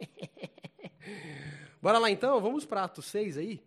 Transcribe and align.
Bora 1.80 1.98
lá 1.98 2.10
então, 2.10 2.40
vamos 2.40 2.64
para 2.64 2.84
Atos 2.84 3.06
6 3.06 3.38
aí. 3.38 3.62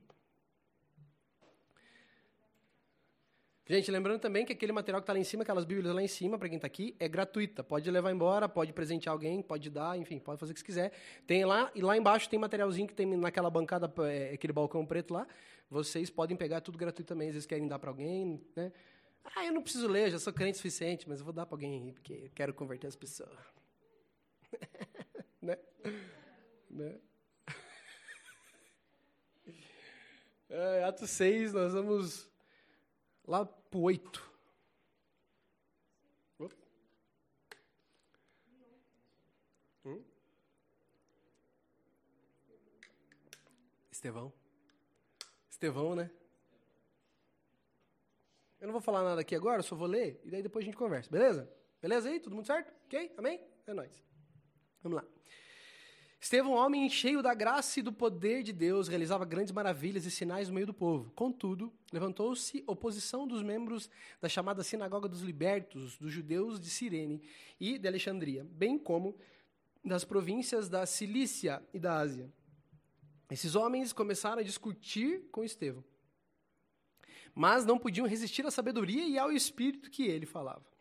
Gente, 3.70 3.92
lembrando 3.92 4.21
também 4.21 4.46
que 4.46 4.54
aquele 4.54 4.71
material 4.71 5.02
que 5.02 5.04
está 5.04 5.12
lá 5.12 5.20
em 5.20 5.26
cima, 5.26 5.44
aquelas 5.44 5.66
bíblias 5.66 5.94
lá 5.94 6.02
em 6.02 6.08
cima, 6.08 6.40
para 6.40 6.48
quem 6.48 6.55
está 6.55 6.68
aqui, 6.68 6.96
é 6.98 7.08
gratuita. 7.10 7.62
Pode 7.62 7.92
levar 7.92 8.13
embora, 8.13 8.48
pode 8.48 8.71
presentear 8.71 9.12
alguém, 9.12 9.42
pode 9.42 9.70
dar, 9.70 10.00
enfim, 10.00 10.20
pode 10.20 10.40
fazer 10.40 10.54
o 10.54 10.55
que 10.55 10.63
quiser. 10.63 10.94
Tem 11.26 11.44
lá, 11.44 11.69
e 11.76 11.81
lá 11.81 11.97
embaixo 11.97 12.29
tem 12.29 12.39
materialzinho 12.39 12.87
que 12.87 12.94
tem 12.94 13.05
naquela 13.05 13.49
bancada, 13.49 13.91
é, 14.09 14.31
aquele 14.33 14.53
balcão 14.53 14.85
preto 14.85 15.13
lá. 15.13 15.28
Vocês 15.69 16.09
podem 16.09 16.38
pegar 16.38 16.62
tudo 16.62 16.77
gratuito 16.77 17.09
também, 17.09 17.27
às 17.27 17.34
vezes 17.34 17.45
querem 17.45 17.67
dar 17.67 17.77
para 17.77 17.89
alguém, 17.89 18.41
né? 18.55 18.71
Ah, 19.35 19.45
eu 19.45 19.52
não 19.52 19.62
preciso 19.62 19.88
ler, 19.89 20.09
já 20.09 20.17
sou 20.17 20.31
crente 20.31 20.55
suficiente, 20.55 21.07
mas 21.09 21.20
eu 21.20 21.25
vou 21.25 21.34
dar 21.34 21.45
para 21.45 21.55
alguém 21.55 21.91
porque 21.91 22.13
eu 22.13 22.31
quero 22.34 22.53
converter 22.53 22.88
as 22.88 22.95
pessoas. 22.95 23.38
né? 25.41 25.57
Né? 26.77 26.99
É, 30.49 30.85
Atos 30.85 31.09
6, 31.09 31.52
nós 31.52 31.73
vamos 31.73 32.26
lá 33.27 33.45
para 33.45 33.77
o 33.77 33.81
8. 33.81 34.31
Hum? 39.84 40.04
Estevão. 43.91 44.32
Estevão, 45.49 45.96
né? 45.96 46.09
Eu 48.59 48.68
não 48.68 48.73
vou 48.73 48.82
falar 48.82 49.04
nada 49.04 49.21
aqui 49.21 49.35
agora, 49.35 49.62
só 49.62 49.76
vou 49.76 49.88
ler 49.88 50.21
e 50.23 50.32
daí 50.32 50.41
depois 50.41 50.63
a 50.63 50.66
gente 50.66 50.77
conversa, 50.77 51.12
beleza? 51.12 51.52
Beleza 51.82 52.09
aí? 52.09 52.20
Tudo 52.20 52.35
muito 52.35 52.48
certo? 52.48 52.73
Ok? 52.85 53.13
Amém? 53.18 53.46
É 53.66 53.73
nóis. 53.73 54.04
Vamos 54.82 55.04
lá. 55.04 55.07
Estevão, 56.20 56.53
homem 56.53 56.89
cheio 56.89 57.21
da 57.21 57.34
graça 57.34 57.80
e 57.80 57.84
do 57.84 57.94
poder 57.94 58.41
de 58.41 58.52
Deus, 58.52 58.87
realizava 58.87 59.23
grandes 59.23 59.51
maravilhas 59.51 60.05
e 60.05 60.12
sinais 60.12 60.48
no 60.48 60.55
meio 60.55 60.65
do 60.65 60.74
povo. 60.74 61.12
Contudo, 61.12 61.71
levantou-se 61.93 62.63
oposição 62.65 63.27
dos 63.27 63.43
membros 63.43 63.90
da 64.19 64.27
chamada 64.27 64.63
Sinagoga 64.63 65.07
dos 65.07 65.21
Libertos, 65.21 65.97
dos 65.97 66.11
judeus 66.11 66.59
de 66.59 66.69
Cirene 66.69 67.21
e 67.59 67.77
de 67.77 67.87
Alexandria, 67.87 68.43
bem 68.43 68.79
como 68.79 69.15
das 69.85 70.03
províncias 70.03 70.67
da 70.67 70.85
Cilícia 70.85 71.63
e 71.73 71.79
da 71.79 71.97
Ásia. 71.97 72.29
Esses 73.29 73.55
homens 73.55 73.93
começaram 73.93 74.39
a 74.39 74.43
discutir 74.43 75.29
com 75.31 75.43
Estevão, 75.43 75.83
mas 77.35 77.63
não 77.63 77.77
podiam 77.77 78.07
resistir 78.07 78.45
à 78.45 78.52
sabedoria 78.52 79.05
e 79.05 79.19
ao 79.19 79.31
espírito 79.31 79.91
que 79.91 80.03
ele 80.03 80.25
falava. 80.25 80.77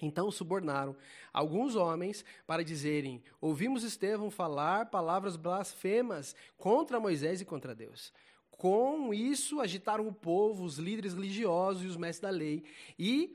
Então 0.00 0.30
subornaram 0.30 0.96
alguns 1.32 1.76
homens 1.76 2.24
para 2.46 2.64
dizerem: 2.64 3.22
Ouvimos 3.40 3.84
Estevão 3.84 4.30
falar 4.30 4.90
palavras 4.90 5.36
blasfemas 5.36 6.34
contra 6.56 7.00
Moisés 7.00 7.40
e 7.40 7.44
contra 7.44 7.74
Deus. 7.74 8.12
Com 8.50 9.12
isso, 9.12 9.60
agitaram 9.60 10.06
o 10.06 10.12
povo, 10.12 10.64
os 10.64 10.78
líderes 10.78 11.14
religiosos 11.14 11.82
e 11.82 11.86
os 11.86 11.96
mestres 11.96 12.20
da 12.20 12.30
lei, 12.30 12.62
e, 12.98 13.34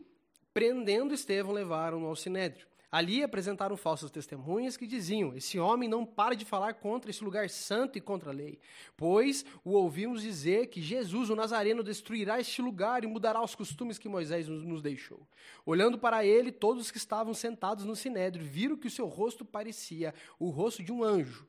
prendendo 0.53 1.13
Estevão, 1.13 1.52
levaram-no 1.52 2.08
ao 2.08 2.16
sinédrio. 2.16 2.67
Ali 2.90 3.22
apresentaram 3.22 3.76
falsas 3.76 4.10
testemunhas 4.10 4.78
que 4.78 4.88
diziam: 4.88 5.36
Esse 5.36 5.60
homem 5.60 5.90
não 5.90 6.06
para 6.06 6.36
de 6.36 6.46
falar 6.46 6.76
contra 6.76 7.12
esse 7.12 7.22
lugar 7.22 7.50
santo 7.50 7.98
e 7.98 8.02
contra 8.02 8.32
a 8.32 8.34
lei. 8.34 8.60
Pois 8.96 9.46
o 9.64 9.72
ouvimos 9.72 10.22
dizer 10.22 10.68
que 10.68 10.82
Jesus, 10.82 11.30
o 11.30 11.36
Nazareno, 11.36 11.84
destruirá 11.84 12.40
este 12.40 12.62
lugar 12.62 13.04
e 13.04 13.08
mudará 13.08 13.44
os 13.44 13.56
costumes 13.56 13.98
que 13.98 14.08
Moisés 14.08 14.48
nos 14.48 14.82
deixou. 14.82 15.28
Olhando 15.66 16.00
para 16.00 16.26
ele, 16.26 16.50
todos 16.50 16.84
os 16.84 16.92
que 16.92 16.98
estavam 16.98 17.34
sentados 17.34 17.84
no 17.84 17.96
sinédrio 17.96 18.46
viram 18.46 18.78
que 18.78 18.88
o 18.88 18.92
seu 18.92 19.08
rosto 19.08 19.44
parecia 19.44 20.14
o 20.40 20.50
rosto 20.50 20.82
de 20.82 20.92
um 20.92 21.04
anjo. 21.04 21.46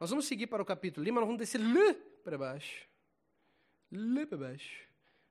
Nós 0.00 0.10
vamos 0.10 0.26
seguir 0.26 0.48
para 0.48 0.60
o 0.60 0.66
capítulo 0.66 1.04
ali, 1.04 1.12
mas 1.12 1.20
nós 1.20 1.28
vamos 1.28 1.38
descer 1.38 1.60
lá 1.60 1.94
para 2.24 2.36
baixo. 2.36 2.88
Lá 3.92 4.26
para 4.26 4.38
baixo. 4.38 4.88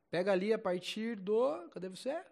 Pega 0.09 0.31
ali 0.31 0.53
a 0.53 0.57
partir 0.57 1.17
do. 1.17 1.67
Cadê 1.69 1.89
você? 1.89 2.23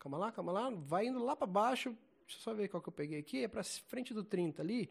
Calma 0.00 0.16
lá, 0.16 0.32
calma 0.32 0.50
lá. 0.50 0.70
Vai 0.70 1.06
indo 1.06 1.22
lá 1.22 1.36
para 1.36 1.46
baixo. 1.46 1.90
Deixa 2.22 2.38
eu 2.38 2.42
só 2.42 2.54
ver 2.54 2.68
qual 2.68 2.82
que 2.82 2.88
eu 2.88 2.92
peguei 2.92 3.20
aqui. 3.20 3.44
É 3.44 3.48
para 3.48 3.62
frente 3.62 4.14
do 4.14 4.24
30 4.24 4.62
ali. 4.62 4.90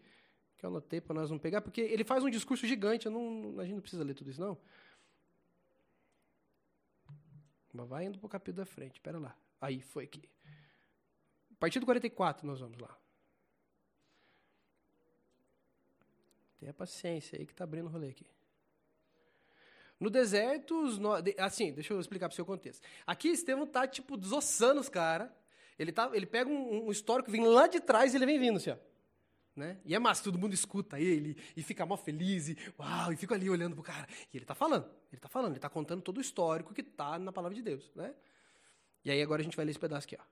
Que 0.55 0.65
eu 0.65 0.69
anotei 0.69 1.01
para 1.01 1.15
nós 1.15 1.31
não 1.31 1.39
pegar. 1.39 1.61
Porque 1.61 1.81
ele 1.81 2.03
faz 2.03 2.23
um 2.23 2.29
discurso 2.29 2.67
gigante. 2.67 3.07
Eu 3.07 3.11
não, 3.11 3.59
a 3.59 3.65
gente 3.65 3.73
não 3.73 3.81
precisa 3.81 4.03
ler 4.03 4.13
tudo 4.13 4.29
isso, 4.29 4.39
não. 4.39 4.57
Mas 7.73 7.87
vai 7.89 8.05
indo 8.05 8.19
para 8.19 8.27
o 8.27 8.29
capítulo 8.29 8.63
da 8.63 8.65
frente. 8.65 8.93
Espera 8.93 9.17
lá. 9.17 9.35
Aí, 9.59 9.81
foi 9.81 10.03
aqui. 10.03 10.29
A 11.51 11.55
partir 11.59 11.79
do 11.79 11.85
44 11.85 12.45
nós 12.45 12.59
vamos 12.59 12.77
lá. 12.77 12.95
Tenha 16.59 16.73
paciência 16.73 17.39
aí 17.39 17.45
que 17.47 17.53
está 17.53 17.63
abrindo 17.63 17.87
o 17.87 17.89
rolê 17.89 18.09
aqui. 18.09 18.25
No 19.99 20.09
deserto, 20.09 20.83
assim, 21.37 21.73
deixa 21.73 21.93
eu 21.93 21.99
explicar 21.99 22.29
para 22.29 22.33
o 22.33 22.35
seu 22.35 22.45
contexto. 22.45 22.81
Aqui 23.05 23.27
Estevão 23.27 23.67
tá, 23.67 23.85
tipo, 23.85 24.15
desossando 24.15 24.79
os 24.79 24.87
caras. 24.87 25.29
Ele, 25.77 25.91
tá, 25.91 26.09
ele 26.13 26.25
pega 26.25 26.49
um, 26.49 26.87
um 26.87 26.91
histórico, 26.91 27.29
vem 27.29 27.45
lá 27.45 27.67
de 27.67 27.79
trás 27.79 28.13
e 28.13 28.17
ele 28.17 28.25
vem 28.25 28.39
vindo, 28.39 28.57
assim, 28.57 28.69
ó. 28.71 28.77
Né? 29.55 29.77
E 29.83 29.93
é 29.93 29.99
massa, 29.99 30.23
todo 30.23 30.39
mundo 30.39 30.53
escuta 30.53 30.97
ele 30.99 31.35
e 31.55 31.61
fica 31.61 31.85
mó 31.85 31.97
feliz 31.97 32.47
e 32.47 32.57
uau, 32.79 33.11
e 33.11 33.17
fica 33.17 33.35
ali 33.35 33.49
olhando 33.49 33.73
pro 33.73 33.83
cara. 33.83 34.07
E 34.33 34.37
ele 34.37 34.45
tá 34.45 34.55
falando, 34.55 34.89
ele 35.11 35.19
tá 35.19 35.27
falando, 35.27 35.51
ele 35.51 35.59
tá 35.59 35.69
contando 35.69 36.01
todo 36.01 36.17
o 36.17 36.21
histórico 36.21 36.73
que 36.73 36.81
tá 36.81 37.19
na 37.19 37.33
palavra 37.33 37.55
de 37.55 37.61
Deus, 37.61 37.91
né? 37.93 38.13
E 39.03 39.11
aí 39.11 39.21
agora 39.21 39.41
a 39.41 39.43
gente 39.43 39.57
vai 39.57 39.65
ler 39.65 39.71
esse 39.71 39.79
pedaço 39.79 40.05
aqui, 40.05 40.17
ó. 40.17 40.23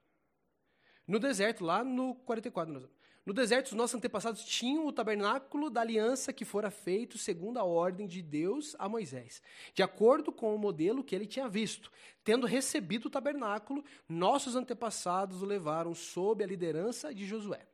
No 1.06 1.20
deserto, 1.20 1.66
lá 1.66 1.84
no 1.84 2.16
44, 2.16 2.74
nós 2.74 2.84
vamos. 2.84 2.98
No 3.28 3.34
deserto, 3.34 3.68
os 3.68 3.74
nossos 3.74 3.96
antepassados 3.96 4.42
tinham 4.46 4.88
o 4.88 4.94
tabernáculo 4.94 5.70
da 5.70 5.82
aliança 5.82 6.32
que 6.32 6.46
fora 6.46 6.72
feito 6.72 7.18
segundo 7.18 7.58
a 7.58 7.64
ordem 7.66 8.08
de 8.08 8.22
Deus 8.22 8.74
a 8.80 8.88
Moisés, 8.88 9.42
de 9.74 9.84
acordo 9.84 10.32
com 10.32 10.56
o 10.56 10.58
modelo 10.58 11.04
que 11.04 11.14
ele 11.14 11.26
tinha 11.26 11.50
visto. 11.50 11.92
Tendo 12.24 12.48
recebido 12.48 13.08
o 13.08 13.10
tabernáculo, 13.10 13.84
nossos 14.08 14.56
antepassados 14.56 15.42
o 15.42 15.46
levaram 15.46 15.94
sob 15.94 16.42
a 16.42 16.48
liderança 16.48 17.14
de 17.14 17.26
Josué. 17.26 17.68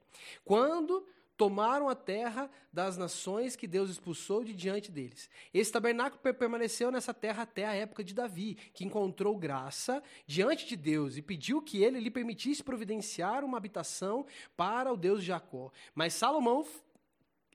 Quando 0.43 1.05
tomaram 1.37 1.89
a 1.89 1.95
terra 1.95 2.49
das 2.71 2.97
nações 2.97 3.55
que 3.55 3.67
Deus 3.67 3.89
expulsou 3.89 4.43
de 4.43 4.53
diante 4.53 4.91
deles. 4.91 5.29
Esse 5.53 5.71
tabernáculo 5.71 6.21
permaneceu 6.33 6.91
nessa 6.91 7.13
terra 7.13 7.43
até 7.43 7.65
a 7.65 7.73
época 7.73 8.03
de 8.03 8.13
Davi, 8.13 8.55
que 8.73 8.85
encontrou 8.85 9.37
graça 9.37 10.01
diante 10.25 10.65
de 10.65 10.75
Deus 10.75 11.17
e 11.17 11.21
pediu 11.21 11.61
que 11.61 11.83
ele 11.83 11.99
lhe 11.99 12.11
permitisse 12.11 12.63
providenciar 12.63 13.43
uma 13.43 13.57
habitação 13.57 14.25
para 14.55 14.91
o 14.91 14.97
Deus 14.97 15.21
de 15.21 15.27
Jacó. 15.27 15.71
Mas 15.93 16.13
Salomão 16.13 16.65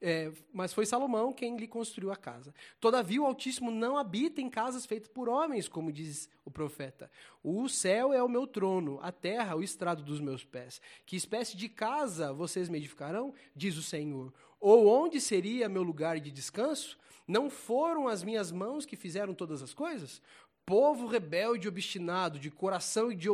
é, 0.01 0.33
mas 0.53 0.73
foi 0.73 0.87
Salomão 0.87 1.33
quem 1.33 1.57
lhe 1.57 1.67
construiu 1.67 2.11
a 2.11 2.17
casa. 2.17 2.55
Todavia, 2.81 3.21
o 3.21 3.27
Altíssimo 3.27 3.71
não 3.71 3.97
habita 3.97 4.41
em 4.41 4.49
casas 4.49 4.87
feitas 4.87 5.09
por 5.09 5.29
homens, 5.29 5.69
como 5.69 5.93
diz 5.93 6.29
o 6.45 6.51
profeta. 6.51 7.11
O 7.43 7.69
céu 7.69 8.13
é 8.13 8.23
o 8.23 8.29
meu 8.29 8.47
trono, 8.47 8.99
a 9.03 9.11
terra 9.11 9.57
o 9.57 9.63
estrado 9.63 10.03
dos 10.03 10.21
meus 10.21 10.45
pés. 10.45 10.81
Que 11.05 11.17
espécie 11.17 11.57
de 11.57 11.69
casa 11.69 12.33
vocês 12.33 12.69
me 12.69 12.79
edificarão? 12.79 13.35
Diz 13.55 13.77
o 13.77 13.83
Senhor. 13.83 14.33
Ou 14.61 14.89
onde 14.89 15.21
seria 15.21 15.69
meu 15.69 15.83
lugar 15.83 16.19
de 16.19 16.31
descanso? 16.31 16.99
Não 17.27 17.51
foram 17.51 18.09
as 18.09 18.23
minhas 18.23 18.51
mãos 18.51 18.87
que 18.87 18.97
fizeram 18.97 19.35
todas 19.35 19.63
as 19.63 19.75
coisas? 19.75 20.23
Povo 20.69 21.07
rebelde 21.07 21.67
e 21.67 21.69
obstinado, 21.69 22.39
de 22.39 22.51
coração 22.51 23.11
e 23.11 23.17
de, 23.17 23.27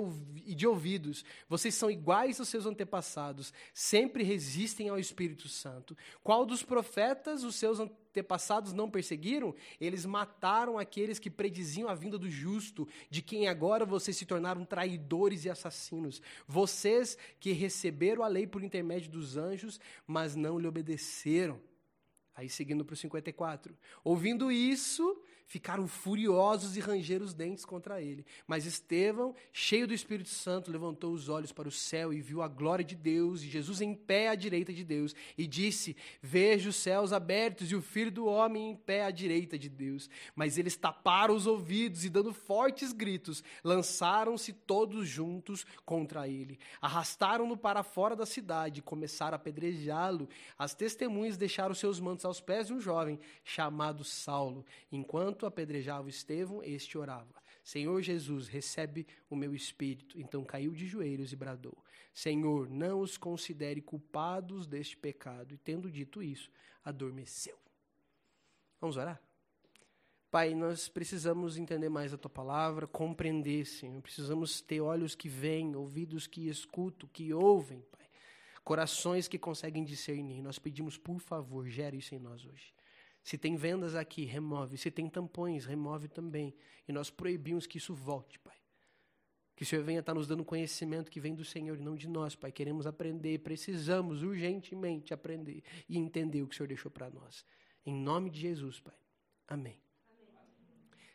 e 0.47 0.55
de, 0.55 0.69
ouvidos, 0.69 1.25
vocês 1.49 1.75
são 1.75 1.91
iguais 1.91 2.39
aos 2.39 2.49
seus 2.49 2.65
antepassados, 2.65 3.53
sempre 3.75 4.23
resistem 4.23 4.89
ao 4.89 5.01
Espírito 5.01 5.49
Santo. 5.49 5.97
Qual 6.23 6.47
dos 6.47 6.63
profetas 6.63 7.43
os 7.43 7.57
seus 7.57 7.81
antepassados 7.81 8.73
não 8.73 8.89
perseguiram? 8.89 9.53
Eles 9.81 10.07
mataram 10.07 10.79
aqueles 10.79 11.19
que 11.19 11.29
prediziam 11.29 11.89
a 11.89 11.95
vinda 11.97 12.17
do 12.17 12.31
justo, 12.31 12.87
de 13.11 13.21
quem 13.21 13.49
agora 13.49 13.85
vocês 13.85 14.17
se 14.17 14.25
tornaram 14.25 14.65
traidores 14.65 15.45
e 15.45 15.51
assassinos. 15.51 16.23
Vocês 16.47 17.19
que 17.41 17.51
receberam 17.51 18.23
a 18.23 18.29
lei 18.29 18.47
por 18.47 18.63
intermédio 18.63 19.11
dos 19.11 19.37
anjos, 19.37 19.81
mas 20.07 20.37
não 20.37 20.57
lhe 20.57 20.69
obedeceram. 20.69 21.61
Aí 22.33 22.49
seguindo 22.49 22.85
para 22.85 22.95
o 22.95 22.97
54. 22.97 23.77
Ouvindo 24.05 24.53
isso, 24.53 25.21
ficaram 25.47 25.87
furiosos 25.87 26.77
e 26.77 26.81
rangeram 26.81 27.25
os 27.25 27.35
dentes 27.35 27.65
contra 27.65 28.01
ele. 28.01 28.25
Mas 28.47 28.67
Estevão, 28.67 29.35
cheio 29.53 29.87
do 29.87 29.95
Espírito 29.95 30.29
Santo, 30.29 30.71
levantou 30.71 31.13
os 31.13 31.29
olhos 31.29 31.53
para 31.53 31.69
o 31.69 31.73
céu 31.73 32.13
e 32.13 32.21
viu 32.21 32.43
a 32.43 32.49
glória 32.49 32.85
de 32.85 32.95
Deus 32.95 33.43
e 33.43 33.49
Jesus 33.49 33.81
em 33.81 33.95
pé 33.95 34.29
à 34.29 34.35
direita 34.35 34.73
de 34.73 34.85
Deus 34.85 35.15
e 35.37 35.47
disse: 35.47 35.97
Vejo 36.23 36.71
os 36.71 36.77
céus 36.77 37.13
abertos 37.13 37.71
e 37.71 37.77
o 37.77 37.83
Filho 37.83 38.11
do 38.11 38.27
homem 38.27 38.71
em 38.71 38.77
pé 38.77 39.05
à 39.05 39.11
direita 39.11 39.59
de 39.59 39.69
Deus. 39.69 40.09
Mas 40.35 40.59
eles 40.59 40.77
taparam 40.77 41.35
os 41.35 41.47
ouvidos 41.47 42.05
e 42.05 42.11
dando 42.11 42.33
fortes 42.33 42.93
gritos, 42.93 43.43
lançaram-se 43.63 44.53
todos 44.53 45.07
juntos 45.09 45.67
contra 45.85 46.27
ele. 46.29 46.59
Arrastaram-no 46.81 47.57
para 47.57 47.83
fora 47.83 48.17
da 48.17 48.27
cidade 48.27 48.81
e 48.81 48.83
começaram 48.83 49.35
a 49.35 49.37
apedrejá-lo. 49.37 50.29
As 50.59 50.75
testemunhas 50.75 51.37
deixaram 51.37 51.75
seus 51.75 52.01
mantos 52.01 52.25
aos 52.25 52.41
pés 52.41 52.69
de 52.69 52.73
um 52.73 52.81
jovem 52.81 53.19
chamado 53.45 54.05
Saulo, 54.05 54.65
enquanto 54.91 55.34
Enquanto 55.35 55.47
apedrejava 55.47 56.09
Estevão, 56.09 56.63
este 56.63 56.97
orava: 56.97 57.43
Senhor 57.65 58.01
Jesus, 58.01 58.47
recebe 58.47 59.05
o 59.29 59.35
meu 59.35 59.53
espírito. 59.53 60.17
Então 60.21 60.45
caiu 60.45 60.73
de 60.73 60.87
joelhos 60.87 61.33
e 61.33 61.37
bradou: 61.37 61.77
Senhor, 62.13 62.71
não 62.71 63.01
os 63.01 63.17
considere 63.17 63.81
culpados 63.81 64.65
deste 64.65 64.97
pecado. 64.97 65.53
E 65.53 65.59
tendo 65.59 65.91
dito 65.91 66.23
isso, 66.23 66.49
adormeceu. 66.85 67.59
Vamos 68.81 68.97
orar? 68.97 69.21
Pai, 70.31 70.55
nós 70.55 70.89
precisamos 70.89 71.59
entender 71.59 71.89
mais 71.89 72.15
a 72.15 72.19
tua 72.19 72.31
palavra, 72.31 72.87
compreender, 72.87 73.67
Senhor. 73.67 74.01
Precisamos 74.03 74.61
ter 74.61 74.81
olhos 74.81 75.17
que 75.17 75.29
veem, 75.29 75.75
ouvidos 75.75 76.29
que 76.29 76.49
escutam, 76.49 77.09
que 77.13 77.35
ouvem, 77.35 77.81
Pai. 77.91 78.07
Corações 78.63 79.27
que 79.27 79.39
conseguem 79.39 79.85
discernir. 79.85 80.41
Nós 80.43 80.61
pedimos, 80.61 80.97
por 80.97 81.19
favor, 81.19 81.67
gere 81.67 81.99
isso 81.99 82.15
em 82.15 82.21
nós 82.21 82.47
hoje. 82.47 82.73
Se 83.25 83.39
tem 83.39 83.57
vendas 83.57 83.95
aqui, 83.95 84.27
remove. 84.27 84.77
Se 84.77 84.91
tem 84.91 85.09
tampões, 85.09 85.65
remove 85.65 86.09
também. 86.09 86.55
E 86.87 86.93
nós 86.93 87.09
proibimos 87.09 87.67
que 87.67 87.79
isso 87.79 87.95
volte, 87.95 88.39
Pai. 88.39 88.55
Que 89.57 89.63
o 89.63 89.67
Senhor 89.67 89.83
venha 89.83 90.01
estar 90.01 90.13
nos 90.13 90.27
dando 90.27 90.45
conhecimento 90.45 91.11
que 91.11 91.19
vem 91.19 91.35
do 91.35 91.45
Senhor 91.45 91.79
e 91.79 91.81
não 91.81 91.97
de 91.97 92.07
nós, 92.07 92.37
Pai. 92.37 92.53
Queremos 92.53 92.87
aprender, 92.87 93.39
precisamos 93.39 94.23
urgentemente 94.23 95.15
aprender 95.15 95.65
e 95.89 95.97
entender 95.97 96.43
o 96.43 96.47
que 96.47 96.55
o 96.55 96.57
Senhor 96.57 96.69
deixou 96.69 96.91
para 96.91 97.09
nós. 97.09 97.47
Em 97.87 97.95
nome 97.95 98.29
de 98.29 98.41
Jesus, 98.41 98.79
Pai. 98.79 98.95
Amém. 99.49 99.81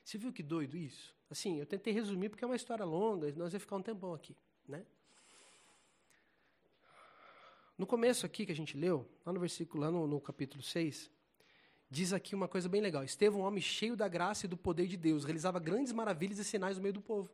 Você 0.04 0.18
viu 0.18 0.34
que 0.34 0.42
doido 0.42 0.76
isso? 0.76 1.16
Assim, 1.30 1.60
eu 1.60 1.66
tentei 1.68 1.94
resumir 1.94 2.30
porque 2.30 2.44
é 2.44 2.48
uma 2.48 2.56
história 2.56 2.84
longa, 2.84 3.28
nós 3.28 3.52
vamos 3.52 3.62
ficar 3.62 3.76
um 3.76 3.84
tempão 3.84 4.16
aqui, 4.16 4.36
né? 4.68 4.84
No 7.78 7.86
começo 7.86 8.26
aqui 8.26 8.48
que 8.48 8.52
a 8.52 8.56
gente 8.56 8.76
leu, 8.76 9.08
lá 9.24 9.32
no 9.32 9.40
versículo, 9.40 9.84
lá 9.84 9.92
no, 9.92 10.08
no 10.08 10.20
capítulo 10.20 10.64
6, 10.64 11.12
diz 11.89 12.13
aqui 12.13 12.36
uma 12.36 12.47
coisa 12.47 12.69
bem 12.69 12.81
legal. 12.81 13.03
Estevão, 13.03 13.41
um 13.41 13.44
homem 13.44 13.62
cheio 13.62 13.95
da 13.95 14.07
graça 14.07 14.45
e 14.45 14.50
do 14.50 14.56
poder 14.56 14.88
de 14.88 14.95
Deus, 14.95 15.24
realizava 15.24 15.59
grandes 15.59 15.91
maravilhas 15.91 16.38
e 16.38 16.44
sinais 16.44 16.77
no 16.77 16.83
meio 16.83 16.94
do 16.94 17.01
povo. 17.01 17.30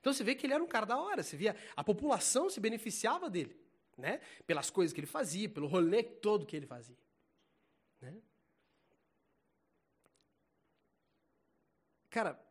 Então 0.00 0.12
você 0.12 0.24
vê 0.24 0.34
que 0.34 0.46
ele 0.46 0.54
era 0.54 0.62
um 0.62 0.68
cara 0.68 0.86
da 0.86 0.96
hora, 0.98 1.22
você 1.22 1.36
via 1.36 1.56
a 1.76 1.84
população 1.84 2.48
se 2.48 2.60
beneficiava 2.60 3.28
dele, 3.28 3.56
né? 3.96 4.20
Pelas 4.46 4.70
coisas 4.70 4.92
que 4.94 5.00
ele 5.00 5.06
fazia, 5.06 5.48
pelo 5.48 5.66
rolê 5.66 6.02
todo 6.02 6.46
que 6.46 6.56
ele 6.56 6.66
fazia, 6.66 6.96
né? 8.00 8.16
Cara, 12.08 12.42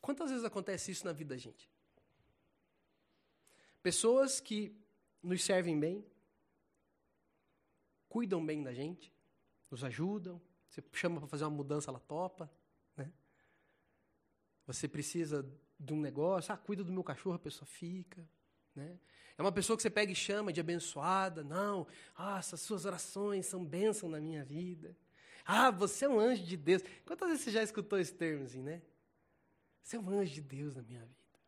quantas 0.00 0.30
vezes 0.30 0.44
acontece 0.44 0.90
isso 0.90 1.04
na 1.04 1.12
vida 1.12 1.34
da 1.34 1.38
gente? 1.38 1.68
Pessoas 3.82 4.40
que 4.40 4.74
nos 5.22 5.44
servem 5.44 5.78
bem, 5.78 6.06
cuidam 8.12 8.44
bem 8.44 8.62
da 8.62 8.74
gente, 8.74 9.10
nos 9.70 9.82
ajudam. 9.82 10.38
Você 10.68 10.84
chama 10.92 11.18
para 11.18 11.26
fazer 11.26 11.44
uma 11.44 11.50
mudança, 11.50 11.90
ela 11.90 11.98
topa. 11.98 12.52
Né? 12.94 13.10
Você 14.66 14.86
precisa 14.86 15.50
de 15.80 15.94
um 15.94 15.98
negócio, 15.98 16.52
ah, 16.52 16.56
cuida 16.58 16.84
do 16.84 16.92
meu 16.92 17.02
cachorro, 17.02 17.36
a 17.36 17.38
pessoa 17.38 17.66
fica. 17.66 18.22
Né? 18.74 18.98
É 19.38 19.40
uma 19.40 19.50
pessoa 19.50 19.78
que 19.78 19.82
você 19.82 19.88
pega 19.88 20.12
e 20.12 20.14
chama 20.14 20.52
de 20.52 20.60
abençoada. 20.60 21.42
Não, 21.42 21.86
ah, 22.14 22.38
essas 22.38 22.60
suas 22.60 22.84
orações 22.84 23.46
são 23.46 23.64
bênção 23.64 24.10
na 24.10 24.20
minha 24.20 24.44
vida. 24.44 24.94
Ah, 25.42 25.70
você 25.70 26.04
é 26.04 26.08
um 26.08 26.20
anjo 26.20 26.44
de 26.44 26.58
Deus. 26.58 26.82
Quantas 27.06 27.30
vezes 27.30 27.44
você 27.44 27.50
já 27.50 27.62
escutou 27.62 27.98
esse 27.98 28.12
termo 28.12 28.44
assim, 28.44 28.62
né? 28.62 28.82
Você 29.82 29.96
é 29.96 29.98
um 29.98 30.10
anjo 30.10 30.34
de 30.34 30.42
Deus 30.42 30.76
na 30.76 30.82
minha 30.82 31.00
vida. 31.00 31.40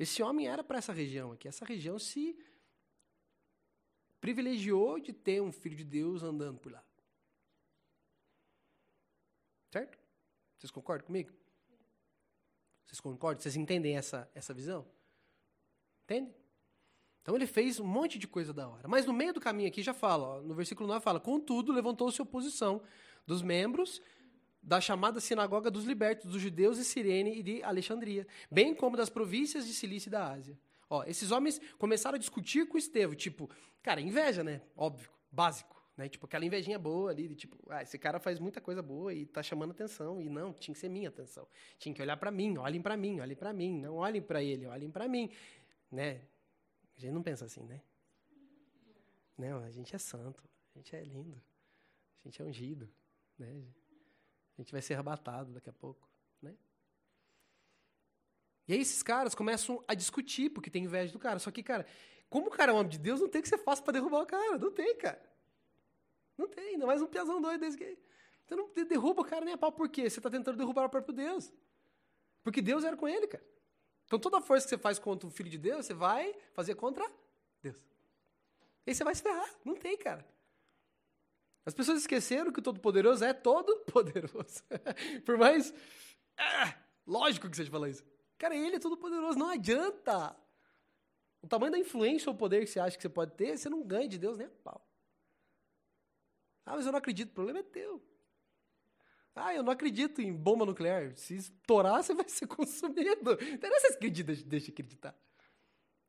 Esse 0.00 0.20
homem 0.20 0.48
era 0.48 0.64
para 0.64 0.78
essa 0.78 0.92
região 0.92 1.30
aqui. 1.30 1.46
Essa 1.46 1.64
região 1.64 1.96
se 1.96 2.36
privilegiou 4.22 5.00
de 5.00 5.12
ter 5.12 5.42
um 5.42 5.50
filho 5.50 5.76
de 5.76 5.82
Deus 5.84 6.22
andando 6.22 6.60
por 6.60 6.70
lá. 6.70 6.82
Certo? 9.68 9.98
Vocês 10.56 10.70
concordam 10.70 11.04
comigo? 11.04 11.32
Vocês 12.84 13.00
concordam? 13.00 13.42
Vocês 13.42 13.56
entendem 13.56 13.96
essa, 13.96 14.30
essa 14.32 14.54
visão? 14.54 14.86
Entendem? 16.04 16.32
Então 17.20 17.34
ele 17.34 17.48
fez 17.48 17.80
um 17.80 17.84
monte 17.84 18.16
de 18.16 18.28
coisa 18.28 18.54
da 18.54 18.68
hora. 18.68 18.86
Mas 18.86 19.06
no 19.06 19.12
meio 19.12 19.34
do 19.34 19.40
caminho 19.40 19.68
aqui 19.68 19.82
já 19.82 19.92
fala, 19.92 20.36
ó, 20.36 20.40
no 20.40 20.54
versículo 20.54 20.88
9 20.88 21.02
fala: 21.02 21.18
Contudo, 21.18 21.72
levantou-se 21.72 22.22
oposição 22.22 22.80
dos 23.26 23.42
membros 23.42 24.00
da 24.62 24.80
chamada 24.80 25.18
sinagoga 25.18 25.68
dos 25.68 25.84
libertos, 25.84 26.30
dos 26.30 26.40
judeus 26.40 26.76
de 26.76 26.84
Cirene 26.84 27.40
e 27.40 27.42
de 27.42 27.62
Alexandria, 27.64 28.24
bem 28.48 28.72
como 28.72 28.96
das 28.96 29.10
províncias 29.10 29.66
de 29.66 29.74
Cilícia 29.74 30.08
e 30.08 30.12
da 30.12 30.30
Ásia. 30.30 30.56
Ó, 30.92 31.02
esses 31.04 31.30
homens 31.30 31.58
começaram 31.78 32.16
a 32.16 32.18
discutir 32.18 32.68
com 32.68 32.74
o 32.74 32.78
Estevão, 32.78 33.14
tipo, 33.14 33.48
cara, 33.82 33.98
inveja, 33.98 34.44
né? 34.44 34.60
Óbvio, 34.76 35.10
básico, 35.30 35.82
né? 35.96 36.06
Tipo, 36.06 36.26
aquela 36.26 36.44
invejinha 36.44 36.78
boa 36.78 37.10
ali, 37.10 37.28
de, 37.28 37.34
tipo, 37.34 37.56
ah, 37.70 37.80
esse 37.80 37.98
cara 37.98 38.20
faz 38.20 38.38
muita 38.38 38.60
coisa 38.60 38.82
boa 38.82 39.14
e 39.14 39.24
tá 39.24 39.42
chamando 39.42 39.70
atenção, 39.70 40.20
e 40.20 40.28
não, 40.28 40.52
tinha 40.52 40.74
que 40.74 40.78
ser 40.78 40.90
minha 40.90 41.08
atenção. 41.08 41.48
Tinha 41.78 41.94
que 41.94 42.02
olhar 42.02 42.18
para 42.18 42.30
mim, 42.30 42.58
olhem 42.58 42.82
para 42.82 42.94
mim, 42.94 43.20
olhem 43.20 43.34
para 43.34 43.54
mim, 43.54 43.78
não 43.80 43.94
olhem 43.94 44.20
para 44.20 44.42
ele, 44.42 44.66
olhem 44.66 44.90
para 44.90 45.08
mim, 45.08 45.30
né? 45.90 46.20
A 46.94 47.00
gente 47.00 47.12
não 47.14 47.22
pensa 47.22 47.46
assim, 47.46 47.64
né? 47.64 47.80
Não, 49.38 49.64
a 49.64 49.70
gente 49.70 49.96
é 49.96 49.98
santo, 49.98 50.46
a 50.74 50.78
gente 50.78 50.94
é 50.94 51.02
lindo, 51.02 51.40
a 52.22 52.28
gente 52.28 52.42
é 52.42 52.44
ungido, 52.44 52.86
né? 53.38 53.64
A 54.58 54.60
gente 54.60 54.70
vai 54.70 54.82
ser 54.82 54.92
arrebatado 54.92 55.54
daqui 55.54 55.70
a 55.70 55.72
pouco. 55.72 56.11
E 58.72 58.74
aí 58.76 58.80
esses 58.80 59.02
caras 59.02 59.34
começam 59.34 59.84
a 59.86 59.92
discutir, 59.92 60.48
porque 60.48 60.70
tem 60.70 60.84
inveja 60.84 61.12
do 61.12 61.18
cara. 61.18 61.38
Só 61.38 61.50
que, 61.50 61.62
cara, 61.62 61.86
como 62.30 62.46
o 62.46 62.50
cara 62.50 62.72
é 62.72 62.74
um 62.74 62.78
homem 62.78 62.88
de 62.88 62.98
Deus, 62.98 63.20
não 63.20 63.28
tem 63.28 63.40
o 63.40 63.42
que 63.42 63.48
você 63.50 63.58
faça 63.58 63.82
para 63.82 63.92
derrubar 63.92 64.22
o 64.22 64.26
cara. 64.26 64.56
Não 64.56 64.70
tem, 64.70 64.96
cara. 64.96 65.22
Não 66.38 66.48
tem, 66.48 66.70
ainda 66.70 66.86
mais 66.86 67.02
um 67.02 67.06
piazão 67.06 67.38
doido 67.38 67.60
desse 67.60 67.76
que. 67.76 67.98
Você 68.46 68.56
não 68.56 68.72
derruba 68.72 69.20
o 69.20 69.24
cara 69.26 69.44
nem 69.44 69.52
a 69.52 69.58
pau, 69.58 69.70
por 69.70 69.90
quê? 69.90 70.08
Você 70.08 70.20
está 70.20 70.30
tentando 70.30 70.56
derrubar 70.56 70.86
o 70.86 70.88
próprio 70.88 71.14
Deus. 71.14 71.52
Porque 72.42 72.62
Deus 72.62 72.82
era 72.82 72.96
com 72.96 73.06
ele, 73.06 73.26
cara. 73.26 73.44
Então 74.06 74.18
toda 74.18 74.40
força 74.40 74.64
que 74.64 74.70
você 74.70 74.78
faz 74.78 74.98
contra 74.98 75.28
o 75.28 75.30
Filho 75.30 75.50
de 75.50 75.58
Deus, 75.58 75.84
você 75.84 75.92
vai 75.92 76.34
fazer 76.54 76.74
contra 76.74 77.06
Deus. 77.62 77.76
E 78.86 78.90
aí 78.90 78.94
você 78.94 79.04
vai 79.04 79.14
se 79.14 79.22
ferrar. 79.22 79.54
Não 79.66 79.74
tem, 79.74 79.98
cara. 79.98 80.26
As 81.66 81.74
pessoas 81.74 81.98
esqueceram 81.98 82.50
que 82.50 82.60
o 82.60 82.62
Todo-Poderoso 82.62 83.22
é 83.22 83.34
todo-poderoso. 83.34 84.64
por 85.26 85.36
mais. 85.36 85.74
Ah, 86.38 86.74
lógico 87.06 87.50
que 87.50 87.56
você 87.58 87.66
falar 87.66 87.90
isso. 87.90 88.11
Cara, 88.42 88.56
ele 88.56 88.74
é 88.74 88.80
todo 88.80 88.96
poderoso, 88.96 89.38
não 89.38 89.50
adianta. 89.50 90.36
O 91.40 91.46
tamanho 91.46 91.70
da 91.70 91.78
influência 91.78 92.28
ou 92.28 92.36
poder 92.36 92.64
que 92.64 92.66
você 92.66 92.80
acha 92.80 92.96
que 92.96 93.02
você 93.02 93.08
pode 93.08 93.34
ter, 93.34 93.56
você 93.56 93.68
não 93.68 93.84
ganha 93.84 94.08
de 94.08 94.18
Deus 94.18 94.36
nem 94.36 94.48
a 94.48 94.50
pau. 94.50 94.84
Ah, 96.66 96.74
mas 96.74 96.84
eu 96.84 96.90
não 96.90 96.98
acredito, 96.98 97.30
o 97.30 97.34
problema 97.34 97.60
é 97.60 97.62
teu. 97.62 98.02
Ah, 99.32 99.54
eu 99.54 99.62
não 99.62 99.70
acredito 99.70 100.20
em 100.20 100.32
bomba 100.32 100.66
nuclear. 100.66 101.16
Se 101.16 101.36
estourar, 101.36 102.02
você 102.02 102.14
vai 102.14 102.26
ser 102.28 102.48
consumido. 102.48 103.38
Então, 103.40 103.70
não 103.70 103.76
é 103.76 103.80
você 103.80 103.92
acredita, 103.92 104.34
deixa 104.34 104.66
de 104.66 104.72
acreditar. 104.72 105.16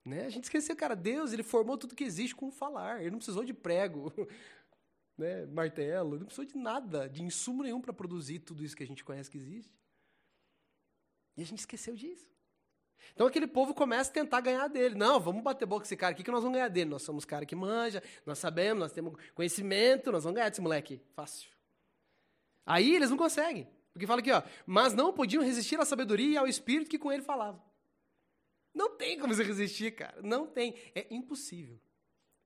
Né? 0.03 0.25
A 0.25 0.29
gente 0.29 0.45
esqueceu, 0.45 0.75
cara, 0.75 0.95
Deus, 0.95 1.33
ele 1.33 1.43
formou 1.43 1.77
tudo 1.77 1.93
que 1.93 2.03
existe 2.03 2.33
com 2.35 2.49
falar. 2.49 3.01
Ele 3.01 3.11
não 3.11 3.19
precisou 3.19 3.45
de 3.45 3.53
prego, 3.53 4.11
né, 5.15 5.45
martelo, 5.45 6.17
não 6.17 6.25
precisou 6.25 6.45
de 6.45 6.57
nada, 6.57 7.07
de 7.07 7.21
insumo 7.21 7.61
nenhum 7.61 7.79
para 7.79 7.93
produzir 7.93 8.39
tudo 8.39 8.63
isso 8.65 8.75
que 8.75 8.81
a 8.81 8.87
gente 8.87 9.03
conhece 9.03 9.29
que 9.29 9.37
existe. 9.37 9.82
E 11.35 11.41
a 11.41 11.45
gente 11.45 11.59
esqueceu 11.59 11.95
disso. 11.95 12.31
Então 13.13 13.27
aquele 13.27 13.47
povo 13.47 13.73
começa 13.73 14.09
a 14.09 14.13
tentar 14.13 14.41
ganhar 14.41 14.67
dele. 14.67 14.95
Não, 14.95 15.19
vamos 15.19 15.43
bater 15.43 15.65
boca 15.65 15.81
com 15.81 15.85
esse 15.85 15.97
cara 15.97 16.13
aqui 16.13 16.23
que 16.23 16.31
nós 16.31 16.41
vamos 16.41 16.55
ganhar 16.55 16.69
dele. 16.69 16.89
Nós 16.89 17.03
somos 17.03 17.25
cara 17.25 17.45
que 17.45 17.55
manja, 17.55 18.01
nós 18.25 18.39
sabemos, 18.39 18.79
nós 18.79 18.91
temos 18.91 19.13
conhecimento, 19.33 20.11
nós 20.11 20.23
vamos 20.23 20.35
ganhar 20.35 20.49
desse 20.49 20.61
moleque. 20.61 21.01
Fácil. 21.13 21.49
Aí 22.65 22.95
eles 22.95 23.09
não 23.09 23.17
conseguem. 23.17 23.67
Porque 23.91 24.07
fala 24.07 24.21
aqui, 24.21 24.31
ó, 24.31 24.41
mas 24.65 24.93
não 24.93 25.13
podiam 25.13 25.43
resistir 25.43 25.79
à 25.79 25.85
sabedoria 25.85 26.33
e 26.33 26.37
ao 26.37 26.47
espírito 26.47 26.89
que 26.89 26.97
com 26.97 27.11
ele 27.11 27.21
falava. 27.21 27.61
Não 28.73 28.89
tem 28.97 29.19
como 29.19 29.33
você 29.33 29.43
resistir, 29.43 29.91
cara. 29.91 30.19
Não 30.23 30.47
tem. 30.47 30.73
É 30.95 31.05
impossível. 31.11 31.79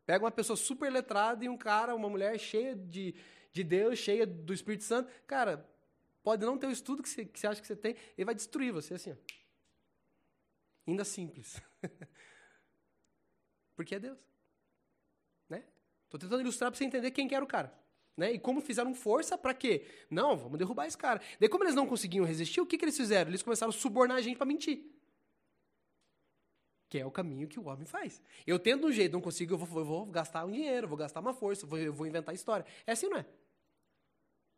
Pega 0.05 0.25
uma 0.25 0.31
pessoa 0.31 0.57
super 0.57 0.91
letrada 0.91 1.45
e 1.45 1.49
um 1.49 1.57
cara, 1.57 1.95
uma 1.95 2.09
mulher 2.09 2.37
cheia 2.37 2.75
de, 2.75 3.15
de 3.53 3.63
Deus, 3.63 3.99
cheia 3.99 4.25
do 4.25 4.53
Espírito 4.53 4.83
Santo. 4.83 5.09
Cara, 5.25 5.65
Pode 6.27 6.45
não 6.45 6.57
ter 6.57 6.67
o 6.67 6.71
estudo 6.71 7.01
que 7.01 7.07
você, 7.07 7.23
que 7.23 7.39
você 7.39 7.47
acha 7.47 7.61
que 7.61 7.65
você 7.65 7.73
tem, 7.73 7.95
ele 8.17 8.25
vai 8.25 8.35
destruir 8.35 8.73
você 8.73 8.95
assim. 8.95 9.13
Ó. 9.13 9.15
Ainda 10.85 11.05
simples. 11.05 11.61
Porque 13.77 13.95
é 13.95 13.99
Deus. 13.99 14.19
Né? 15.47 15.63
Tô 16.09 16.17
tentando 16.17 16.41
ilustrar 16.41 16.69
para 16.69 16.77
você 16.77 16.83
entender 16.83 17.11
quem 17.11 17.29
que 17.29 17.33
era 17.33 17.45
o 17.45 17.47
cara. 17.47 17.73
Né? 18.17 18.33
E 18.33 18.39
como 18.39 18.59
fizeram 18.59 18.93
força 18.93 19.37
para 19.37 19.53
quê? 19.53 19.85
Não, 20.09 20.35
vamos 20.35 20.59
derrubar 20.59 20.85
esse 20.85 20.97
cara. 20.97 21.21
Daí, 21.39 21.47
como 21.47 21.63
eles 21.63 21.75
não 21.75 21.87
conseguiam 21.87 22.25
resistir, 22.25 22.59
o 22.59 22.65
que, 22.65 22.77
que 22.77 22.83
eles 22.83 22.97
fizeram? 22.97 23.31
Eles 23.31 23.41
começaram 23.41 23.69
a 23.69 23.73
subornar 23.73 24.17
a 24.17 24.21
gente 24.21 24.35
para 24.35 24.45
mentir. 24.45 24.83
Que 26.89 26.99
é 26.99 27.05
o 27.05 27.11
caminho 27.11 27.47
que 27.47 27.57
o 27.57 27.67
homem 27.67 27.85
faz. 27.85 28.21
Eu 28.45 28.59
tento 28.59 28.85
um 28.85 28.91
jeito, 28.91 29.13
não 29.13 29.21
consigo, 29.21 29.53
eu 29.53 29.57
vou, 29.57 29.79
eu 29.79 29.85
vou 29.85 30.05
gastar 30.05 30.43
um 30.43 30.51
dinheiro, 30.51 30.89
vou 30.89 30.97
gastar 30.97 31.21
uma 31.21 31.33
força, 31.33 31.65
vou, 31.65 31.79
eu 31.79 31.93
vou 31.93 32.05
inventar 32.05 32.35
história. 32.35 32.65
É 32.85 32.91
assim, 32.91 33.07
não 33.07 33.15
é? 33.15 33.25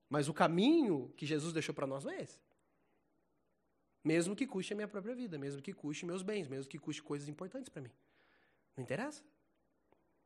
Mas 0.09 0.27
o 0.27 0.33
caminho 0.33 1.13
que 1.15 1.25
Jesus 1.25 1.53
deixou 1.53 1.73
para 1.73 1.85
nós 1.85 2.03
não 2.03 2.11
é 2.11 2.21
esse. 2.21 2.41
Mesmo 4.03 4.35
que 4.35 4.47
custe 4.47 4.73
a 4.73 4.75
minha 4.75 4.87
própria 4.87 5.13
vida, 5.13 5.37
mesmo 5.37 5.61
que 5.61 5.73
custe 5.73 6.05
meus 6.05 6.23
bens, 6.23 6.47
mesmo 6.47 6.69
que 6.69 6.79
custe 6.79 7.03
coisas 7.03 7.29
importantes 7.29 7.69
para 7.69 7.81
mim. 7.81 7.91
Não 8.75 8.83
interessa. 8.83 9.23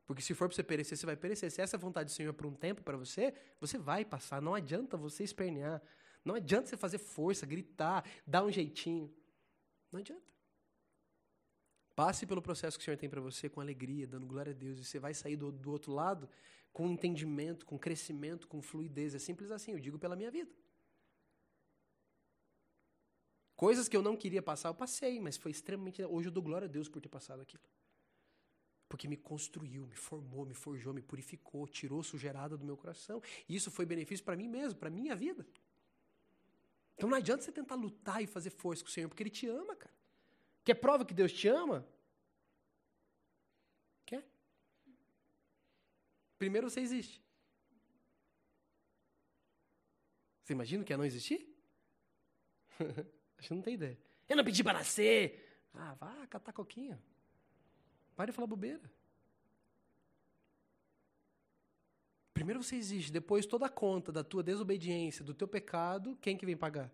Porque 0.06 0.22
se 0.22 0.34
for 0.34 0.48
para 0.48 0.56
você 0.56 0.62
perecer, 0.62 0.96
você 0.96 1.06
vai 1.06 1.16
perecer. 1.16 1.50
Se 1.50 1.60
essa 1.60 1.76
é 1.76 1.78
vontade 1.78 2.10
do 2.10 2.14
Senhor 2.14 2.32
por 2.32 2.46
um 2.46 2.54
tempo 2.54 2.82
para 2.82 2.96
você, 2.96 3.34
você 3.60 3.78
vai 3.78 4.04
passar. 4.04 4.40
Não 4.40 4.54
adianta 4.54 4.96
você 4.96 5.24
espernear. 5.24 5.82
Não 6.24 6.34
adianta 6.34 6.68
você 6.68 6.76
fazer 6.76 6.98
força, 6.98 7.44
gritar, 7.46 8.04
dar 8.26 8.44
um 8.44 8.50
jeitinho. 8.50 9.12
Não 9.90 10.00
adianta. 10.00 10.33
Passe 11.94 12.26
pelo 12.26 12.42
processo 12.42 12.76
que 12.76 12.82
o 12.82 12.84
Senhor 12.84 12.96
tem 12.96 13.08
para 13.08 13.20
você 13.20 13.48
com 13.48 13.60
alegria, 13.60 14.06
dando 14.06 14.26
glória 14.26 14.50
a 14.50 14.54
Deus, 14.54 14.78
e 14.78 14.84
você 14.84 14.98
vai 14.98 15.14
sair 15.14 15.36
do, 15.36 15.52
do 15.52 15.70
outro 15.70 15.92
lado 15.92 16.28
com 16.72 16.90
entendimento, 16.90 17.64
com 17.64 17.78
crescimento, 17.78 18.48
com 18.48 18.60
fluidez. 18.60 19.14
É 19.14 19.18
simples 19.18 19.50
assim, 19.52 19.72
eu 19.72 19.78
digo 19.78 19.98
pela 19.98 20.16
minha 20.16 20.30
vida. 20.30 20.50
Coisas 23.54 23.88
que 23.88 23.96
eu 23.96 24.02
não 24.02 24.16
queria 24.16 24.42
passar, 24.42 24.70
eu 24.70 24.74
passei, 24.74 25.20
mas 25.20 25.36
foi 25.36 25.52
extremamente. 25.52 26.02
Hoje 26.02 26.28
eu 26.28 26.32
dou 26.32 26.42
glória 26.42 26.66
a 26.66 26.68
Deus 26.68 26.88
por 26.88 27.00
ter 27.00 27.08
passado 27.08 27.40
aquilo. 27.40 27.62
Porque 28.88 29.06
me 29.06 29.16
construiu, 29.16 29.86
me 29.86 29.94
formou, 29.94 30.44
me 30.44 30.54
forjou, 30.54 30.92
me 30.92 31.00
purificou, 31.00 31.68
tirou 31.68 32.02
sujeirada 32.02 32.56
do 32.56 32.64
meu 32.64 32.76
coração. 32.76 33.22
E 33.48 33.54
isso 33.54 33.70
foi 33.70 33.86
benefício 33.86 34.24
para 34.24 34.36
mim 34.36 34.48
mesmo, 34.48 34.78
para 34.78 34.90
minha 34.90 35.14
vida. 35.14 35.46
Então 36.96 37.08
não 37.08 37.16
adianta 37.16 37.44
você 37.44 37.52
tentar 37.52 37.76
lutar 37.76 38.20
e 38.20 38.26
fazer 38.26 38.50
força 38.50 38.82
com 38.82 38.88
o 38.88 38.92
Senhor, 38.92 39.08
porque 39.08 39.22
Ele 39.22 39.30
te 39.30 39.46
ama, 39.46 39.76
cara. 39.76 39.93
Quer 40.64 40.74
prova 40.74 41.04
que 41.04 41.12
Deus 41.12 41.32
te 41.32 41.46
ama? 41.46 41.86
Quer? 44.06 44.24
Primeiro 46.38 46.70
você 46.70 46.80
existe. 46.80 47.22
Você 50.42 50.52
imagina 50.52 50.84
que 50.84 50.92
é 50.92 50.96
não 50.96 51.04
existir? 51.04 51.46
Acho 53.38 53.48
que 53.48 53.54
não 53.54 53.62
tem 53.62 53.74
ideia. 53.74 53.98
Eu 54.28 54.36
não 54.36 54.44
pedi 54.44 54.64
para 54.64 54.78
nascer. 54.78 55.62
Ah, 55.74 55.94
vá 55.94 56.26
catar 56.26 56.52
coquinha. 56.52 57.02
Pare 58.16 58.30
de 58.30 58.34
falar 58.34 58.46
bobeira. 58.46 58.90
Primeiro 62.32 62.62
você 62.62 62.76
existe, 62.76 63.12
depois 63.12 63.46
toda 63.46 63.66
a 63.66 63.70
conta 63.70 64.10
da 64.10 64.24
tua 64.24 64.42
desobediência, 64.42 65.24
do 65.24 65.32
teu 65.32 65.46
pecado, 65.46 66.18
quem 66.20 66.36
que 66.36 66.44
vem 66.44 66.56
pagar? 66.56 66.92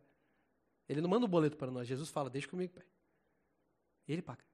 Ele 0.89 1.01
não 1.01 1.09
manda 1.09 1.25
o 1.25 1.29
um 1.29 1.31
boleto 1.31 1.57
para 1.57 1.71
nós. 1.71 1.89
Jesus 1.89 2.11
fala, 2.11 2.29
deixa 2.29 2.47
comigo, 2.47 2.75
pai. 2.75 2.85
Ele 4.13 4.23
paga. 4.23 4.45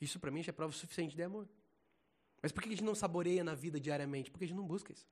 Isso 0.00 0.20
para 0.20 0.30
mim 0.30 0.42
já 0.42 0.50
é 0.50 0.52
prova 0.52 0.72
suficiente 0.72 1.16
de 1.16 1.22
amor. 1.22 1.48
Mas 2.40 2.52
por 2.52 2.62
que 2.62 2.68
a 2.68 2.72
gente 2.72 2.84
não 2.84 2.94
saboreia 2.94 3.42
na 3.42 3.54
vida 3.54 3.80
diariamente? 3.80 4.30
Porque 4.30 4.44
a 4.44 4.48
gente 4.48 4.56
não 4.56 4.66
busca 4.66 4.92
isso. 4.92 5.08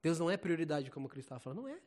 Deus 0.00 0.18
não 0.18 0.30
é 0.30 0.36
prioridade, 0.36 0.90
como 0.90 1.06
o 1.06 1.08
Cristo 1.08 1.26
estava 1.26 1.40
falando. 1.40 1.62
Não 1.62 1.68
é. 1.68 1.80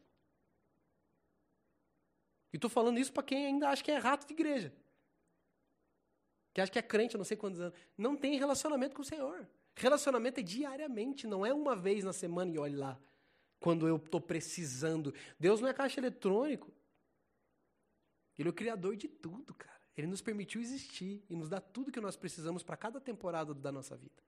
E 2.54 2.58
estou 2.58 2.70
falando 2.70 3.00
isso 3.00 3.12
para 3.12 3.24
quem 3.24 3.48
ainda 3.48 3.70
acha 3.70 3.84
que 3.84 3.92
é 3.92 3.98
rato 3.98 4.28
de 4.28 4.34
igreja. 4.34 4.74
Que 6.54 6.62
acha 6.62 6.72
que 6.72 6.80
é 6.80 6.84
crente, 6.84 7.16
eu 7.16 7.20
não 7.20 7.26
sei 7.26 7.38
quantos 7.38 7.60
anos. 7.60 7.78
Não 7.98 8.16
tem 8.16 8.38
relacionamento 8.38 8.96
com 8.96 9.02
o 9.02 9.06
Senhor. 9.06 9.48
Relacionamento 9.76 10.40
é 10.40 10.44
diariamente, 10.44 11.28
não 11.28 11.46
é 11.46 11.54
uma 11.54 11.76
vez 11.76 12.04
na 12.04 12.14
semana 12.14 12.52
e 12.52 12.58
olhe 12.58 12.76
lá. 12.76 13.00
Quando 13.60 13.88
eu 13.88 13.98
estou 13.98 14.22
precisando. 14.22 15.14
Deus 15.40 15.62
não 15.62 15.68
é 15.68 15.74
caixa 15.74 16.00
eletrônico. 16.00 16.72
Ele 18.38 18.48
é 18.48 18.52
o 18.52 18.54
criador 18.54 18.96
de 18.96 19.08
tudo, 19.08 19.54
cara. 19.54 19.82
Ele 19.96 20.08
nos 20.08 20.22
permitiu 20.22 20.62
existir 20.62 21.24
e 21.30 21.36
nos 21.36 21.50
dá 21.50 21.60
tudo 21.60 21.92
que 21.92 22.00
nós 22.00 22.16
precisamos 22.16 22.62
para 22.62 22.78
cada 22.78 23.02
temporada 23.02 23.54
da 23.54 23.72
nossa 23.72 23.98
vida. 23.98 24.22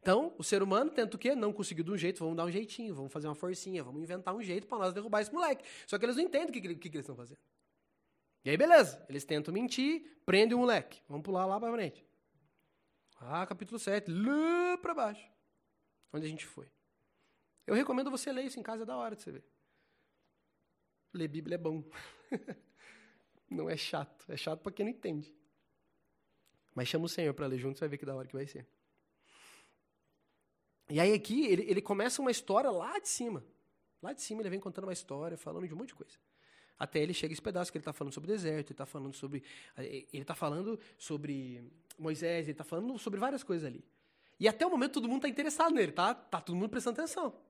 Então, 0.00 0.34
o 0.38 0.44
ser 0.44 0.62
humano 0.62 0.90
tenta 0.90 1.16
o 1.16 1.18
quê? 1.18 1.34
Não 1.34 1.52
conseguiu 1.52 1.84
de 1.84 1.90
um 1.90 1.96
jeito, 1.96 2.18
vamos 2.18 2.36
dar 2.36 2.44
um 2.44 2.50
jeitinho, 2.50 2.94
vamos 2.94 3.12
fazer 3.12 3.26
uma 3.26 3.34
forcinha, 3.34 3.82
vamos 3.82 4.02
inventar 4.02 4.34
um 4.34 4.42
jeito 4.42 4.66
para 4.66 4.78
nós 4.78 4.92
derrubar 4.92 5.20
esse 5.20 5.32
moleque. 5.32 5.64
Só 5.86 5.98
que 5.98 6.04
eles 6.04 6.16
não 6.16 6.24
entendem 6.24 6.50
o 6.50 6.52
que, 6.52 6.60
que, 6.60 6.74
que, 6.74 6.88
eles 6.88 7.04
estão 7.04 7.16
fazendo. 7.16 7.38
E 8.44 8.50
aí, 8.50 8.56
beleza. 8.56 9.04
Eles 9.08 9.24
tentam 9.24 9.52
mentir, 9.52 10.20
prendem 10.26 10.54
o 10.54 10.60
moleque. 10.60 11.00
Vamos 11.08 11.24
pular 11.24 11.46
lá 11.46 11.58
para 11.58 11.72
frente. 11.72 12.04
Ah, 13.16 13.46
capítulo 13.46 13.78
7, 13.78 14.10
lá 14.10 14.76
para 14.78 14.92
baixo. 14.92 15.30
Onde 16.12 16.26
a 16.26 16.28
gente 16.28 16.44
foi. 16.44 16.70
Eu 17.66 17.74
recomendo 17.74 18.10
você 18.10 18.30
ler 18.30 18.44
isso 18.44 18.60
em 18.60 18.62
casa, 18.62 18.82
é 18.82 18.86
da 18.86 18.96
hora 18.96 19.16
de 19.16 19.22
você 19.22 19.32
ver. 19.32 19.44
Ler 21.16 21.28
Bíblia 21.28 21.54
é 21.54 21.58
bom. 21.58 21.82
não 23.50 23.68
é 23.70 23.76
chato. 23.76 24.24
É 24.28 24.36
chato 24.36 24.60
para 24.60 24.72
quem 24.72 24.86
não 24.86 24.92
entende. 24.92 25.34
Mas 26.74 26.88
chama 26.88 27.04
o 27.04 27.08
Senhor 27.08 27.32
para 27.34 27.46
ler 27.46 27.58
junto, 27.58 27.78
você 27.78 27.80
vai 27.80 27.90
ver 27.90 27.98
que 27.98 28.06
da 28.06 28.14
hora 28.14 28.26
que 28.26 28.34
vai 28.34 28.46
ser. 28.46 28.66
E 30.90 31.00
aí 31.00 31.12
aqui 31.12 31.46
ele, 31.46 31.62
ele 31.62 31.80
começa 31.80 32.20
uma 32.20 32.30
história 32.30 32.70
lá 32.70 32.98
de 32.98 33.08
cima. 33.08 33.44
Lá 34.02 34.12
de 34.12 34.20
cima 34.20 34.42
ele 34.42 34.50
vem 34.50 34.60
contando 34.60 34.84
uma 34.84 34.92
história, 34.92 35.36
falando 35.36 35.66
de 35.66 35.72
um 35.72 35.76
monte 35.76 35.88
de 35.88 35.94
coisa. 35.94 36.18
Até 36.78 36.98
ele 36.98 37.14
chega 37.14 37.32
esse 37.32 37.40
pedaço 37.40 37.70
que 37.70 37.78
ele 37.78 37.82
está 37.82 37.92
falando 37.92 38.12
sobre 38.12 38.30
o 38.30 38.34
deserto, 38.34 38.68
ele 38.68 38.74
está 38.74 38.84
falando 38.84 39.14
sobre. 39.14 39.42
Ele 39.78 40.06
está 40.12 40.34
falando 40.34 40.78
sobre 40.98 41.62
Moisés, 41.96 42.46
ele 42.46 42.52
está 42.52 42.64
falando 42.64 42.98
sobre 42.98 43.20
várias 43.20 43.42
coisas 43.44 43.64
ali. 43.64 43.84
E 44.38 44.48
até 44.48 44.66
o 44.66 44.70
momento 44.70 44.94
todo 44.94 45.08
mundo 45.08 45.18
está 45.18 45.28
interessado 45.28 45.72
nele, 45.72 45.92
tá? 45.92 46.12
Tá 46.12 46.40
todo 46.40 46.56
mundo 46.56 46.68
prestando 46.68 47.00
atenção. 47.00 47.40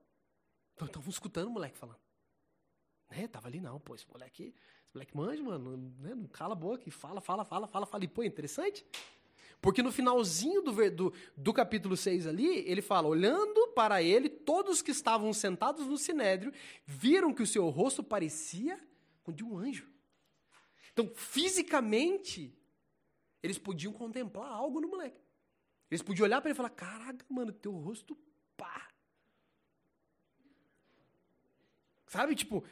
Então 0.75 0.85
estavam 0.85 1.09
escutando 1.09 1.47
o 1.47 1.51
moleque 1.51 1.77
falando. 1.77 2.04
Né? 3.09 3.27
Tava 3.27 3.47
ali, 3.47 3.59
não, 3.59 3.79
pô, 3.79 3.95
esse 3.95 4.07
moleque, 4.09 4.53
esse 4.85 4.93
moleque 4.93 5.15
manja, 5.15 5.43
mano, 5.43 5.93
né? 5.99 6.15
não 6.15 6.27
cala 6.27 6.53
a 6.53 6.55
boca 6.55 6.83
e 6.87 6.91
fala, 6.91 7.21
fala, 7.21 7.45
fala, 7.45 7.67
fala, 7.67 7.85
fala. 7.85 8.03
E, 8.03 8.07
pô, 8.07 8.23
interessante. 8.23 8.85
Porque 9.61 9.81
no 9.81 9.91
finalzinho 9.91 10.61
do, 10.61 10.91
do, 10.91 11.13
do, 11.35 11.53
capítulo 11.53 11.97
6 11.97 12.27
ali, 12.27 12.59
ele 12.69 12.81
fala: 12.81 13.07
olhando 13.07 13.69
para 13.69 14.01
ele, 14.01 14.29
todos 14.29 14.81
que 14.81 14.91
estavam 14.91 15.33
sentados 15.33 15.87
no 15.87 15.97
sinédrio 15.97 16.53
viram 16.85 17.33
que 17.33 17.41
o 17.41 17.47
seu 17.47 17.67
rosto 17.69 18.03
parecia 18.03 18.79
com 19.23 19.31
o 19.31 19.33
de 19.33 19.43
um 19.43 19.57
anjo. 19.57 19.89
Então, 20.93 21.11
fisicamente, 21.15 22.55
eles 23.41 23.57
podiam 23.57 23.91
contemplar 23.91 24.51
algo 24.51 24.79
no 24.79 24.87
moleque. 24.87 25.19
Eles 25.89 26.01
podiam 26.01 26.25
olhar 26.25 26.41
para 26.41 26.49
ele 26.49 26.55
e 26.55 26.57
falar: 26.57 26.69
caraca, 26.69 27.25
mano, 27.29 27.51
teu 27.51 27.71
rosto 27.71 28.15
pá. 28.55 28.87
Sabe, 32.07 32.35
tipo, 32.35 32.63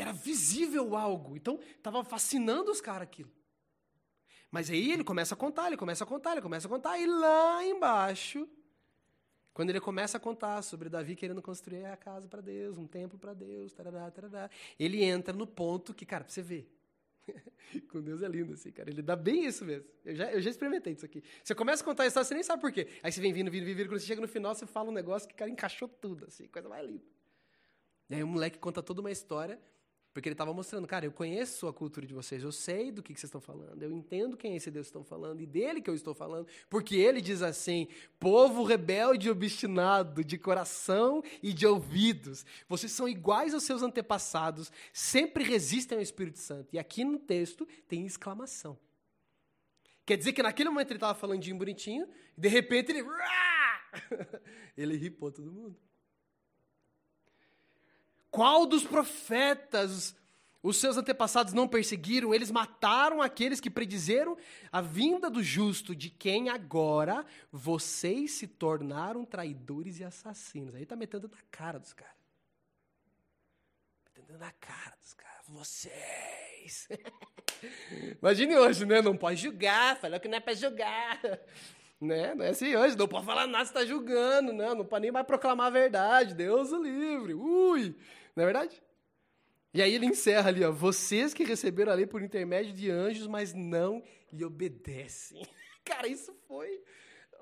era 0.00 0.12
visível 0.12 0.96
algo. 0.96 1.36
Então, 1.36 1.58
estava 1.76 2.02
fascinando 2.04 2.70
os 2.70 2.80
caras 2.80 3.02
aquilo. 3.02 3.30
Mas 4.50 4.68
aí 4.68 4.92
ele 4.92 5.04
começa 5.04 5.34
a 5.34 5.36
contar, 5.36 5.68
ele 5.68 5.76
começa 5.76 6.02
a 6.02 6.06
contar, 6.06 6.32
ele 6.32 6.42
começa 6.42 6.66
a 6.66 6.70
contar, 6.70 6.98
e 6.98 7.06
lá 7.06 7.64
embaixo, 7.64 8.48
quando 9.54 9.70
ele 9.70 9.80
começa 9.80 10.16
a 10.16 10.20
contar 10.20 10.60
sobre 10.62 10.88
Davi 10.88 11.14
querendo 11.14 11.40
construir 11.40 11.84
a 11.86 11.96
casa 11.96 12.26
para 12.26 12.40
Deus, 12.40 12.76
um 12.76 12.86
templo 12.86 13.16
para 13.18 13.32
Deus, 13.32 13.72
tarará, 13.72 14.10
tarará, 14.10 14.50
ele 14.78 15.04
entra 15.04 15.32
no 15.32 15.46
ponto 15.46 15.94
que, 15.94 16.04
cara, 16.04 16.24
pra 16.24 16.32
você 16.32 16.42
ver. 16.42 16.68
Com 17.90 18.00
Deus 18.00 18.22
é 18.22 18.28
lindo, 18.28 18.54
assim, 18.54 18.72
cara. 18.72 18.90
Ele 18.90 19.02
dá 19.02 19.14
bem 19.14 19.44
isso 19.44 19.64
mesmo. 19.64 19.86
Eu 20.04 20.16
já, 20.16 20.32
eu 20.32 20.40
já 20.40 20.50
experimentei 20.50 20.94
isso 20.94 21.04
aqui. 21.04 21.22
Você 21.44 21.54
começa 21.54 21.82
a 21.82 21.84
contar 21.84 22.02
a 22.02 22.06
história, 22.06 22.24
você 22.24 22.34
nem 22.34 22.42
sabe 22.42 22.60
por 22.60 22.72
quê. 22.72 22.88
Aí 23.04 23.12
você 23.12 23.20
vem 23.20 23.32
vindo, 23.32 23.50
vindo, 23.50 23.64
vindo, 23.64 23.88
quando 23.88 24.00
você 24.00 24.06
chega 24.06 24.20
no 24.20 24.26
final, 24.26 24.52
você 24.52 24.66
fala 24.66 24.88
um 24.88 24.92
negócio 24.92 25.28
que, 25.28 25.34
cara, 25.34 25.50
encaixou 25.50 25.86
tudo, 25.86 26.26
assim, 26.26 26.48
coisa 26.48 26.68
mais 26.68 26.84
linda. 26.84 27.04
E 28.08 28.16
aí 28.16 28.22
o 28.24 28.26
moleque 28.26 28.58
conta 28.58 28.82
toda 28.82 29.00
uma 29.00 29.12
história 29.12 29.60
porque 30.12 30.28
ele 30.28 30.34
estava 30.34 30.52
mostrando, 30.52 30.86
cara, 30.86 31.04
eu 31.04 31.12
conheço 31.12 31.68
a 31.68 31.72
cultura 31.72 32.06
de 32.06 32.12
vocês, 32.12 32.42
eu 32.42 32.50
sei 32.50 32.90
do 32.90 33.02
que, 33.02 33.14
que 33.14 33.20
vocês 33.20 33.28
estão 33.28 33.40
falando, 33.40 33.82
eu 33.82 33.92
entendo 33.92 34.36
quem 34.36 34.52
é 34.52 34.56
esse 34.56 34.70
Deus 34.70 34.86
que 34.86 34.90
estão 34.90 35.04
falando 35.04 35.40
e 35.40 35.46
dele 35.46 35.80
que 35.80 35.88
eu 35.88 35.94
estou 35.94 36.12
falando, 36.12 36.48
porque 36.68 36.96
ele 36.96 37.20
diz 37.20 37.42
assim: 37.42 37.86
povo 38.18 38.64
rebelde 38.64 39.28
e 39.28 39.30
obstinado, 39.30 40.24
de 40.24 40.36
coração 40.36 41.22
e 41.42 41.52
de 41.52 41.66
ouvidos, 41.66 42.44
vocês 42.68 42.90
são 42.90 43.08
iguais 43.08 43.54
aos 43.54 43.62
seus 43.62 43.82
antepassados, 43.82 44.72
sempre 44.92 45.44
resistem 45.44 45.98
ao 45.98 46.02
Espírito 46.02 46.38
Santo. 46.38 46.74
E 46.74 46.78
aqui 46.78 47.04
no 47.04 47.18
texto 47.18 47.66
tem 47.86 48.04
exclamação. 48.04 48.78
Quer 50.04 50.16
dizer 50.16 50.32
que 50.32 50.42
naquele 50.42 50.70
momento 50.70 50.90
ele 50.90 50.96
estava 50.96 51.16
falando 51.16 51.40
de 51.40 51.54
bonitinho, 51.54 52.08
e 52.36 52.40
de 52.40 52.48
repente 52.48 52.90
ele. 52.90 53.04
ele 54.76 54.96
ripou 54.96 55.30
todo 55.30 55.52
mundo. 55.52 55.78
Qual 58.30 58.64
dos 58.64 58.84
profetas 58.84 60.14
os 60.62 60.76
seus 60.76 60.96
antepassados 60.96 61.52
não 61.52 61.66
perseguiram? 61.66 62.34
Eles 62.34 62.50
mataram 62.50 63.20
aqueles 63.20 63.60
que 63.60 63.70
predizeram 63.70 64.36
a 64.70 64.80
vinda 64.80 65.30
do 65.30 65.42
justo, 65.42 65.94
de 65.94 66.10
quem 66.10 66.48
agora 66.48 67.24
vocês 67.50 68.32
se 68.32 68.46
tornaram 68.46 69.24
traidores 69.24 69.98
e 69.98 70.04
assassinos. 70.04 70.74
Aí 70.74 70.86
tá 70.86 70.94
metendo 70.94 71.28
na 71.28 71.38
cara 71.50 71.78
dos 71.78 71.92
caras. 71.92 72.14
Metendo 74.04 74.38
na 74.38 74.52
cara 74.52 74.96
dos 75.00 75.14
caras. 75.14 75.46
Vocês. 75.48 76.88
Imagine 78.22 78.56
hoje, 78.56 78.86
né? 78.86 79.02
Não 79.02 79.16
pode 79.16 79.42
julgar, 79.42 79.96
falou 79.96 80.20
que 80.20 80.28
não 80.28 80.36
é 80.36 80.40
para 80.40 80.54
julgar. 80.54 81.20
Né? 82.00 82.34
Não 82.34 82.46
é 82.46 82.48
assim 82.48 82.74
hoje, 82.74 82.96
não 82.96 83.06
pode 83.06 83.26
falar 83.26 83.46
nada, 83.46 83.62
você 83.62 83.72
está 83.72 83.84
julgando, 83.84 84.54
né? 84.54 84.72
não 84.72 84.86
pode 84.86 85.02
nem 85.02 85.10
mais 85.10 85.26
proclamar 85.26 85.66
a 85.66 85.70
verdade. 85.70 86.32
Deus 86.32 86.72
o 86.72 86.82
livre. 86.82 87.34
Ui! 87.34 87.94
Não 88.34 88.42
é 88.42 88.46
verdade? 88.46 88.82
E 89.72 89.80
aí 89.80 89.94
ele 89.94 90.06
encerra 90.06 90.48
ali, 90.48 90.64
ó, 90.64 90.72
vocês 90.72 91.32
que 91.32 91.44
receberam 91.44 91.92
a 91.92 91.94
lei 91.94 92.06
por 92.06 92.22
intermédio 92.22 92.72
de 92.72 92.90
anjos, 92.90 93.26
mas 93.26 93.54
não 93.54 94.02
lhe 94.32 94.44
obedecem. 94.44 95.46
Cara, 95.84 96.08
isso 96.08 96.34
foi 96.46 96.82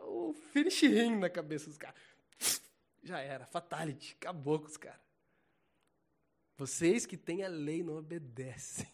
o 0.00 0.34
finish 0.52 0.82
ring 0.82 1.16
na 1.16 1.30
cabeça 1.30 1.66
dos 1.66 1.78
caras. 1.78 1.98
Já 3.02 3.20
era, 3.20 3.46
fatality, 3.46 4.16
acabou 4.20 4.60
com 4.60 4.66
os 4.66 4.76
caras. 4.76 5.00
Vocês 6.56 7.06
que 7.06 7.16
têm 7.16 7.44
a 7.44 7.48
lei 7.48 7.82
não 7.82 7.96
obedecem. 7.96 8.86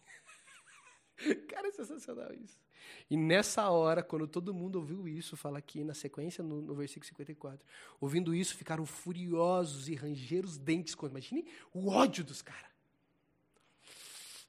Cara, 1.49 1.69
é 1.69 1.73
sensacional 1.73 2.33
isso. 2.35 2.64
E 3.11 3.17
nessa 3.17 3.69
hora, 3.71 4.03
quando 4.03 4.27
todo 4.27 4.55
mundo 4.55 4.77
ouviu 4.77 5.07
isso, 5.07 5.37
fala 5.37 5.59
aqui 5.59 5.85
na 5.85 5.95
sequência, 5.95 6.43
no, 6.43 6.61
no 6.61 6.75
versículo 6.75 7.07
54, 7.07 7.67
ouvindo 8.01 8.35
isso, 8.35 8.57
ficaram 8.57 8.87
furiosos 8.87 9.89
e 9.89 9.95
rangeram 9.95 10.49
os 10.49 10.59
dentes. 10.59 10.95
Imagine 11.03 11.47
o 11.73 11.89
ódio 11.89 12.25
dos 12.25 12.43
caras. 12.43 12.75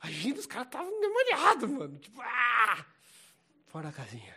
Imagina, 0.03 0.39
os 0.39 0.45
caras 0.45 0.67
estavam 0.67 1.01
demoniados, 1.01 1.69
mano. 1.69 1.97
Tipo, 1.97 2.21
ah! 2.21 2.85
Fora 3.65 3.87
da 3.87 3.93
casinha. 3.93 4.35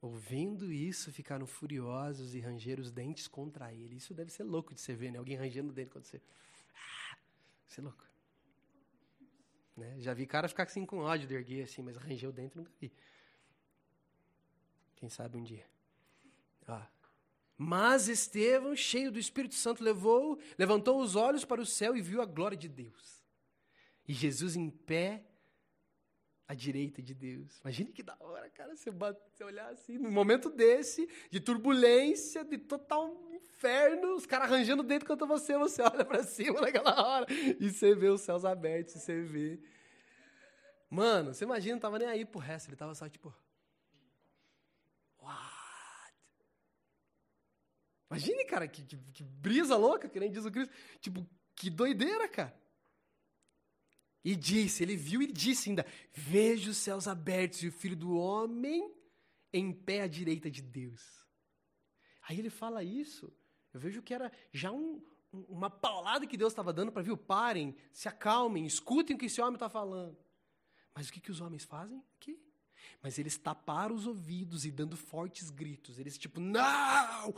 Ouvindo 0.00 0.72
isso, 0.72 1.10
ficaram 1.10 1.46
furiosos 1.46 2.34
e 2.34 2.40
rangeram 2.40 2.82
os 2.82 2.92
dentes 2.92 3.26
contra 3.26 3.72
ele. 3.72 3.96
Isso 3.96 4.14
deve 4.14 4.30
ser 4.30 4.44
louco 4.44 4.74
de 4.74 4.80
você 4.80 4.94
ver, 4.94 5.10
né? 5.10 5.18
Alguém 5.18 5.36
rangendo 5.36 5.70
o 5.70 5.72
dente 5.72 5.90
contra 5.90 6.08
você. 6.08 6.22
Ah, 6.74 7.16
isso 7.68 7.80
é 7.80 7.82
louco. 7.82 8.05
Né? 9.76 9.96
Já 9.98 10.14
vi 10.14 10.26
cara 10.26 10.48
ficar 10.48 10.62
assim 10.64 10.86
com 10.86 10.98
ódio 10.98 11.28
de 11.28 11.34
erguer, 11.34 11.64
assim, 11.64 11.82
mas 11.82 11.96
ranger 11.96 12.30
o 12.30 12.32
dente 12.32 12.56
nunca 12.56 12.72
vi. 12.80 12.92
Quem 14.96 15.08
sabe 15.08 15.36
um 15.36 15.42
dia. 15.42 15.66
Mas 17.56 18.08
Estevão, 18.08 18.76
cheio 18.76 19.10
do 19.10 19.18
Espírito 19.18 19.54
Santo, 19.54 19.82
levou, 19.82 20.38
levantou 20.58 21.00
os 21.00 21.16
olhos 21.16 21.44
para 21.44 21.60
o 21.60 21.66
céu 21.66 21.96
e 21.96 22.02
viu 22.02 22.20
a 22.20 22.26
glória 22.26 22.56
de 22.56 22.68
Deus. 22.68 23.24
E 24.06 24.12
Jesus 24.12 24.56
em 24.56 24.68
pé 24.68 25.24
à 26.48 26.54
direita 26.54 27.02
de 27.02 27.14
Deus. 27.14 27.58
Imagine 27.60 27.92
que 27.92 28.02
da 28.02 28.16
hora, 28.20 28.48
cara, 28.50 28.76
você, 28.76 28.90
bate, 28.90 29.20
você 29.32 29.42
olhar 29.42 29.68
assim, 29.70 29.98
num 29.98 30.10
momento 30.10 30.48
desse, 30.48 31.08
de 31.30 31.40
turbulência, 31.40 32.44
de 32.44 32.56
total 32.56 33.28
inferno, 33.32 34.14
os 34.14 34.26
caras 34.26 34.50
arranjando 34.50 34.82
dentro 34.82 35.08
contra 35.08 35.26
você, 35.26 35.58
você 35.58 35.82
olha 35.82 36.04
para 36.04 36.22
cima 36.22 36.60
naquela 36.60 37.04
hora 37.04 37.26
e 37.30 37.68
você 37.70 37.94
vê 37.94 38.08
os 38.08 38.20
céus 38.20 38.44
abertos, 38.44 38.94
e 38.94 39.00
você 39.00 39.20
vê. 39.22 39.60
Mano, 40.88 41.34
você 41.34 41.44
imagina, 41.44 41.74
não 41.74 41.80
tava 41.80 41.98
nem 41.98 42.08
aí 42.08 42.24
pro 42.24 42.38
resto, 42.38 42.68
ele 42.68 42.76
tava 42.76 42.94
só 42.94 43.08
tipo. 43.08 43.34
What? 45.18 46.14
Imagine, 48.08 48.44
cara, 48.44 48.68
que, 48.68 48.84
que, 48.84 48.96
que 48.96 49.24
brisa 49.24 49.76
louca, 49.76 50.08
que 50.08 50.20
nem 50.20 50.30
diz 50.30 50.44
o 50.44 50.50
Cristo. 50.50 50.72
Tipo, 51.00 51.26
que 51.56 51.68
doideira, 51.68 52.28
cara. 52.28 52.54
E 54.26 54.34
disse, 54.34 54.82
ele 54.82 54.96
viu 54.96 55.22
e 55.22 55.32
disse 55.32 55.68
ainda: 55.70 55.86
Vejo 56.12 56.72
os 56.72 56.78
céus 56.78 57.06
abertos 57.06 57.62
e 57.62 57.68
o 57.68 57.72
filho 57.72 57.94
do 57.94 58.16
homem 58.16 58.92
em 59.52 59.72
pé 59.72 60.00
à 60.00 60.08
direita 60.08 60.50
de 60.50 60.60
Deus. 60.60 61.24
Aí 62.22 62.36
ele 62.36 62.50
fala 62.50 62.82
isso. 62.82 63.32
Eu 63.72 63.78
vejo 63.78 64.02
que 64.02 64.12
era 64.12 64.32
já 64.52 64.72
um, 64.72 65.00
uma 65.30 65.70
paulada 65.70 66.26
que 66.26 66.36
Deus 66.36 66.52
estava 66.52 66.72
dando 66.72 66.90
para, 66.90 67.02
viu, 67.02 67.16
parem, 67.16 67.76
se 67.92 68.08
acalmem, 68.08 68.66
escutem 68.66 69.14
o 69.14 69.18
que 69.18 69.26
esse 69.26 69.40
homem 69.40 69.54
está 69.54 69.68
falando. 69.68 70.18
Mas 70.92 71.08
o 71.08 71.12
que, 71.12 71.20
que 71.20 71.30
os 71.30 71.40
homens 71.40 71.62
fazem 71.62 72.02
aqui? 72.16 72.36
Mas 73.00 73.20
eles 73.20 73.38
taparam 73.38 73.94
os 73.94 74.08
ouvidos 74.08 74.66
e 74.66 74.72
dando 74.72 74.96
fortes 74.96 75.50
gritos. 75.50 76.00
Eles, 76.00 76.18
tipo, 76.18 76.40
não! 76.40 77.32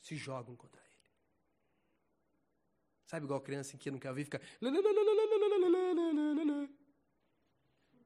Se 0.00 0.16
jogam 0.16 0.56
contra. 0.56 0.83
Sabe 3.14 3.26
igual 3.26 3.40
criança 3.40 3.76
que 3.78 3.92
não 3.92 3.98
quer 4.00 4.08
ouvir, 4.08 4.24
fica. 4.24 4.40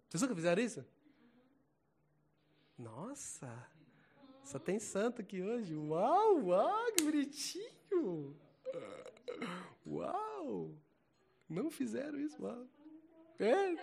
Vocês 0.07 0.21
nunca 0.21 0.35
fizeram 0.35 0.63
isso? 0.63 0.85
Nossa! 2.79 3.51
Só 4.45 4.59
tem 4.59 4.79
santo 4.79 5.23
aqui 5.23 5.41
hoje. 5.41 5.75
Uau, 5.75 6.45
uau, 6.45 6.93
que 6.93 7.05
bonitinho! 7.05 8.37
Uau! 9.87 10.75
Não 11.49 11.71
fizeram 11.71 12.21
isso, 12.21 12.43
uau. 12.43 12.67
É. 13.39 13.77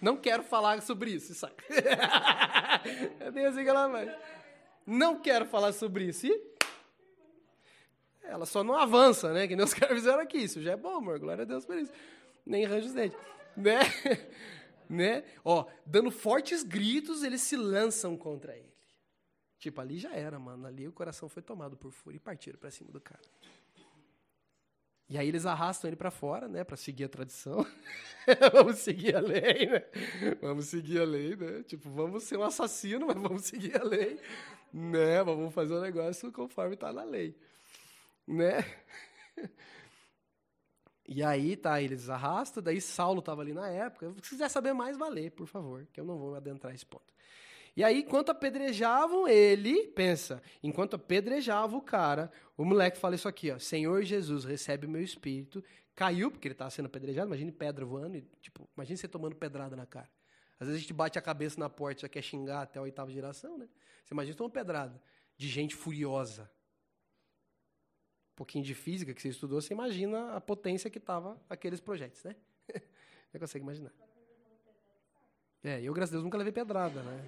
Não 0.00 0.16
quero 0.16 0.44
falar 0.44 0.80
sobre 0.80 1.10
isso, 1.10 1.34
sabe? 1.34 1.56
é 3.20 3.30
bem 3.30 3.44
assim 3.44 3.64
que 3.64 3.68
ela 3.68 3.86
vai. 3.86 4.18
Não 4.86 5.20
quero 5.20 5.44
falar 5.44 5.74
sobre 5.74 6.06
isso. 6.06 6.26
E 6.26 6.57
ela 8.28 8.44
só 8.44 8.62
não 8.62 8.74
avança, 8.74 9.32
né? 9.32 9.48
Que 9.48 9.56
nem 9.56 9.64
os 9.64 9.72
caras 9.74 9.96
fizeram 9.96 10.20
aqui. 10.20 10.38
Isso 10.38 10.60
já 10.62 10.72
é 10.72 10.76
bom, 10.76 10.96
amor. 10.96 11.18
Glória 11.18 11.42
a 11.42 11.46
Deus 11.46 11.64
por 11.64 11.76
isso. 11.76 11.92
Nem 12.44 12.64
arranja 12.64 12.86
os 12.86 12.92
dentes. 12.92 13.18
Né? 13.56 13.80
né? 14.88 15.24
Ó, 15.44 15.66
dando 15.84 16.10
fortes 16.10 16.62
gritos, 16.62 17.22
eles 17.22 17.40
se 17.40 17.56
lançam 17.56 18.16
contra 18.16 18.54
ele. 18.54 18.68
Tipo, 19.58 19.80
ali 19.80 19.98
já 19.98 20.12
era, 20.12 20.38
mano. 20.38 20.66
Ali 20.66 20.86
o 20.86 20.92
coração 20.92 21.28
foi 21.28 21.42
tomado 21.42 21.76
por 21.76 21.90
fúria 21.90 22.16
e 22.18 22.20
partiram 22.20 22.58
para 22.58 22.70
cima 22.70 22.90
do 22.92 23.00
cara. 23.00 23.22
E 25.10 25.16
aí 25.16 25.26
eles 25.26 25.46
arrastam 25.46 25.88
ele 25.88 25.96
para 25.96 26.10
fora, 26.10 26.46
né, 26.46 26.62
para 26.62 26.76
seguir 26.76 27.04
a 27.04 27.08
tradição. 27.08 27.66
vamos 28.52 28.76
seguir 28.76 29.16
a 29.16 29.20
lei, 29.20 29.66
né? 29.66 29.84
Vamos 30.38 30.66
seguir 30.66 31.00
a 31.00 31.04
lei, 31.04 31.34
né? 31.34 31.62
Tipo, 31.62 31.88
vamos 31.88 32.24
ser 32.24 32.36
um 32.36 32.42
assassino, 32.42 33.06
mas 33.06 33.16
vamos 33.16 33.46
seguir 33.46 33.80
a 33.80 33.82
lei, 33.82 34.20
né? 34.70 35.24
Vamos 35.24 35.54
fazer 35.54 35.72
o 35.72 35.78
um 35.78 35.80
negócio 35.80 36.30
conforme 36.30 36.74
está 36.74 36.92
na 36.92 37.04
lei 37.04 37.34
né? 38.28 38.64
E 41.10 41.22
aí, 41.22 41.56
tá, 41.56 41.80
eles 41.80 42.10
arrastam, 42.10 42.62
daí 42.62 42.82
Saulo 42.82 43.20
estava 43.20 43.40
ali 43.40 43.54
na 43.54 43.66
época. 43.66 44.12
Se 44.22 44.28
quiser 44.28 44.50
saber 44.50 44.74
mais, 44.74 44.98
vai 44.98 45.08
ler, 45.08 45.30
por 45.30 45.46
favor, 45.46 45.86
que 45.90 45.98
eu 45.98 46.04
não 46.04 46.18
vou 46.18 46.34
adentrar 46.34 46.74
esse 46.74 46.84
ponto. 46.84 47.14
E 47.74 47.82
aí, 47.82 48.00
enquanto 48.00 48.28
apedrejavam 48.28 49.26
ele, 49.26 49.86
pensa, 49.86 50.42
enquanto 50.62 50.96
apedrejava 50.96 51.74
o 51.74 51.80
cara, 51.80 52.30
o 52.58 52.64
moleque 52.64 52.98
fala 52.98 53.14
isso 53.14 53.26
aqui, 53.26 53.50
ó, 53.50 53.58
Senhor 53.58 54.02
Jesus, 54.02 54.44
recebe 54.44 54.86
meu 54.86 55.00
espírito. 55.00 55.64
Caiu, 55.94 56.30
porque 56.30 56.46
ele 56.46 56.52
estava 56.52 56.70
sendo 56.70 56.86
apedrejado, 56.86 57.26
imagine 57.26 57.52
pedra 57.52 57.86
voando, 57.86 58.18
e, 58.18 58.22
tipo, 58.42 58.68
imagine 58.76 58.98
você 58.98 59.08
tomando 59.08 59.34
pedrada 59.34 59.74
na 59.74 59.86
cara. 59.86 60.10
Às 60.60 60.66
vezes 60.66 60.80
a 60.80 60.82
gente 60.82 60.92
bate 60.92 61.18
a 61.18 61.22
cabeça 61.22 61.58
na 61.58 61.70
porta 61.70 62.02
já 62.02 62.08
quer 62.08 62.20
xingar 62.20 62.62
até 62.62 62.78
a 62.78 62.82
oitava 62.82 63.10
geração, 63.10 63.56
né? 63.56 63.66
Você 64.04 64.12
imagina 64.12 64.36
tomar 64.36 64.50
pedrada 64.50 65.00
de 65.38 65.48
gente 65.48 65.74
furiosa, 65.74 66.50
pouquinho 68.38 68.64
de 68.64 68.72
física 68.72 69.12
que 69.12 69.20
você 69.20 69.30
estudou, 69.30 69.60
você 69.60 69.74
imagina 69.74 70.36
a 70.36 70.40
potência 70.40 70.88
que 70.88 71.00
tava 71.00 71.36
aqueles 71.50 71.80
projetos, 71.80 72.22
né? 72.22 72.36
Você 73.28 73.38
consegue 73.38 73.62
imaginar. 73.64 73.92
É, 75.62 75.82
eu, 75.82 75.92
graças 75.92 76.12
a 76.12 76.14
Deus, 76.14 76.24
nunca 76.24 76.38
levei 76.38 76.52
pedrada, 76.52 77.02
né? 77.02 77.20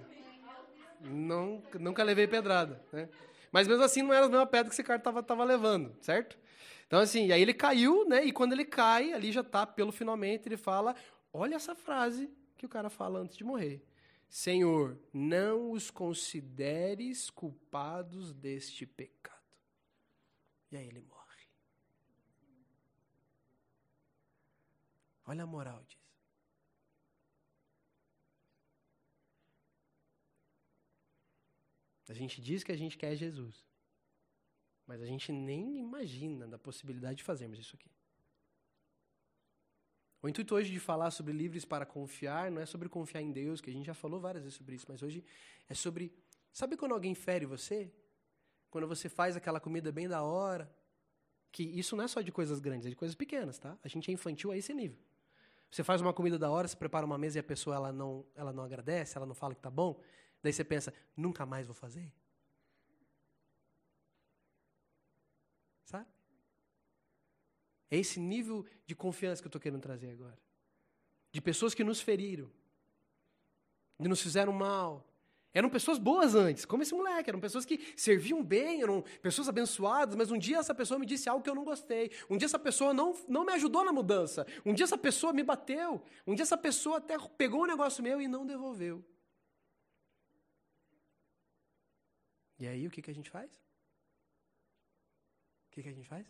Não, 1.01 1.63
nunca 1.79 2.03
levei 2.05 2.29
pedrada, 2.29 2.83
né? 2.93 3.09
Mas 3.51 3.67
mesmo 3.67 3.83
assim 3.83 4.03
não 4.03 4.15
era 4.15 4.27
a 4.27 4.29
mesma 4.29 4.47
pedra 4.47 4.69
que 4.69 4.75
esse 4.75 4.85
cara 4.85 5.01
tava, 5.01 5.21
tava 5.23 5.43
levando, 5.45 5.95
certo? 6.01 6.39
Então, 6.87 7.01
assim, 7.01 7.27
e 7.27 7.33
aí 7.33 7.43
ele 7.43 7.53
caiu, 7.53 8.09
né? 8.09 8.25
E 8.25 8.31
quando 8.31 8.53
ele 8.53 8.65
cai, 8.65 9.13
ali 9.13 9.33
já 9.33 9.43
tá 9.43 9.67
pelo 9.67 9.91
finalmente, 9.91 10.47
ele 10.47 10.57
fala: 10.57 10.95
olha 11.33 11.57
essa 11.57 11.75
frase 11.75 12.31
que 12.57 12.65
o 12.65 12.69
cara 12.69 12.89
fala 12.89 13.19
antes 13.19 13.37
de 13.37 13.43
morrer. 13.43 13.85
Senhor, 14.29 14.97
não 15.13 15.73
os 15.73 15.91
consideres 15.91 17.31
culpados 17.31 18.33
deste 18.33 18.87
pecado. 18.87 19.40
E 20.71 20.77
aí 20.77 20.87
ele 20.87 21.01
morre. 21.01 21.47
Olha 25.27 25.45
a 25.45 25.47
moral 25.47 25.83
disso. 25.85 26.01
A 32.09 32.13
gente 32.13 32.41
diz 32.41 32.65
que 32.65 32.73
a 32.73 32.77
gente 32.77 32.99
quer 32.99 33.15
Jesus. 33.15 33.65
Mas 34.85 35.01
a 35.01 35.07
gente 35.07 35.31
nem 35.31 35.79
imagina 35.79 36.49
da 36.49 36.59
possibilidade 36.59 37.19
de 37.19 37.23
fazermos 37.23 37.59
isso 37.61 37.77
aqui. 37.77 37.89
O 40.21 40.29
intuito 40.29 40.55
hoje 40.55 40.71
de 40.73 40.81
falar 40.81 41.13
sobre 41.13 41.33
livres 41.33 41.65
para 41.65 41.87
confiar 41.87 42.51
não 42.51 42.61
é 42.61 42.67
sobre 42.67 42.89
confiar 42.89 43.23
em 43.23 43.31
Deus, 43.31 43.61
que 43.61 43.71
a 43.71 43.73
gente 43.73 43.87
já 43.87 43.95
falou 43.95 44.21
várias 44.21 44.43
vezes 44.43 44.59
sobre 44.59 44.75
isso, 44.75 44.87
mas 44.89 45.03
hoje 45.03 45.25
é 45.69 45.75
sobre. 45.75 46.13
Sabe 46.53 46.77
quando 46.77 46.93
alguém 46.93 47.15
fere 47.15 47.47
você? 47.47 47.91
Quando 48.71 48.87
você 48.87 49.09
faz 49.09 49.37
aquela 49.37 49.61
comida 49.61 49.91
bem 49.91 50.09
da 50.09 50.23
hora, 50.23 50.73
que 51.51 51.65
isso 51.65 51.97
não 51.97 52.05
é 52.05 52.09
só 52.09 52.21
de 52.21 52.31
coisas 52.31 52.61
grandes, 52.61 52.87
é 52.87 52.91
de 52.91 52.97
coisas 52.97 53.15
pequenas, 53.15 53.59
tá? 53.59 53.77
A 53.83 53.89
gente 53.89 54.11
é 54.11 54.15
infantil 54.15 54.53
a 54.53 54.57
esse 54.57 54.73
nível. 54.73 54.99
Você 55.71 55.83
faz 55.83 56.01
uma 56.01 56.13
comida 56.13 56.39
da 56.39 56.51
hora, 56.51 56.67
você 56.67 56.77
prepara 56.77 57.05
uma 57.05 57.19
mesa 57.19 57.39
e 57.39 57.41
a 57.41 57.45
pessoa 57.45 57.77
ela 57.77 57.93
não, 57.93 58.25
ela 58.35 58.53
não 58.53 58.63
agradece, 58.63 59.17
ela 59.17 59.27
não 59.27 59.35
fala 59.35 59.55
que 59.55 59.61
tá 59.61 59.71
bom, 59.71 60.01
daí 60.43 60.53
você 60.53 60.65
pensa, 60.65 60.95
nunca 61.17 61.45
mais 61.45 61.67
vou 61.67 61.75
fazer. 61.75 62.13
Sabe? 65.85 66.07
É 67.91 67.97
esse 67.97 68.21
nível 68.21 68.65
de 68.87 68.95
confiança 68.95 69.43
que 69.43 69.47
eu 69.47 69.51
estou 69.51 69.61
querendo 69.61 69.81
trazer 69.81 70.11
agora. 70.11 70.39
De 71.33 71.41
pessoas 71.41 71.75
que 71.75 71.83
nos 71.83 72.01
feriram, 72.01 72.51
de 73.99 74.09
nos 74.09 74.21
fizeram 74.21 74.53
mal, 74.53 75.10
eram 75.53 75.69
pessoas 75.69 75.99
boas 75.99 76.35
antes, 76.35 76.65
como 76.65 76.83
esse 76.83 76.95
moleque. 76.95 77.29
Eram 77.29 77.41
pessoas 77.41 77.65
que 77.65 77.93
serviam 77.97 78.43
bem, 78.43 78.83
eram 78.83 79.03
pessoas 79.21 79.49
abençoadas, 79.49 80.15
mas 80.15 80.31
um 80.31 80.39
dia 80.39 80.59
essa 80.59 80.75
pessoa 80.75 80.99
me 80.99 81.07
disse 81.07 81.29
algo 81.29 81.43
que 81.43 81.51
eu 81.51 81.55
não 81.55 81.65
gostei. 81.65 82.11
Um 82.29 82.37
dia 82.37 82.47
essa 82.47 82.59
pessoa 82.59 82.95
não, 82.95 83.17
não 83.29 83.45
me 83.45 83.53
ajudou 83.55 83.85
na 83.85 83.93
mudança. 83.93 84.47
Um 84.65 84.73
dia 84.73 84.85
essa 84.85 84.99
pessoa 84.99 85.33
me 85.33 85.43
bateu. 85.43 86.03
Um 86.27 86.35
dia 86.35 86.45
essa 86.45 86.57
pessoa 86.57 86.99
até 86.99 87.17
pegou 87.37 87.63
um 87.63 87.67
negócio 87.67 88.03
meu 88.03 88.21
e 88.21 88.29
não 88.29 88.47
devolveu. 88.47 89.05
E 92.59 92.67
aí 92.69 92.87
o 92.87 92.91
que, 92.91 93.03
que 93.03 93.11
a 93.11 93.15
gente 93.15 93.31
faz? 93.31 93.51
O 95.67 95.71
que, 95.73 95.83
que 95.83 95.89
a 95.89 95.93
gente 95.93 96.07
faz? 96.07 96.27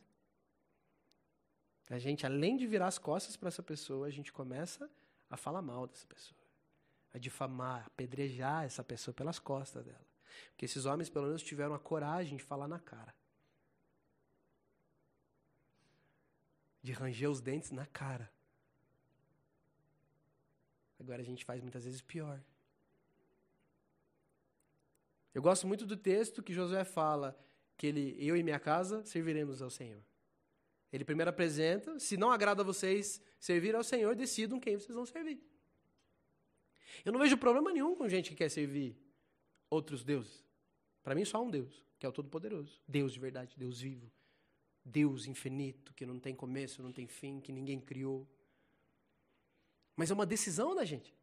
A 1.91 1.99
gente, 1.99 2.25
além 2.25 2.57
de 2.57 2.69
virar 2.69 2.87
as 2.87 2.99
costas 2.99 3.37
para 3.37 3.49
essa 3.49 3.65
pessoa, 3.65 4.07
a 4.07 4.11
gente 4.11 4.33
começa 4.33 4.89
a 5.29 5.37
falar 5.37 5.61
mal 5.61 5.89
dessa 5.89 6.07
pessoa, 6.07 6.40
a 7.13 7.19
difamar, 7.19 7.83
a 7.83 7.87
apedrejar 7.87 8.65
essa 8.65 8.85
pessoa 8.85 9.15
pelas 9.15 9.39
costas 9.39 9.85
dela. 9.85 10.07
Porque 10.51 10.65
esses 10.65 10.85
homens, 10.85 11.09
pelo 11.09 11.27
menos, 11.27 11.43
tiveram 11.43 11.75
a 11.75 11.79
coragem 11.79 12.37
de 12.37 12.43
falar 12.43 12.69
na 12.69 12.79
cara. 12.79 13.15
De 16.83 16.93
ranger 16.93 17.31
os 17.31 17.41
dentes 17.41 17.71
na 17.71 17.87
cara. 17.87 18.31
Agora 20.99 21.21
a 21.21 21.25
gente 21.25 21.45
faz 21.45 21.61
muitas 21.61 21.85
vezes 21.85 22.01
pior. 22.01 22.43
Eu 25.35 25.41
gosto 25.41 25.67
muito 25.67 25.87
do 25.87 25.97
texto 25.97 26.43
que 26.43 26.53
Josué 26.53 26.85
fala 26.85 27.39
que 27.77 27.87
ele, 27.87 28.17
eu 28.19 28.37
e 28.37 28.43
minha 28.43 28.59
casa 28.59 29.05
serviremos 29.05 29.63
ao 29.63 29.71
Senhor. 29.71 30.03
Ele 30.93 31.05
primeiro 31.05 31.31
apresenta, 31.31 31.99
se 31.99 32.17
não 32.17 32.31
agrada 32.31 32.63
a 32.63 32.65
vocês 32.65 33.23
servir 33.39 33.75
ao 33.75 33.85
Senhor, 33.85 34.15
decidam 34.15 34.59
quem 34.59 34.77
vocês 34.77 34.95
vão 34.95 35.07
servir. 35.07 35.41
Eu 37.05 37.13
não 37.13 37.21
vejo 37.21 37.37
problema 37.37 37.73
nenhum 37.73 37.95
com 37.95 38.09
gente 38.09 38.31
que 38.31 38.37
quer 38.37 38.49
servir 38.49 38.97
outros 39.69 40.03
deuses. 40.05 40.45
Para 41.03 41.15
mim, 41.15 41.25
só 41.25 41.39
há 41.39 41.41
um 41.41 41.51
Deus, 41.51 41.85
que 41.99 42.05
é 42.05 42.09
o 42.09 42.13
Todo-Poderoso. 42.13 42.81
Deus 42.87 43.13
de 43.13 43.21
verdade, 43.21 43.57
Deus 43.57 43.81
vivo. 43.81 44.11
Deus 44.85 45.27
infinito, 45.27 45.93
que 45.95 46.07
não 46.07 46.19
tem 46.19 46.35
começo, 46.35 46.83
não 46.83 46.93
tem 46.93 47.07
fim, 47.07 47.41
que 47.41 47.53
ninguém 47.53 47.81
criou. 47.81 48.27
Mas 49.97 50.11
é 50.11 50.15
uma 50.15 50.27
decisão 50.27 50.75
da 50.75 50.85
gente. 50.85 51.15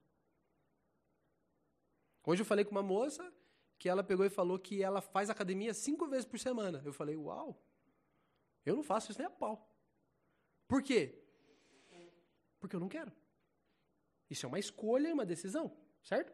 Hoje 2.23 2.41
eu 2.41 2.45
falei 2.45 2.65
com 2.65 2.71
uma 2.71 2.84
moça 2.84 3.34
que 3.80 3.88
ela 3.88 4.03
pegou 4.03 4.25
e 4.25 4.30
falou 4.30 4.60
que 4.60 4.82
ela 4.82 5.01
faz 5.01 5.30
academia 5.30 5.73
cinco 5.73 6.08
vezes 6.08 6.25
por 6.25 6.39
semana. 6.39 6.82
Eu 6.84 6.93
falei, 6.93 7.15
uau, 7.15 7.60
eu 8.65 8.75
não 8.75 8.84
faço 8.84 9.12
isso 9.12 9.19
nem 9.19 9.27
a 9.27 9.32
pau. 9.32 9.71
Por 10.67 10.84
quê? 10.84 11.23
Porque 12.60 12.75
eu 12.75 12.80
não 12.80 12.89
quero. 12.89 13.12
Isso 14.29 14.45
é 14.45 14.49
uma 14.49 14.59
escolha 14.59 15.09
e 15.09 15.13
uma 15.13 15.25
decisão, 15.25 15.71
certo? 16.03 16.33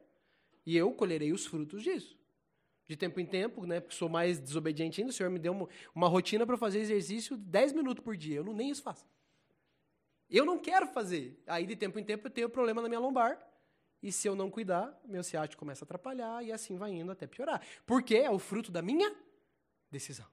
E 0.65 0.75
eu 0.75 0.91
colherei 0.93 1.32
os 1.32 1.45
frutos 1.45 1.84
disso. 1.84 2.17
De 2.88 2.97
tempo 2.97 3.19
em 3.19 3.25
tempo, 3.25 3.65
né, 3.65 3.79
porque 3.79 3.95
sou 3.95 4.10
mais 4.10 4.39
desobediente 4.39 4.99
ainda, 4.99 5.12
o 5.12 5.13
Senhor 5.13 5.29
me 5.29 5.39
deu 5.39 5.53
uma, 5.53 5.69
uma 5.95 6.08
rotina 6.08 6.45
para 6.45 6.58
fazer 6.58 6.79
exercício 6.79 7.38
10 7.38 7.73
minutos 7.73 8.03
por 8.03 8.17
dia. 8.17 8.38
Eu 8.38 8.43
não, 8.43 8.53
nem 8.53 8.69
isso 8.69 8.84
faço. 8.84 9.06
Eu 10.29 10.45
não 10.45 10.58
quero 10.58 10.88
fazer. 10.88 11.41
Aí, 11.47 11.65
de 11.65 11.75
tempo 11.75 11.99
em 11.99 12.03
tempo, 12.03 12.27
eu 12.27 12.32
tenho 12.32 12.49
problema 12.49 12.82
na 12.82 12.89
minha 12.89 12.99
lombar. 12.99 13.39
E 14.01 14.12
se 14.12 14.27
eu 14.27 14.36
não 14.36 14.49
cuidar, 14.49 14.99
meu 15.06 15.23
ciático 15.23 15.60
começa 15.60 15.86
a 15.86 15.86
atrapalhar 15.86 16.43
e 16.43 16.51
assim 16.51 16.75
vai 16.75 16.91
indo 16.91 17.12
até 17.12 17.25
piorar. 17.25 17.65
Porque 17.86 18.15
é 18.15 18.29
o 18.29 18.38
fruto 18.38 18.69
da 18.69 18.82
minha 18.82 19.15
decisão. 19.89 20.27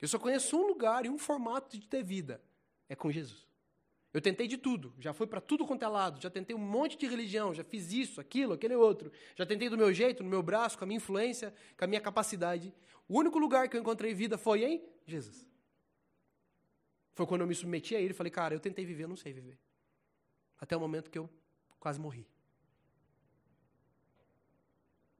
Eu 0.00 0.08
só 0.08 0.18
conheço 0.18 0.56
um 0.56 0.66
lugar 0.66 1.04
e 1.04 1.10
um 1.10 1.18
formato 1.18 1.78
de 1.78 1.86
ter 1.86 2.02
vida. 2.02 2.40
É 2.88 2.96
com 2.96 3.10
Jesus. 3.10 3.46
Eu 4.14 4.20
tentei 4.20 4.46
de 4.46 4.56
tudo, 4.56 4.94
já 5.00 5.12
fui 5.12 5.26
para 5.26 5.40
tudo 5.40 5.66
quanto 5.66 5.84
é 5.84 5.88
lado, 5.88 6.22
já 6.22 6.30
tentei 6.30 6.54
um 6.54 6.60
monte 6.60 6.96
de 6.96 7.04
religião, 7.04 7.52
já 7.52 7.64
fiz 7.64 7.92
isso, 7.92 8.20
aquilo, 8.20 8.52
aquele 8.52 8.76
outro. 8.76 9.10
Já 9.34 9.44
tentei 9.44 9.68
do 9.68 9.76
meu 9.76 9.92
jeito, 9.92 10.22
no 10.22 10.30
meu 10.30 10.40
braço, 10.40 10.78
com 10.78 10.84
a 10.84 10.86
minha 10.86 10.98
influência, 10.98 11.52
com 11.76 11.84
a 11.84 11.88
minha 11.88 12.00
capacidade. 12.00 12.72
O 13.08 13.18
único 13.18 13.40
lugar 13.40 13.68
que 13.68 13.76
eu 13.76 13.80
encontrei 13.80 14.14
vida 14.14 14.38
foi 14.38 14.64
em 14.64 14.84
Jesus. 15.04 15.44
Foi 17.12 17.26
quando 17.26 17.40
eu 17.40 17.46
me 17.48 17.56
submeti 17.56 17.96
a 17.96 18.00
ele 18.00 18.10
e 18.10 18.14
falei, 18.14 18.30
cara, 18.30 18.54
eu 18.54 18.60
tentei 18.60 18.84
viver, 18.84 19.02
eu 19.02 19.08
não 19.08 19.16
sei 19.16 19.32
viver. 19.32 19.58
Até 20.60 20.76
o 20.76 20.80
momento 20.80 21.10
que 21.10 21.18
eu 21.18 21.28
quase 21.80 21.98
morri. 21.98 22.24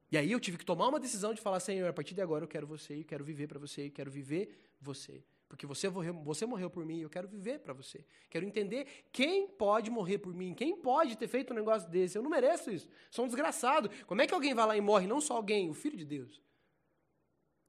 E 0.09 0.17
aí 0.17 0.31
eu 0.31 0.39
tive 0.39 0.57
que 0.57 0.65
tomar 0.65 0.87
uma 0.87 1.01
decisão 1.01 1.33
de 1.33 1.41
falar, 1.41 1.59
Senhor, 1.59 1.89
a 1.89 1.93
partir 1.93 2.15
de 2.15 2.21
agora 2.21 2.45
eu 2.45 2.47
quero 2.47 2.65
você, 2.65 3.01
eu 3.01 3.03
quero 3.03 3.25
viver 3.25 3.47
para 3.47 3.59
você, 3.59 3.87
eu 3.87 3.91
quero 3.91 4.09
viver 4.09 4.57
você. 4.79 5.21
Porque 5.47 5.65
você 5.65 5.87
morreu, 5.89 6.13
você 6.23 6.45
morreu 6.45 6.69
por 6.69 6.85
mim, 6.85 6.99
eu 6.99 7.09
quero 7.09 7.27
viver 7.27 7.59
para 7.59 7.73
você. 7.73 8.03
Quero 8.29 8.45
entender 8.45 9.05
quem 9.11 9.47
pode 9.47 9.91
morrer 9.91 10.17
por 10.17 10.33
mim, 10.33 10.53
quem 10.53 10.75
pode 10.75 11.17
ter 11.17 11.27
feito 11.27 11.53
um 11.53 11.55
negócio 11.55 11.89
desse. 11.89 12.17
Eu 12.17 12.23
não 12.23 12.29
mereço 12.29 12.71
isso. 12.71 12.89
Sou 13.11 13.25
um 13.25 13.27
desgraçado. 13.27 13.89
Como 14.07 14.21
é 14.21 14.27
que 14.27 14.33
alguém 14.33 14.53
vai 14.53 14.65
lá 14.65 14.75
e 14.75 14.81
morre? 14.81 15.07
Não 15.07 15.21
só 15.21 15.35
alguém, 15.35 15.69
o 15.69 15.73
Filho 15.73 15.97
de 15.97 16.05
Deus. 16.05 16.41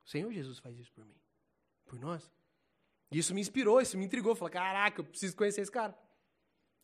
O 0.05 0.09
Senhor 0.09 0.33
Jesus 0.33 0.59
faz 0.59 0.79
isso 0.79 0.93
por 0.93 1.05
mim, 1.05 1.17
por 1.85 1.99
nós. 1.99 2.31
E 3.11 3.19
isso 3.19 3.35
me 3.35 3.41
inspirou, 3.41 3.81
isso 3.81 3.99
me 3.99 4.05
intrigou. 4.05 4.35
Falei, 4.35 4.53
caraca, 4.53 5.01
eu 5.01 5.05
preciso 5.05 5.37
conhecer 5.37 5.61
esse 5.61 5.71
cara. 5.71 5.97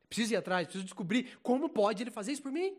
Preciso 0.09 0.35
ir 0.35 0.37
atrás, 0.37 0.67
preciso 0.67 0.85
descobrir 0.85 1.39
como 1.39 1.71
pode 1.71 2.03
ele 2.03 2.11
fazer 2.11 2.33
isso 2.33 2.43
por 2.43 2.53
mim. 2.53 2.77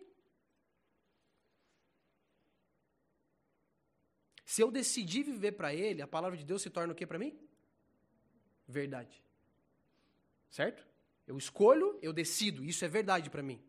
Se 4.46 4.62
eu 4.62 4.70
decidir 4.70 5.24
viver 5.24 5.54
para 5.54 5.74
ele, 5.74 6.02
a 6.02 6.08
palavra 6.08 6.38
de 6.38 6.46
Deus 6.46 6.62
se 6.62 6.70
torna 6.70 6.94
o 6.94 6.96
que 6.96 7.08
para 7.08 7.18
mim? 7.18 7.36
Verdade. 8.68 9.24
Certo? 10.50 10.86
Eu 11.26 11.38
escolho, 11.38 11.98
eu 12.02 12.14
decido, 12.14 12.64
isso 12.64 12.84
é 12.84 12.88
verdade 12.88 13.30
para 13.30 13.42
mim. 13.42 13.62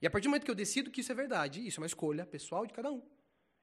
E 0.00 0.06
a 0.06 0.10
partir 0.10 0.26
do 0.26 0.30
momento 0.30 0.44
que 0.44 0.50
eu 0.50 0.54
decido 0.54 0.90
que 0.90 1.00
isso 1.00 1.12
é 1.12 1.14
verdade, 1.14 1.66
isso 1.66 1.80
é 1.80 1.82
uma 1.82 1.86
escolha 1.86 2.26
pessoal 2.26 2.66
de 2.66 2.72
cada 2.72 2.90
um. 2.90 3.02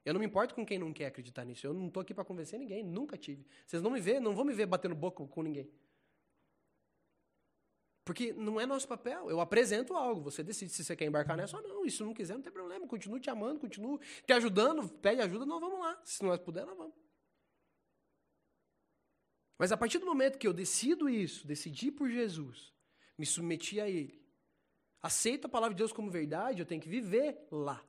Eu 0.04 0.14
não 0.14 0.20
me 0.20 0.26
importo 0.26 0.56
com 0.56 0.66
quem 0.66 0.80
não 0.80 0.92
quer 0.92 1.06
acreditar 1.06 1.46
nisso. 1.46 1.68
Eu 1.68 1.74
não 1.74 1.88
estou 1.88 2.02
aqui 2.02 2.14
para 2.14 2.26
convencer 2.26 2.58
ninguém, 2.58 2.84
nunca 2.84 3.18
tive. 3.18 3.46
Vocês 3.66 3.82
não 3.82 3.92
me 3.92 4.02
vê, 4.02 4.20
não 4.20 4.36
vão 4.36 4.44
me 4.44 4.54
ver 4.54 4.66
batendo 4.66 4.96
boca 4.96 5.26
com 5.26 5.44
ninguém. 5.44 5.72
Porque 8.04 8.34
não 8.34 8.60
é 8.60 8.66
nosso 8.66 8.88
papel. 8.88 9.30
Eu 9.30 9.40
apresento 9.40 9.94
algo, 9.94 10.22
você 10.22 10.44
decide 10.44 10.72
se 10.72 10.84
você 10.84 10.96
quer 10.96 11.06
embarcar 11.06 11.38
nessa 11.38 11.58
ou 11.58 11.64
não. 11.64 11.86
E 11.86 11.92
se 11.92 12.02
não 12.04 12.14
quiser, 12.14 12.34
não 12.34 12.42
tem 12.42 12.52
problema. 12.52 12.88
Continuo 12.88 13.20
te 13.20 13.30
amando, 13.30 13.60
continuo 13.60 14.00
te 14.26 14.34
ajudando. 14.34 14.90
Pede 14.90 15.22
ajuda, 15.22 15.46
nós 15.46 15.62
vamos 15.62 15.80
lá. 15.80 16.02
Se 16.04 16.24
nós 16.24 16.40
puder, 16.40 16.66
nós 16.66 16.76
vamos. 16.76 16.96
Mas 19.62 19.72
a 19.72 19.78
partir 19.78 20.00
do 20.00 20.08
momento 20.08 20.40
que 20.40 20.48
eu 20.48 20.54
decido 20.54 21.08
isso, 21.08 21.46
decidi 21.46 21.92
por 21.92 22.10
Jesus, 22.10 22.74
me 23.16 23.28
submeti 23.28 23.80
a 23.80 23.88
Ele, 23.88 24.20
aceito 25.00 25.46
a 25.46 25.50
palavra 25.50 25.76
de 25.76 25.78
Deus 25.78 25.94
como 25.94 26.10
verdade, 26.10 26.60
eu 26.60 26.66
tenho 26.66 26.82
que 26.82 26.90
viver 26.90 27.48
lá. 27.52 27.80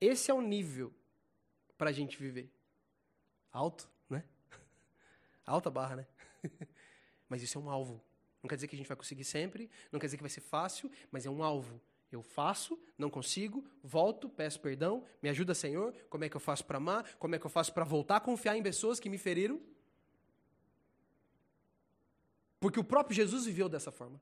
Esse 0.00 0.28
é 0.28 0.34
o 0.34 0.40
nível 0.40 0.92
para 1.78 1.90
a 1.90 1.92
gente 1.92 2.18
viver. 2.18 2.52
Alto, 3.52 3.88
né? 4.08 4.24
Alta 5.46 5.70
barra, 5.70 5.94
né? 5.94 6.06
Mas 7.28 7.40
isso 7.40 7.56
é 7.56 7.60
um 7.60 7.70
alvo. 7.70 8.04
Não 8.42 8.48
quer 8.48 8.56
dizer 8.56 8.66
que 8.66 8.74
a 8.74 8.78
gente 8.78 8.88
vai 8.88 8.96
conseguir 8.96 9.22
sempre, 9.22 9.70
não 9.92 10.00
quer 10.00 10.06
dizer 10.08 10.16
que 10.16 10.24
vai 10.24 10.30
ser 10.30 10.40
fácil, 10.40 10.90
mas 11.12 11.26
é 11.26 11.30
um 11.30 11.44
alvo. 11.44 11.80
Eu 12.10 12.22
faço, 12.22 12.78
não 12.98 13.08
consigo, 13.08 13.64
volto, 13.82 14.28
peço 14.28 14.60
perdão, 14.60 15.04
me 15.22 15.28
ajuda, 15.28 15.54
Senhor. 15.54 15.94
Como 16.08 16.24
é 16.24 16.28
que 16.28 16.36
eu 16.36 16.40
faço 16.40 16.64
para 16.64 16.78
amar? 16.78 17.16
Como 17.16 17.34
é 17.34 17.38
que 17.38 17.46
eu 17.46 17.50
faço 17.50 17.72
para 17.72 17.84
voltar 17.84 18.16
a 18.16 18.20
confiar 18.20 18.56
em 18.56 18.62
pessoas 18.62 18.98
que 18.98 19.08
me 19.08 19.16
feriram? 19.16 19.60
Porque 22.58 22.80
o 22.80 22.84
próprio 22.84 23.14
Jesus 23.14 23.44
viveu 23.46 23.68
dessa 23.68 23.92
forma. 23.92 24.20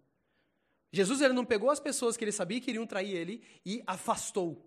Jesus 0.92 1.20
ele 1.20 1.34
não 1.34 1.44
pegou 1.44 1.70
as 1.70 1.80
pessoas 1.80 2.16
que 2.16 2.24
ele 2.24 2.32
sabia 2.32 2.60
que 2.60 2.70
iriam 2.70 2.86
trair 2.86 3.14
ele 3.14 3.42
e 3.64 3.82
afastou. 3.86 4.64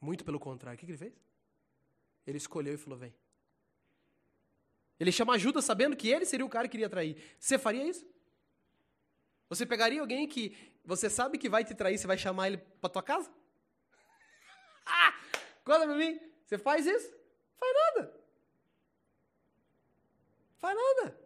Muito 0.00 0.24
pelo 0.24 0.38
contrário. 0.38 0.76
O 0.76 0.78
que, 0.78 0.86
que 0.86 0.92
ele 0.92 0.98
fez? 0.98 1.14
Ele 2.26 2.38
escolheu 2.38 2.74
e 2.74 2.78
falou: 2.78 2.98
vem. 2.98 3.14
Ele 5.00 5.12
chama 5.12 5.34
ajuda 5.34 5.60
sabendo 5.62 5.96
que 5.96 6.08
ele 6.08 6.24
seria 6.24 6.46
o 6.46 6.48
cara 6.48 6.68
que 6.68 6.76
iria 6.76 6.88
trair. 6.88 7.16
Você 7.38 7.58
faria 7.58 7.84
isso? 7.84 8.06
Você 9.48 9.64
pegaria 9.64 10.00
alguém 10.00 10.26
que 10.26 10.56
você 10.88 11.10
sabe 11.10 11.36
que 11.36 11.50
vai 11.50 11.62
te 11.62 11.74
trair, 11.74 11.98
você 11.98 12.06
vai 12.06 12.16
chamar 12.16 12.46
ele 12.46 12.56
para 12.56 12.88
tua 12.88 13.02
casa? 13.02 13.30
ah! 14.86 15.12
Conta 15.62 15.84
pra 15.84 15.94
mim. 15.94 16.18
Você 16.46 16.56
faz 16.56 16.86
isso? 16.86 17.14
Faz 17.60 17.74
nada. 17.74 18.14
Faz 20.56 20.74
nada. 20.74 21.20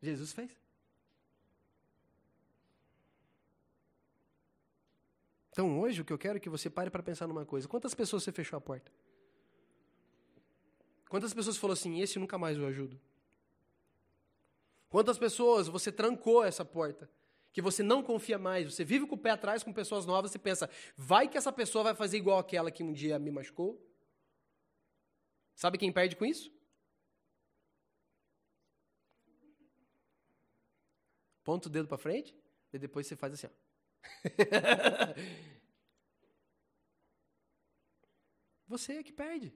Jesus 0.00 0.32
fez. 0.32 0.50
Então 5.50 5.78
hoje 5.78 6.00
o 6.00 6.04
que 6.06 6.12
eu 6.12 6.18
quero 6.18 6.38
é 6.38 6.40
que 6.40 6.48
você 6.48 6.70
pare 6.70 6.88
para 6.88 7.02
pensar 7.02 7.26
numa 7.26 7.44
coisa. 7.44 7.68
Quantas 7.68 7.94
pessoas 7.94 8.22
você 8.22 8.32
fechou 8.32 8.56
a 8.56 8.60
porta? 8.62 8.90
Quantas 11.10 11.34
pessoas 11.34 11.58
falou 11.58 11.74
assim, 11.74 12.00
esse 12.00 12.18
nunca 12.18 12.38
mais 12.38 12.56
eu 12.56 12.66
ajudo? 12.66 12.98
Quantas 14.88 15.18
pessoas 15.18 15.68
você 15.68 15.92
trancou 15.92 16.42
essa 16.42 16.64
porta? 16.64 17.10
Que 17.56 17.62
você 17.62 17.82
não 17.82 18.02
confia 18.02 18.38
mais, 18.38 18.74
você 18.74 18.84
vive 18.84 19.06
com 19.06 19.14
o 19.14 19.18
pé 19.18 19.30
atrás 19.30 19.62
com 19.62 19.72
pessoas 19.72 20.04
novas 20.04 20.34
e 20.34 20.38
pensa, 20.38 20.68
vai 20.94 21.26
que 21.26 21.38
essa 21.38 21.50
pessoa 21.50 21.84
vai 21.84 21.94
fazer 21.94 22.18
igual 22.18 22.38
aquela 22.38 22.70
que 22.70 22.82
um 22.82 22.92
dia 22.92 23.18
me 23.18 23.30
machucou? 23.30 23.82
Sabe 25.54 25.78
quem 25.78 25.90
perde 25.90 26.16
com 26.16 26.26
isso? 26.26 26.52
Ponta 31.42 31.68
o 31.68 31.70
dedo 31.70 31.88
para 31.88 31.96
frente 31.96 32.36
e 32.74 32.78
depois 32.78 33.06
você 33.06 33.16
faz 33.16 33.32
assim, 33.32 33.46
ó. 33.46 33.50
você 38.68 38.96
é 38.96 39.02
que 39.02 39.14
perde. 39.14 39.54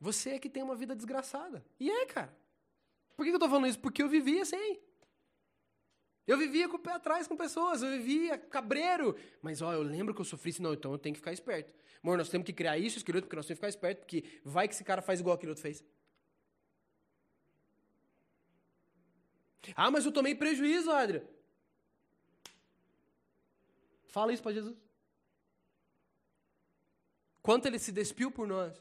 Você 0.00 0.30
é 0.30 0.38
que 0.38 0.48
tem 0.48 0.62
uma 0.62 0.74
vida 0.74 0.96
desgraçada. 0.96 1.62
E 1.78 1.90
é, 1.90 2.06
cara. 2.06 2.34
Por 3.14 3.26
que 3.26 3.30
eu 3.30 3.38
tô 3.38 3.46
falando 3.46 3.66
isso? 3.66 3.78
Porque 3.78 4.02
eu 4.02 4.08
vivia 4.08 4.40
assim. 4.40 4.87
Eu 6.28 6.36
vivia 6.36 6.68
com 6.68 6.76
o 6.76 6.78
pé 6.78 6.92
atrás 6.92 7.26
com 7.26 7.34
pessoas, 7.34 7.82
eu 7.82 7.90
vivia 7.90 8.36
cabreiro. 8.36 9.16
Mas, 9.40 9.62
ó, 9.62 9.72
eu 9.72 9.82
lembro 9.82 10.14
que 10.14 10.20
eu 10.20 10.24
sofri 10.26 10.50
isso. 10.50 10.62
Não, 10.62 10.74
então 10.74 10.92
eu 10.92 10.98
tenho 10.98 11.14
que 11.14 11.20
ficar 11.20 11.32
esperto. 11.32 11.72
Amor, 12.02 12.18
nós 12.18 12.28
temos 12.28 12.44
que 12.44 12.52
criar 12.52 12.76
isso, 12.76 12.98
aquilo 12.98 13.16
outro, 13.16 13.28
porque 13.28 13.36
nós 13.36 13.46
temos 13.46 13.56
que 13.56 13.66
ficar 13.66 13.70
esperto, 13.70 14.00
porque 14.00 14.40
vai 14.44 14.68
que 14.68 14.74
esse 14.74 14.84
cara 14.84 15.00
faz 15.00 15.20
igual 15.20 15.34
aquele 15.34 15.52
outro 15.52 15.62
fez. 15.62 15.82
Ah, 19.74 19.90
mas 19.90 20.04
eu 20.04 20.12
tomei 20.12 20.34
prejuízo, 20.34 20.90
Adria. 20.90 21.26
Fala 24.06 24.30
isso 24.30 24.42
para 24.42 24.52
Jesus. 24.52 24.76
Quanto 27.40 27.64
ele 27.64 27.78
se 27.78 27.90
despiu 27.90 28.30
por 28.30 28.46
nós. 28.46 28.76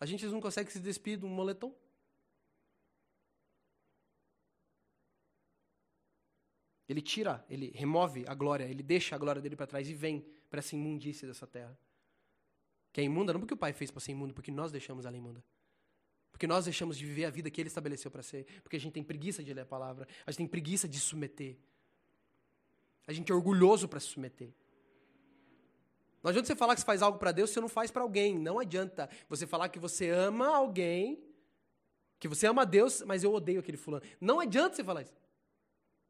A 0.00 0.06
gente 0.06 0.24
não 0.26 0.40
consegue 0.40 0.72
se 0.72 0.80
despir 0.80 1.18
de 1.18 1.26
um 1.26 1.28
moletom. 1.28 1.74
Ele 6.88 7.02
tira, 7.02 7.44
ele 7.50 7.70
remove 7.74 8.24
a 8.26 8.34
glória, 8.34 8.64
ele 8.64 8.82
deixa 8.82 9.14
a 9.14 9.18
glória 9.18 9.42
dele 9.42 9.54
para 9.54 9.66
trás 9.66 9.88
e 9.88 9.94
vem 9.94 10.24
para 10.48 10.60
essa 10.60 10.74
imundície 10.74 11.26
dessa 11.26 11.46
terra. 11.46 11.78
Que 12.92 13.02
é 13.02 13.04
imunda 13.04 13.32
não 13.32 13.40
porque 13.40 13.52
o 13.52 13.56
Pai 13.56 13.72
fez 13.72 13.90
para 13.90 14.00
ser 14.00 14.12
imunda, 14.12 14.32
porque 14.32 14.50
nós 14.50 14.72
deixamos 14.72 15.04
ela 15.04 15.16
imunda. 15.16 15.44
Porque 16.32 16.46
nós 16.46 16.64
deixamos 16.64 16.96
de 16.96 17.04
viver 17.04 17.26
a 17.26 17.30
vida 17.30 17.50
que 17.50 17.60
Ele 17.60 17.68
estabeleceu 17.68 18.10
para 18.10 18.22
ser. 18.22 18.46
Porque 18.62 18.76
a 18.76 18.80
gente 18.80 18.92
tem 18.92 19.02
preguiça 19.02 19.42
de 19.42 19.52
ler 19.52 19.62
a 19.62 19.66
palavra. 19.66 20.06
A 20.24 20.30
gente 20.30 20.38
tem 20.38 20.46
preguiça 20.46 20.88
de 20.88 20.98
submeter. 20.98 21.56
A 23.06 23.12
gente 23.12 23.30
é 23.30 23.34
orgulhoso 23.34 23.88
para 23.88 24.00
se 24.00 24.06
submeter. 24.06 24.52
Não 26.22 26.30
adianta 26.30 26.46
você 26.46 26.56
falar 26.56 26.74
que 26.74 26.80
você 26.80 26.86
faz 26.86 27.02
algo 27.02 27.18
para 27.18 27.32
Deus 27.32 27.50
se 27.50 27.54
você 27.54 27.60
não 27.60 27.68
faz 27.68 27.90
para 27.90 28.02
alguém. 28.02 28.38
Não 28.38 28.58
adianta 28.58 29.10
você 29.28 29.46
falar 29.46 29.68
que 29.68 29.78
você 29.78 30.10
ama 30.10 30.48
alguém, 30.48 31.22
que 32.18 32.28
você 32.28 32.46
ama 32.46 32.64
Deus, 32.64 33.02
mas 33.02 33.24
eu 33.24 33.32
odeio 33.32 33.60
aquele 33.60 33.76
fulano. 33.76 34.04
Não 34.20 34.40
adianta 34.40 34.76
você 34.76 34.84
falar 34.84 35.02
isso. 35.02 35.14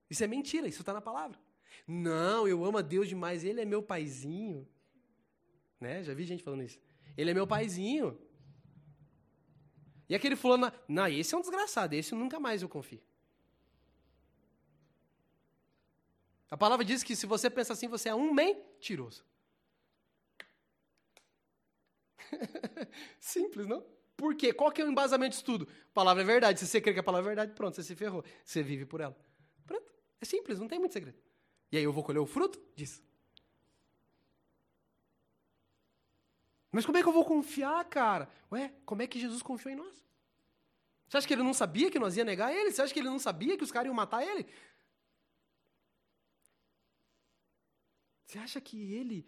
Isso 0.08 0.24
é 0.24 0.26
mentira, 0.26 0.66
isso 0.68 0.80
está 0.80 0.92
na 0.92 1.00
palavra. 1.00 1.38
Não, 1.86 2.46
eu 2.46 2.64
amo 2.64 2.78
a 2.78 2.82
Deus 2.82 3.08
demais, 3.08 3.44
ele 3.44 3.60
é 3.60 3.64
meu 3.64 3.82
paizinho. 3.82 4.66
Né? 5.80 6.02
Já 6.02 6.14
vi 6.14 6.24
gente 6.24 6.42
falando 6.42 6.62
isso. 6.62 6.78
Ele 7.16 7.30
é 7.30 7.34
meu 7.34 7.46
paizinho. 7.46 8.18
E 10.08 10.14
aquele 10.14 10.36
fulano, 10.36 10.72
não, 10.86 11.06
esse 11.06 11.34
é 11.34 11.38
um 11.38 11.40
desgraçado, 11.40 11.94
esse 11.94 12.14
nunca 12.14 12.40
mais 12.40 12.62
eu 12.62 12.68
confio. 12.68 13.00
A 16.50 16.56
palavra 16.56 16.84
diz 16.84 17.02
que 17.02 17.14
se 17.14 17.26
você 17.26 17.50
pensa 17.50 17.74
assim, 17.74 17.88
você 17.88 18.08
é 18.08 18.14
um 18.14 18.32
mentiroso. 18.32 19.22
Simples, 23.20 23.66
não? 23.66 23.84
Por 24.16 24.34
quê? 24.34 24.52
Qual 24.52 24.72
que 24.72 24.80
é 24.80 24.84
o 24.84 24.90
embasamento 24.90 25.30
disso 25.30 25.44
tudo? 25.44 25.68
A 25.90 25.94
palavra 25.94 26.22
é 26.22 26.26
verdade. 26.26 26.58
Se 26.58 26.66
você 26.66 26.80
crê 26.80 26.92
que 26.92 27.00
a 27.00 27.02
palavra 27.02 27.26
é 27.26 27.34
verdade, 27.34 27.52
pronto, 27.52 27.76
você 27.76 27.82
se 27.82 27.94
ferrou. 27.94 28.24
Você 28.44 28.62
vive 28.62 28.86
por 28.86 29.00
ela. 29.00 29.16
Pronto. 29.66 29.92
É 30.20 30.24
simples, 30.24 30.58
não 30.58 30.68
tem 30.68 30.78
muito 30.78 30.92
segredo. 30.92 31.18
E 31.70 31.76
aí 31.76 31.84
eu 31.84 31.92
vou 31.92 32.02
colher 32.02 32.18
o 32.18 32.26
fruto 32.26 32.60
disso. 32.74 33.02
Mas 36.70 36.84
como 36.84 36.98
é 36.98 37.02
que 37.02 37.08
eu 37.08 37.12
vou 37.12 37.24
confiar, 37.24 37.84
cara? 37.84 38.28
Ué, 38.52 38.72
como 38.84 39.02
é 39.02 39.06
que 39.06 39.20
Jesus 39.20 39.42
confiou 39.42 39.72
em 39.72 39.76
nós? 39.76 40.04
Você 41.08 41.16
acha 41.16 41.26
que 41.26 41.32
ele 41.32 41.42
não 41.42 41.54
sabia 41.54 41.90
que 41.90 41.98
nós 41.98 42.16
ia 42.16 42.24
negar 42.24 42.54
ele? 42.54 42.70
Você 42.70 42.82
acha 42.82 42.92
que 42.92 43.00
ele 43.00 43.08
não 43.08 43.18
sabia 43.18 43.56
que 43.56 43.64
os 43.64 43.72
caras 43.72 43.86
iam 43.86 43.94
matar 43.94 44.22
ele? 44.22 44.46
Você 48.26 48.38
acha 48.38 48.60
que 48.60 48.92
ele 48.92 49.24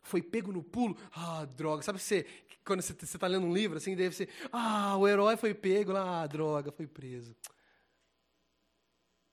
foi 0.00 0.20
pego 0.20 0.52
no 0.52 0.62
pulo? 0.62 0.96
Ah, 1.12 1.44
droga. 1.44 1.82
Sabe 1.82 2.00
você, 2.00 2.26
quando 2.64 2.82
você 2.82 2.92
está 2.92 3.28
lendo 3.28 3.46
um 3.46 3.54
livro, 3.54 3.78
assim, 3.78 3.94
deve 3.94 4.14
ser, 4.14 4.28
ah, 4.50 4.96
o 4.96 5.06
herói 5.06 5.36
foi 5.36 5.54
pego 5.54 5.92
lá, 5.92 6.22
ah, 6.22 6.26
droga, 6.26 6.72
foi 6.72 6.88
preso. 6.88 7.36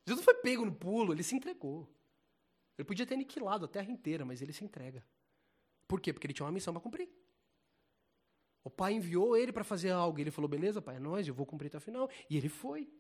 Jesus 0.09 0.25
não 0.25 0.33
foi 0.33 0.41
pego 0.41 0.65
no 0.65 0.73
pulo, 0.73 1.13
ele 1.13 1.21
se 1.21 1.35
entregou. 1.35 1.87
Ele 2.75 2.85
podia 2.85 3.05
ter 3.05 3.13
aniquilado 3.13 3.65
a 3.65 3.67
terra 3.67 3.91
inteira, 3.91 4.25
mas 4.25 4.41
ele 4.41 4.51
se 4.51 4.63
entrega. 4.63 5.05
Por 5.87 6.01
quê? 6.01 6.11
Porque 6.11 6.25
ele 6.25 6.33
tinha 6.33 6.45
uma 6.45 6.51
missão 6.51 6.73
para 6.73 6.81
cumprir. 6.81 7.07
O 8.63 8.71
pai 8.71 8.93
enviou 8.93 9.37
ele 9.37 9.51
para 9.51 9.63
fazer 9.63 9.91
algo. 9.91 10.19
Ele 10.19 10.31
falou: 10.31 10.49
beleza, 10.49 10.81
pai, 10.81 10.95
é 10.95 10.99
nós, 10.99 11.27
eu 11.27 11.33
vou 11.33 11.45
cumprir 11.45 11.67
até 11.67 11.77
o 11.77 11.81
final. 11.81 12.09
E 12.27 12.37
ele 12.37 12.49
foi. 12.49 12.91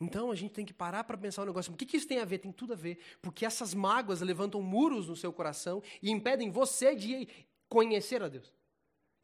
Então 0.00 0.32
a 0.32 0.34
gente 0.34 0.52
tem 0.52 0.66
que 0.66 0.74
parar 0.74 1.04
para 1.04 1.16
pensar 1.16 1.42
o 1.42 1.44
um 1.44 1.46
negócio. 1.46 1.72
O 1.72 1.76
que, 1.76 1.86
que 1.86 1.96
isso 1.96 2.08
tem 2.08 2.18
a 2.18 2.24
ver? 2.24 2.38
Tem 2.38 2.50
tudo 2.50 2.72
a 2.72 2.76
ver. 2.76 2.98
Porque 3.22 3.46
essas 3.46 3.72
mágoas 3.72 4.20
levantam 4.20 4.60
muros 4.60 5.08
no 5.08 5.14
seu 5.14 5.32
coração 5.32 5.80
e 6.02 6.10
impedem 6.10 6.50
você 6.50 6.96
de 6.96 7.28
conhecer 7.68 8.20
a 8.20 8.28
Deus 8.28 8.52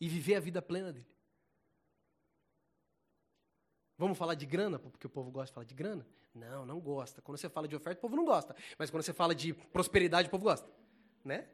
e 0.00 0.08
viver 0.08 0.36
a 0.36 0.40
vida 0.40 0.62
plena 0.62 0.92
dele. 0.92 1.19
Vamos 4.00 4.16
falar 4.16 4.34
de 4.34 4.46
grana, 4.46 4.78
porque 4.78 5.06
o 5.06 5.10
povo 5.10 5.30
gosta 5.30 5.48
de 5.48 5.52
falar 5.52 5.66
de 5.66 5.74
grana? 5.74 6.06
Não, 6.34 6.64
não 6.64 6.80
gosta. 6.80 7.20
Quando 7.20 7.36
você 7.36 7.50
fala 7.50 7.68
de 7.68 7.76
oferta, 7.76 7.98
o 7.98 8.00
povo 8.00 8.16
não 8.16 8.24
gosta. 8.24 8.56
Mas 8.78 8.90
quando 8.90 9.02
você 9.02 9.12
fala 9.12 9.34
de 9.34 9.52
prosperidade, 9.52 10.26
o 10.26 10.30
povo 10.30 10.42
gosta. 10.42 10.66
Né? 11.22 11.46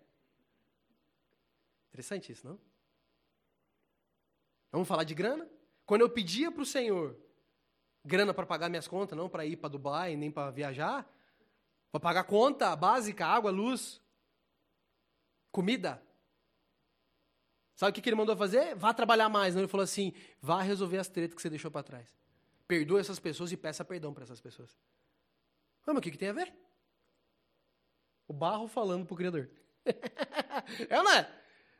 Interessante 1.88 2.30
isso, 2.30 2.46
não? 2.46 2.56
Vamos 4.70 4.87
falar 4.87 5.02
de 5.02 5.12
grana? 5.12 5.44
Quando 5.85 6.02
eu 6.02 6.09
pedia 6.09 6.52
para 6.52 6.62
o 6.62 6.64
Senhor 6.64 7.16
grana 8.04 8.32
para 8.32 8.46
pagar 8.46 8.68
minhas 8.68 8.87
contas, 8.87 9.18
não 9.18 9.28
para 9.28 9.44
ir 9.44 9.56
para 9.56 9.68
Dubai, 9.68 10.14
nem 10.14 10.30
para 10.30 10.52
viajar, 10.52 11.04
para 11.90 11.98
pagar 11.98 12.22
conta 12.22 12.76
básica, 12.76 13.26
água, 13.26 13.50
luz, 13.50 14.00
comida. 15.50 16.00
Sabe 17.74 17.90
o 17.90 17.92
que, 17.92 18.00
que 18.00 18.09
ele 18.09 18.14
mandou 18.14 18.37
fazer? 18.37 18.76
Vá 18.76 18.94
trabalhar 18.94 19.28
mais. 19.28 19.56
Não, 19.56 19.62
ele 19.62 19.68
falou 19.68 19.82
assim: 19.82 20.12
vá 20.40 20.62
resolver 20.62 20.98
as 20.98 21.09
tretas 21.09 21.35
que 21.35 21.42
você 21.42 21.50
deixou 21.50 21.72
para 21.72 21.82
trás. 21.82 22.16
Perdoe 22.66 23.00
essas 23.00 23.18
pessoas 23.18 23.52
e 23.52 23.57
peça 23.57 23.85
perdão 23.85 24.12
para 24.12 24.24
essas 24.24 24.40
pessoas. 24.40 24.76
Ah, 25.87 25.92
mas 25.92 25.98
o 25.98 26.00
que, 26.00 26.11
que 26.11 26.18
tem 26.18 26.29
a 26.29 26.33
ver? 26.33 26.52
O 28.26 28.33
barro 28.33 28.66
falando 28.66 29.07
para 29.07 29.14
o 29.14 29.16
Criador. 29.16 29.50
é 30.88 31.00
ou? 31.00 31.07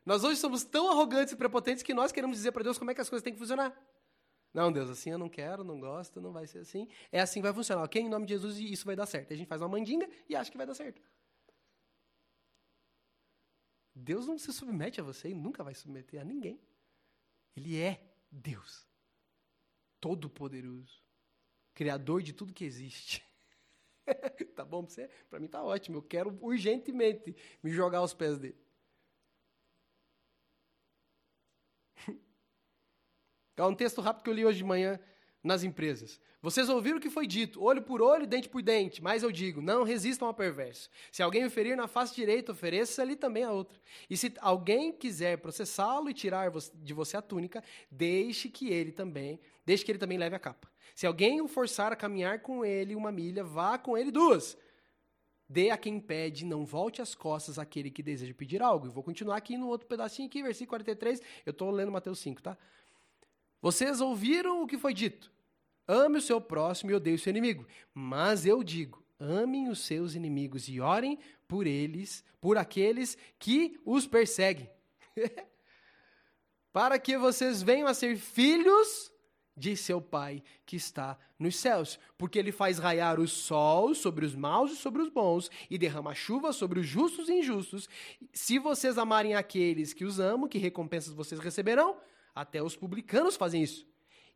Nós 0.05 0.23
hoje 0.23 0.39
somos 0.39 0.63
tão 0.63 0.89
arrogantes 0.89 1.33
e 1.33 1.37
prepotentes 1.37 1.83
que 1.83 1.93
nós 1.93 2.13
queremos 2.13 2.37
dizer 2.37 2.53
para 2.53 2.63
Deus 2.63 2.79
como 2.79 2.93
é 2.93 2.95
que 2.95 3.01
as 3.01 3.09
coisas 3.09 3.25
têm 3.25 3.33
que 3.33 3.39
funcionar. 3.39 3.77
Não, 4.55 4.73
Deus, 4.73 4.89
assim 4.89 5.11
eu 5.11 5.19
não 5.19 5.29
quero, 5.29 5.65
não 5.65 5.81
gosto, 5.81 6.21
não 6.21 6.33
vai 6.33 6.47
ser 6.47 6.61
assim. 6.61 6.89
É 7.11 7.21
assim 7.21 7.41
que 7.41 7.47
vai 7.47 7.53
funcionar. 7.53 7.83
Ok, 7.83 8.01
em 8.01 8.09
nome 8.09 8.25
de 8.25 8.35
Jesus, 8.35 8.59
isso 8.59 8.87
vai 8.87 8.95
dar 8.95 9.07
certo. 9.07 9.33
A 9.33 9.37
gente 9.37 9.49
faz 9.49 9.61
uma 9.61 9.69
mandinga 9.69 10.09
e 10.29 10.37
acha 10.37 10.51
que 10.51 10.57
vai 10.57 10.65
dar 10.65 10.75
certo. 10.75 11.03
Deus 13.93 14.27
não 14.27 14.39
se 14.39 14.53
submete 14.53 15.01
a 15.01 15.05
você 15.05 15.31
e 15.31 15.35
nunca 15.35 15.65
vai 15.65 15.75
submeter 15.75 16.21
a 16.21 16.25
ninguém. 16.25 16.61
Ele 17.57 17.81
é 17.81 18.01
Deus. 18.31 18.87
Todo-Poderoso. 20.07 21.03
Criador 21.75 22.23
de 22.23 22.33
tudo 22.33 22.55
que 22.55 22.65
existe. 22.65 23.25
tá 24.55 24.65
bom 24.65 24.85
pra 24.85 24.95
você? 24.95 25.09
Pra 25.29 25.41
mim 25.41 25.49
tá 25.49 25.65
ótimo. 25.65 25.97
Eu 25.97 26.03
quero 26.03 26.39
urgentemente 26.41 27.35
me 27.61 27.73
jogar 27.73 27.99
aos 27.99 28.15
pés 28.15 28.39
dele. 28.39 28.57
É 33.57 33.65
um 33.65 33.75
texto 33.75 34.03
rápido 34.03 34.23
que 34.23 34.29
eu 34.31 34.35
li 34.35 34.45
hoje 34.45 34.59
de 34.59 34.65
manhã 34.65 35.01
nas 35.47 35.63
empresas. 35.63 36.21
Vocês 36.43 36.69
ouviram 36.69 36.99
o 36.99 37.01
que 37.01 37.09
foi 37.09 37.27
dito, 37.27 37.63
olho 37.63 37.83
por 37.83 38.03
olho, 38.03 38.27
dente 38.27 38.49
por 38.49 38.63
dente, 38.63 39.03
mas 39.03 39.23
eu 39.23 39.33
digo, 39.33 39.63
não 39.63 39.83
resistam 39.83 40.29
ao 40.29 40.35
perverso. 40.35 40.91
Se 41.11 41.23
alguém 41.23 41.45
o 41.45 41.51
ferir 41.51 41.77
na 41.77 41.89
face 41.89 42.15
direita, 42.15 42.53
ofereça-lhe 42.53 43.17
também 43.17 43.45
a 43.45 43.51
outra. 43.51 43.79
E 44.11 44.17
se 44.17 44.35
alguém 44.41 44.93
quiser 44.93 45.39
processá-lo 45.39 46.11
e 46.11 46.15
tirar 46.15 46.53
de 46.75 46.93
você 46.93 47.17
a 47.17 47.23
túnica, 47.23 47.65
deixe 47.91 48.49
que 48.49 48.69
ele 48.69 48.93
também, 48.93 49.41
deixe 49.65 49.85
que 49.85 49.91
ele 49.91 49.99
também 49.99 50.19
leve 50.19 50.37
a 50.37 50.39
capa. 50.39 50.71
Se 50.95 51.07
alguém 51.07 51.41
o 51.41 51.49
forçar 51.49 51.93
a 51.93 51.97
caminhar 51.97 52.41
com 52.41 52.65
ele 52.65 52.95
uma 52.95 53.13
milha, 53.13 53.45
vá 53.45 53.79
com 53.79 53.97
ele 53.97 54.11
duas. 54.11 54.57
Dê 55.49 55.71
a 55.71 55.77
quem 55.77 56.01
pede, 56.01 56.45
não 56.45 56.65
volte 56.65 57.01
as 57.01 57.15
costas 57.15 57.59
àquele 57.59 57.91
que 57.91 58.03
deseja 58.03 58.35
pedir 58.35 58.61
algo. 58.61 58.87
Eu 58.87 58.91
vou 58.91 59.03
continuar 59.03 59.37
aqui 59.37 59.57
no 59.57 59.69
outro 59.69 59.87
pedacinho 59.87 60.27
aqui, 60.27 60.43
versículo 60.43 60.71
43. 60.71 61.23
Eu 61.45 61.53
estou 61.53 61.71
lendo 61.71 61.93
Mateus 61.93 62.19
5, 62.19 62.43
tá? 62.43 62.59
Vocês 63.61 64.01
ouviram 64.01 64.63
o 64.63 64.67
que 64.67 64.79
foi 64.79 64.93
dito. 64.93 65.31
Ame 65.89 66.19
o 66.19 66.23
seu 66.23 66.41
próximo 66.41 66.91
e 66.91 66.95
odeie 66.95 67.17
o 67.17 67.19
seu 67.19 67.31
inimigo. 67.31 67.67
Mas 67.95 68.45
eu 68.45 68.63
digo: 68.63 69.05
amem 69.19 69.69
os 69.69 69.81
seus 69.81 70.15
inimigos 70.15 70.69
e 70.69 70.81
orem 70.81 71.19
por 71.47 71.67
eles, 71.67 72.25
por 72.41 72.59
aqueles 72.59 73.17
que 73.39 73.79
os 73.85 74.07
perseguem. 74.07 74.71
Para 76.73 76.99
que 76.99 77.17
vocês 77.17 77.63
venham 77.63 77.89
a 77.89 77.95
ser 77.95 78.17
filhos 78.17 79.11
de 79.57 79.75
seu 79.75 80.01
Pai 80.01 80.43
que 80.67 80.77
está 80.77 81.19
nos 81.39 81.57
céus, 81.57 81.99
porque 82.19 82.39
ele 82.39 82.53
faz 82.53 82.79
raiar 82.79 83.19
o 83.19 83.27
sol 83.27 83.95
sobre 83.95 84.27
os 84.27 84.35
maus 84.35 84.73
e 84.73 84.77
sobre 84.77 85.01
os 85.01 85.09
bons, 85.09 85.51
e 85.71 85.79
derrama 85.79 86.15
chuva 86.15 86.53
sobre 86.53 86.81
os 86.81 86.87
justos 86.87 87.29
e 87.29 87.35
injustos. 87.35 87.89
Se 88.33 88.59
vocês 88.59 88.99
amarem 88.99 89.35
aqueles 89.35 89.95
que 89.95 90.05
os 90.05 90.21
amam, 90.21 90.49
que 90.49 90.59
recompensas 90.59 91.15
vocês 91.15 91.41
receberão? 91.41 91.99
Até 92.35 92.63
os 92.63 92.77
publicanos 92.77 93.37
fazem 93.37 93.63
isso. 93.63 93.87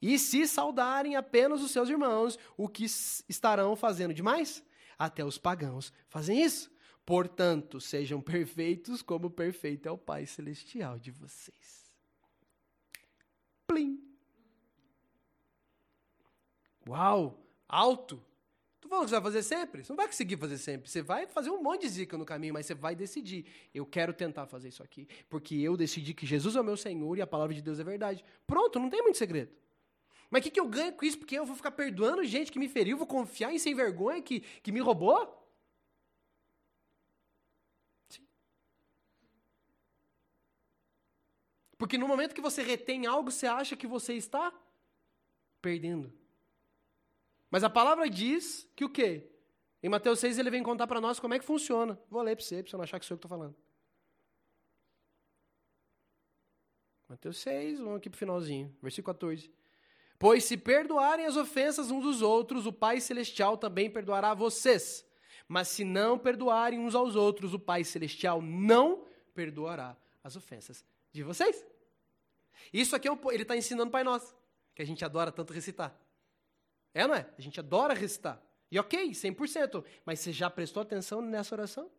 E 0.00 0.18
se 0.18 0.46
saudarem 0.46 1.16
apenas 1.16 1.62
os 1.62 1.70
seus 1.70 1.88
irmãos, 1.88 2.38
o 2.56 2.68
que 2.68 2.84
estarão 3.28 3.76
fazendo 3.76 4.14
demais? 4.14 4.64
Até 4.98 5.24
os 5.24 5.36
pagãos 5.36 5.92
fazem 6.08 6.42
isso. 6.42 6.70
Portanto, 7.04 7.80
sejam 7.80 8.20
perfeitos 8.20 9.02
como 9.02 9.30
perfeito 9.30 9.88
é 9.88 9.90
o 9.90 9.98
Pai 9.98 10.26
Celestial 10.26 10.98
de 10.98 11.10
vocês. 11.10 11.94
Plim! 13.66 14.00
Uau! 16.88 17.46
Alto! 17.68 18.24
Tu 18.80 18.88
falou 18.88 19.04
que 19.04 19.10
você 19.10 19.16
vai 19.16 19.22
fazer 19.24 19.42
sempre? 19.42 19.84
Você 19.84 19.92
não 19.92 19.96
vai 19.96 20.06
conseguir 20.06 20.36
fazer 20.38 20.56
sempre. 20.56 20.88
Você 20.88 21.02
vai 21.02 21.26
fazer 21.26 21.50
um 21.50 21.62
monte 21.62 21.82
de 21.82 21.88
zica 21.88 22.16
no 22.16 22.24
caminho, 22.24 22.54
mas 22.54 22.66
você 22.66 22.74
vai 22.74 22.94
decidir. 22.94 23.44
Eu 23.74 23.84
quero 23.84 24.12
tentar 24.12 24.46
fazer 24.46 24.68
isso 24.68 24.82
aqui, 24.82 25.06
porque 25.28 25.54
eu 25.56 25.76
decidi 25.76 26.14
que 26.14 26.24
Jesus 26.26 26.56
é 26.56 26.60
o 26.60 26.64
meu 26.64 26.76
Senhor 26.76 27.18
e 27.18 27.20
a 27.20 27.26
palavra 27.26 27.54
de 27.54 27.60
Deus 27.60 27.78
é 27.78 27.84
verdade. 27.84 28.24
Pronto, 28.46 28.78
não 28.78 28.88
tem 28.88 29.02
muito 29.02 29.18
segredo. 29.18 29.52
Mas 30.30 30.40
o 30.40 30.42
que, 30.44 30.50
que 30.52 30.60
eu 30.60 30.68
ganho 30.68 30.92
com 30.92 31.04
isso? 31.04 31.18
Porque 31.18 31.36
eu 31.36 31.44
vou 31.44 31.56
ficar 31.56 31.72
perdoando 31.72 32.24
gente 32.24 32.52
que 32.52 32.58
me 32.58 32.68
feriu, 32.68 32.96
vou 32.96 33.06
confiar 33.06 33.52
em 33.52 33.58
sem 33.58 33.74
vergonha 33.74 34.22
que, 34.22 34.40
que 34.40 34.70
me 34.70 34.78
roubou? 34.78 35.36
Sim. 38.08 38.24
Porque 41.76 41.98
no 41.98 42.06
momento 42.06 42.34
que 42.34 42.40
você 42.40 42.62
retém 42.62 43.06
algo, 43.06 43.30
você 43.30 43.48
acha 43.48 43.76
que 43.76 43.88
você 43.88 44.14
está 44.14 44.52
perdendo. 45.60 46.12
Mas 47.50 47.64
a 47.64 47.70
palavra 47.70 48.08
diz 48.08 48.68
que 48.76 48.84
o 48.84 48.88
quê? 48.88 49.28
Em 49.82 49.88
Mateus 49.88 50.20
6 50.20 50.38
ele 50.38 50.50
vem 50.50 50.62
contar 50.62 50.86
para 50.86 51.00
nós 51.00 51.18
como 51.18 51.34
é 51.34 51.38
que 51.40 51.44
funciona. 51.44 51.98
Vou 52.08 52.22
ler 52.22 52.36
para 52.36 52.44
você, 52.44 52.62
para 52.62 52.70
você 52.70 52.76
não 52.76 52.84
achar 52.84 53.00
que 53.00 53.06
sou 53.06 53.16
eu 53.16 53.18
que 53.18 53.26
estou 53.26 53.36
falando. 53.36 53.56
Mateus 57.08 57.38
6, 57.38 57.80
vamos 57.80 57.96
aqui 57.96 58.08
para 58.08 58.14
o 58.16 58.18
finalzinho, 58.18 58.72
versículo 58.80 59.12
14. 59.12 59.50
Pois 60.20 60.44
se 60.44 60.54
perdoarem 60.54 61.24
as 61.24 61.34
ofensas 61.34 61.90
uns 61.90 62.02
dos 62.02 62.20
outros, 62.20 62.66
o 62.66 62.72
Pai 62.74 63.00
Celestial 63.00 63.56
também 63.56 63.88
perdoará 63.90 64.34
vocês. 64.34 65.02
Mas 65.48 65.68
se 65.68 65.82
não 65.82 66.18
perdoarem 66.18 66.78
uns 66.78 66.94
aos 66.94 67.16
outros, 67.16 67.54
o 67.54 67.58
Pai 67.58 67.84
Celestial 67.84 68.42
não 68.42 69.06
perdoará 69.34 69.96
as 70.22 70.36
ofensas 70.36 70.84
de 71.10 71.22
vocês. 71.22 71.64
Isso 72.70 72.94
aqui 72.94 73.08
é 73.08 73.12
um, 73.12 73.18
ele 73.30 73.44
está 73.44 73.56
ensinando 73.56 73.90
Pai 73.90 74.04
Nosso, 74.04 74.36
que 74.74 74.82
a 74.82 74.84
gente 74.84 75.02
adora 75.02 75.32
tanto 75.32 75.54
recitar. 75.54 75.98
É, 76.92 77.06
não 77.06 77.14
é? 77.14 77.26
A 77.38 77.40
gente 77.40 77.58
adora 77.58 77.94
recitar. 77.94 78.42
E 78.70 78.78
ok, 78.78 79.12
100%. 79.12 79.82
Mas 80.04 80.20
você 80.20 80.32
já 80.32 80.50
prestou 80.50 80.82
atenção 80.82 81.22
nessa 81.22 81.54
oração? 81.54 81.90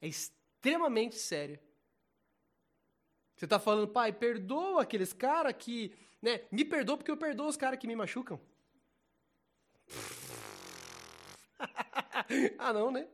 É 0.00 0.08
extremamente 0.08 1.14
séria. 1.14 1.62
Você 3.36 3.44
está 3.44 3.60
falando, 3.60 3.86
pai, 3.86 4.12
perdoa 4.12 4.82
aqueles 4.82 5.12
caras 5.12 5.54
que. 5.56 5.94
Né, 6.22 6.42
me 6.50 6.64
perdoa 6.64 6.96
porque 6.96 7.10
eu 7.10 7.16
perdoo 7.16 7.48
os 7.48 7.56
caras 7.56 7.78
que 7.78 7.86
me 7.86 7.96
machucam. 7.96 8.40
ah, 12.58 12.72
não, 12.72 12.90
né? 12.90 13.08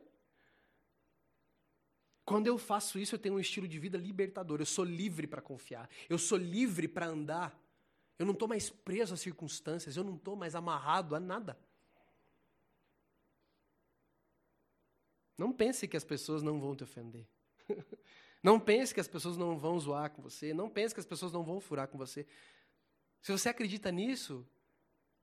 Quando 2.25 2.47
eu 2.47 2.57
faço 2.57 2.99
isso, 2.99 3.15
eu 3.15 3.19
tenho 3.19 3.35
um 3.35 3.39
estilo 3.39 3.65
de 3.67 3.79
vida 3.79 3.97
libertador. 3.97 4.59
Eu 4.59 4.65
sou 4.65 4.83
livre 4.83 5.25
para 5.25 5.41
confiar. 5.41 5.89
Eu 6.09 6.17
sou 6.17 6.37
livre 6.37 6.85
para 6.85 7.05
andar. 7.05 7.57
Eu 8.19 8.25
não 8.25 8.33
estou 8.33 8.49
mais 8.49 8.69
preso 8.69 9.13
às 9.13 9.21
circunstâncias. 9.21 9.95
Eu 9.95 10.03
não 10.03 10.15
estou 10.15 10.35
mais 10.35 10.53
amarrado 10.53 11.15
a 11.15 11.21
nada. 11.21 11.57
Não 15.37 15.53
pense 15.53 15.87
que 15.87 15.95
as 15.95 16.03
pessoas 16.03 16.43
não 16.43 16.59
vão 16.59 16.75
te 16.75 16.83
ofender. 16.83 17.25
Não 18.43 18.59
pense 18.59 18.93
que 18.93 18.99
as 18.99 19.07
pessoas 19.07 19.35
não 19.35 19.57
vão 19.57 19.79
zoar 19.79 20.11
com 20.11 20.21
você. 20.21 20.53
Não 20.53 20.69
pense 20.69 20.93
que 20.93 20.99
as 20.99 21.05
pessoas 21.05 21.33
não 21.33 21.43
vão 21.43 21.59
furar 21.59 21.87
com 21.87 21.97
você. 21.97 22.25
Se 23.27 23.31
você 23.33 23.49
acredita 23.49 23.91
nisso, 23.91 24.47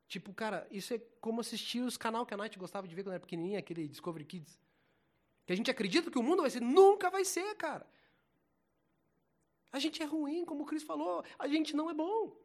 tipo, 0.07 0.31
cara, 0.35 0.69
isso 0.71 0.93
é 0.93 0.99
como 1.23 1.41
assistir 1.41 1.81
os 1.81 1.97
canal 1.97 2.27
que 2.27 2.35
a 2.35 2.37
Night 2.37 2.59
gostava 2.59 2.87
de 2.87 2.95
ver 2.95 3.03
quando 3.03 3.15
era 3.15 3.21
pequenininha, 3.21 3.59
aquele 3.59 3.89
Discovery 3.89 4.27
Kids. 4.27 4.61
Que 5.47 5.55
a 5.55 5.57
gente 5.57 5.71
acredita 5.71 6.11
que 6.11 6.19
o 6.19 6.23
mundo 6.23 6.43
vai 6.43 6.51
ser. 6.51 6.61
Nunca 6.61 7.09
vai 7.09 7.25
ser, 7.25 7.55
cara. 7.55 7.87
A 9.73 9.79
gente 9.79 10.03
é 10.03 10.05
ruim, 10.05 10.45
como 10.45 10.65
o 10.65 10.67
Cris 10.67 10.83
falou. 10.83 11.25
A 11.39 11.49
gente 11.49 11.75
não 11.75 11.89
é 11.89 11.95
bom. 11.95 12.37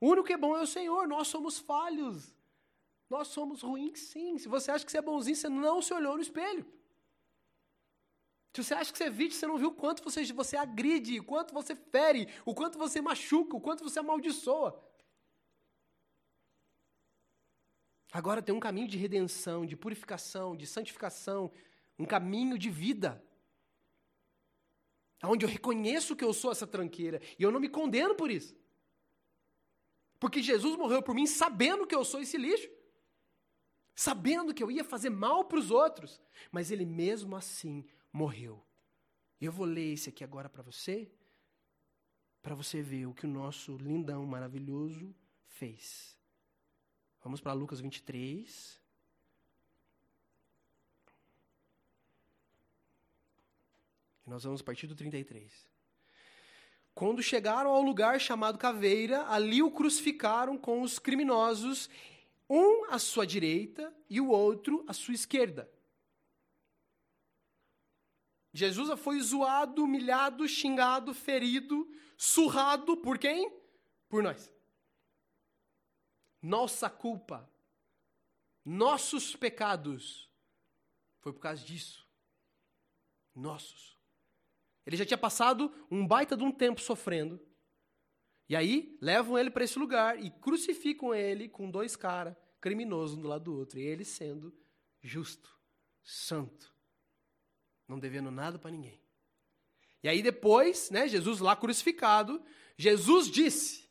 O 0.00 0.10
único 0.10 0.28
que 0.28 0.34
é 0.34 0.36
bom 0.36 0.56
é 0.56 0.62
o 0.62 0.66
Senhor. 0.68 1.08
Nós 1.08 1.26
somos 1.26 1.58
falhos. 1.58 2.32
Nós 3.10 3.26
somos 3.26 3.62
ruins, 3.62 3.98
sim. 3.98 4.38
Se 4.38 4.46
você 4.46 4.70
acha 4.70 4.86
que 4.86 4.92
você 4.92 4.98
é 4.98 5.02
bonzinho, 5.02 5.34
você 5.34 5.48
não 5.48 5.82
se 5.82 5.92
olhou 5.92 6.14
no 6.14 6.22
espelho. 6.22 6.64
Se 8.56 8.64
você 8.64 8.72
acha 8.72 8.90
que 8.90 8.96
você 8.96 9.04
é 9.04 9.10
vítima, 9.10 9.38
você 9.38 9.46
não 9.46 9.58
viu 9.58 9.68
o 9.68 9.74
quanto 9.74 10.02
você, 10.02 10.24
você 10.32 10.56
agride, 10.56 11.20
o 11.20 11.24
quanto 11.24 11.52
você 11.52 11.76
fere, 11.76 12.26
o 12.42 12.54
quanto 12.54 12.78
você 12.78 13.02
machuca, 13.02 13.54
o 13.54 13.60
quanto 13.60 13.84
você 13.84 13.98
amaldiçoa. 13.98 14.82
Agora 18.10 18.40
tem 18.40 18.54
um 18.54 18.60
caminho 18.60 18.88
de 18.88 18.96
redenção, 18.96 19.66
de 19.66 19.76
purificação, 19.76 20.56
de 20.56 20.66
santificação, 20.66 21.52
um 21.98 22.06
caminho 22.06 22.56
de 22.56 22.70
vida. 22.70 23.22
Onde 25.22 25.44
eu 25.44 25.50
reconheço 25.50 26.16
que 26.16 26.24
eu 26.24 26.32
sou 26.32 26.50
essa 26.50 26.66
tranqueira 26.66 27.20
e 27.38 27.42
eu 27.42 27.52
não 27.52 27.60
me 27.60 27.68
condeno 27.68 28.14
por 28.14 28.30
isso. 28.30 28.56
Porque 30.18 30.40
Jesus 30.40 30.76
morreu 30.76 31.02
por 31.02 31.14
mim 31.14 31.26
sabendo 31.26 31.86
que 31.86 31.94
eu 31.94 32.06
sou 32.06 32.22
esse 32.22 32.38
lixo. 32.38 32.70
Sabendo 33.94 34.54
que 34.54 34.62
eu 34.62 34.70
ia 34.70 34.82
fazer 34.82 35.10
mal 35.10 35.44
para 35.44 35.58
os 35.58 35.70
outros. 35.70 36.22
Mas 36.50 36.70
ele 36.70 36.86
mesmo 36.86 37.36
assim 37.36 37.84
morreu. 38.16 38.64
Eu 39.38 39.52
vou 39.52 39.66
ler 39.66 39.92
esse 39.92 40.08
aqui 40.08 40.24
agora 40.24 40.48
para 40.48 40.62
você, 40.62 41.12
para 42.42 42.54
você 42.54 42.80
ver 42.80 43.06
o 43.06 43.12
que 43.12 43.26
o 43.26 43.28
nosso 43.28 43.76
lindão 43.76 44.24
maravilhoso 44.24 45.14
fez. 45.46 46.16
Vamos 47.22 47.40
para 47.40 47.52
Lucas 47.52 47.78
23. 47.78 48.80
E 54.26 54.30
nós 54.30 54.44
vamos 54.44 54.62
partir 54.62 54.86
do 54.86 54.94
33. 54.94 55.68
Quando 56.94 57.22
chegaram 57.22 57.70
ao 57.70 57.82
lugar 57.82 58.18
chamado 58.18 58.56
Caveira, 58.56 59.28
ali 59.28 59.62
o 59.62 59.70
crucificaram 59.70 60.56
com 60.56 60.80
os 60.80 60.98
criminosos, 60.98 61.90
um 62.48 62.86
à 62.86 62.98
sua 62.98 63.26
direita 63.26 63.94
e 64.08 64.18
o 64.18 64.30
outro 64.30 64.82
à 64.88 64.94
sua 64.94 65.12
esquerda. 65.12 65.70
Jesus 68.56 68.98
foi 69.00 69.20
zoado, 69.20 69.84
humilhado, 69.84 70.48
xingado, 70.48 71.12
ferido, 71.12 71.86
surrado 72.16 72.96
por 72.96 73.18
quem? 73.18 73.52
Por 74.08 74.22
nós. 74.22 74.50
Nossa 76.40 76.88
culpa, 76.88 77.46
nossos 78.64 79.36
pecados, 79.36 80.30
foi 81.20 81.34
por 81.34 81.40
causa 81.40 81.62
disso. 81.62 82.08
Nossos. 83.34 83.98
Ele 84.86 84.96
já 84.96 85.04
tinha 85.04 85.18
passado 85.18 85.70
um 85.90 86.06
baita 86.06 86.34
de 86.34 86.42
um 86.42 86.50
tempo 86.50 86.80
sofrendo. 86.80 87.38
E 88.48 88.56
aí, 88.56 88.96
levam 89.02 89.36
ele 89.36 89.50
para 89.50 89.64
esse 89.64 89.78
lugar 89.78 90.18
e 90.18 90.30
crucificam 90.30 91.14
ele 91.14 91.46
com 91.46 91.70
dois 91.70 91.94
caras 91.94 92.34
criminosos 92.58 93.18
um 93.18 93.20
do 93.20 93.28
lado 93.28 93.44
do 93.44 93.54
outro. 93.54 93.78
E 93.78 93.82
ele 93.82 94.04
sendo 94.04 94.56
justo, 95.02 95.54
santo, 96.02 96.75
não 97.88 97.98
devendo 97.98 98.30
nada 98.30 98.58
para 98.58 98.70
ninguém. 98.70 99.00
E 100.02 100.08
aí 100.08 100.22
depois, 100.22 100.90
né, 100.90 101.08
Jesus 101.08 101.40
lá 101.40 101.56
crucificado, 101.56 102.42
Jesus 102.76 103.30
disse: 103.30 103.88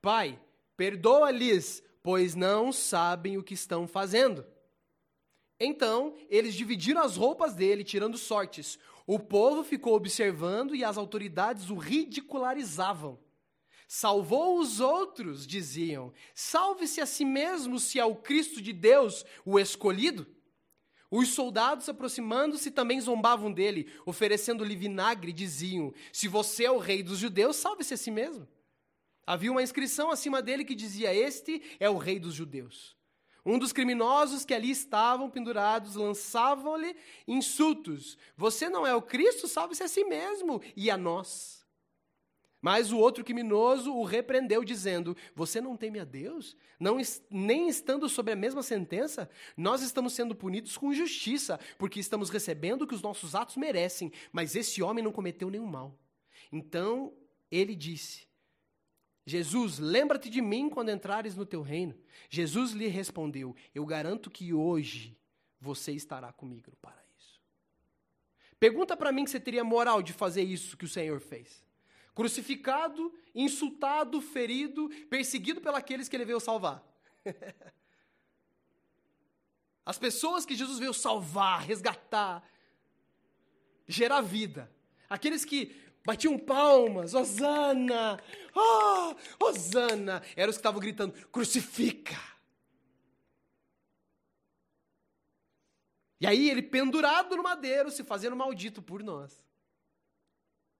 Pai, 0.00 0.40
perdoa-lhes, 0.76 1.82
pois 2.02 2.34
não 2.34 2.72
sabem 2.72 3.36
o 3.36 3.42
que 3.42 3.54
estão 3.54 3.86
fazendo. 3.86 4.46
Então, 5.60 6.14
eles 6.28 6.54
dividiram 6.54 7.02
as 7.02 7.16
roupas 7.16 7.54
dele, 7.54 7.82
tirando 7.82 8.16
sortes. 8.16 8.78
O 9.06 9.18
povo 9.18 9.64
ficou 9.64 9.94
observando 9.94 10.74
e 10.74 10.84
as 10.84 10.96
autoridades 10.96 11.68
o 11.70 11.74
ridicularizavam. 11.76 13.18
Salvou 13.88 14.60
os 14.60 14.80
outros, 14.80 15.46
diziam. 15.46 16.12
Salve-se 16.34 17.00
a 17.00 17.06
si 17.06 17.24
mesmo, 17.24 17.80
se 17.80 17.98
é 17.98 18.04
o 18.04 18.14
Cristo 18.14 18.60
de 18.60 18.72
Deus, 18.72 19.24
o 19.44 19.58
escolhido. 19.58 20.26
Os 21.10 21.28
soldados, 21.28 21.88
aproximando-se, 21.88 22.70
também 22.70 23.00
zombavam 23.00 23.50
dele, 23.50 23.90
oferecendo-lhe 24.04 24.76
vinagre, 24.76 25.32
diziam: 25.32 25.92
Se 26.12 26.28
você 26.28 26.64
é 26.64 26.70
o 26.70 26.78
rei 26.78 27.02
dos 27.02 27.18
judeus, 27.18 27.56
salve-se 27.56 27.94
a 27.94 27.96
si 27.96 28.10
mesmo. 28.10 28.46
Havia 29.26 29.50
uma 29.50 29.62
inscrição 29.62 30.10
acima 30.10 30.42
dele 30.42 30.64
que 30.64 30.74
dizia: 30.74 31.14
Este 31.14 31.62
é 31.80 31.88
o 31.88 31.96
rei 31.96 32.18
dos 32.18 32.34
judeus. 32.34 32.96
Um 33.44 33.58
dos 33.58 33.72
criminosos 33.72 34.44
que 34.44 34.52
ali 34.52 34.70
estavam 34.70 35.30
pendurados 35.30 35.94
lançavam-lhe 35.94 36.94
insultos: 37.26 38.18
Você 38.36 38.68
não 38.68 38.86
é 38.86 38.94
o 38.94 39.00
Cristo? 39.00 39.48
Salve-se 39.48 39.82
a 39.82 39.88
si 39.88 40.04
mesmo 40.04 40.60
e 40.76 40.90
a 40.90 40.98
nós. 40.98 41.57
Mas 42.60 42.90
o 42.90 42.98
outro 42.98 43.24
criminoso 43.24 43.94
o 43.94 44.02
repreendeu, 44.02 44.64
dizendo: 44.64 45.16
Você 45.34 45.60
não 45.60 45.76
teme 45.76 46.00
a 46.00 46.04
Deus? 46.04 46.56
Não, 46.78 46.98
nem 47.30 47.68
estando 47.68 48.08
sob 48.08 48.32
a 48.32 48.36
mesma 48.36 48.62
sentença, 48.62 49.30
nós 49.56 49.80
estamos 49.80 50.12
sendo 50.12 50.34
punidos 50.34 50.76
com 50.76 50.92
justiça, 50.92 51.58
porque 51.78 52.00
estamos 52.00 52.30
recebendo 52.30 52.82
o 52.82 52.86
que 52.86 52.94
os 52.94 53.02
nossos 53.02 53.34
atos 53.34 53.56
merecem, 53.56 54.12
mas 54.32 54.56
esse 54.56 54.82
homem 54.82 55.04
não 55.04 55.12
cometeu 55.12 55.50
nenhum 55.50 55.66
mal. 55.66 55.96
Então 56.50 57.12
ele 57.48 57.76
disse: 57.76 58.26
Jesus, 59.24 59.78
lembra-te 59.78 60.28
de 60.28 60.42
mim 60.42 60.68
quando 60.68 60.90
entrares 60.90 61.36
no 61.36 61.46
teu 61.46 61.62
reino. 61.62 61.94
Jesus 62.28 62.72
lhe 62.72 62.88
respondeu: 62.88 63.54
Eu 63.72 63.86
garanto 63.86 64.28
que 64.28 64.52
hoje 64.52 65.16
você 65.60 65.92
estará 65.92 66.32
comigo 66.32 66.72
no 66.72 66.76
paraíso. 66.78 66.98
Pergunta 68.58 68.96
para 68.96 69.12
mim 69.12 69.22
que 69.22 69.30
você 69.30 69.38
teria 69.38 69.62
moral 69.62 70.02
de 70.02 70.12
fazer 70.12 70.42
isso 70.42 70.76
que 70.76 70.84
o 70.84 70.88
Senhor 70.88 71.20
fez 71.20 71.67
crucificado, 72.18 73.14
insultado, 73.32 74.20
ferido, 74.20 74.88
perseguido 75.08 75.60
pelos 75.60 75.80
que 75.84 76.16
ele 76.16 76.24
veio 76.24 76.40
salvar. 76.40 76.84
As 79.86 80.00
pessoas 80.00 80.44
que 80.44 80.56
Jesus 80.56 80.80
veio 80.80 80.92
salvar, 80.92 81.62
resgatar, 81.62 82.42
gerar 83.86 84.20
vida. 84.20 84.68
Aqueles 85.08 85.44
que 85.44 85.72
Batiam 86.04 86.36
palmas, 86.38 87.14
Osana! 87.14 88.20
Oh, 88.52 89.14
Osana! 89.44 90.20
Eram 90.34 90.50
os 90.50 90.56
que 90.56 90.60
estavam 90.60 90.80
gritando, 90.80 91.12
crucifica! 91.28 92.16
E 96.20 96.26
aí 96.26 96.50
ele 96.50 96.62
pendurado 96.62 97.36
no 97.36 97.44
madeiro, 97.44 97.92
se 97.92 98.02
fazendo 98.02 98.34
maldito 98.34 98.82
por 98.82 99.04
nós. 99.04 99.47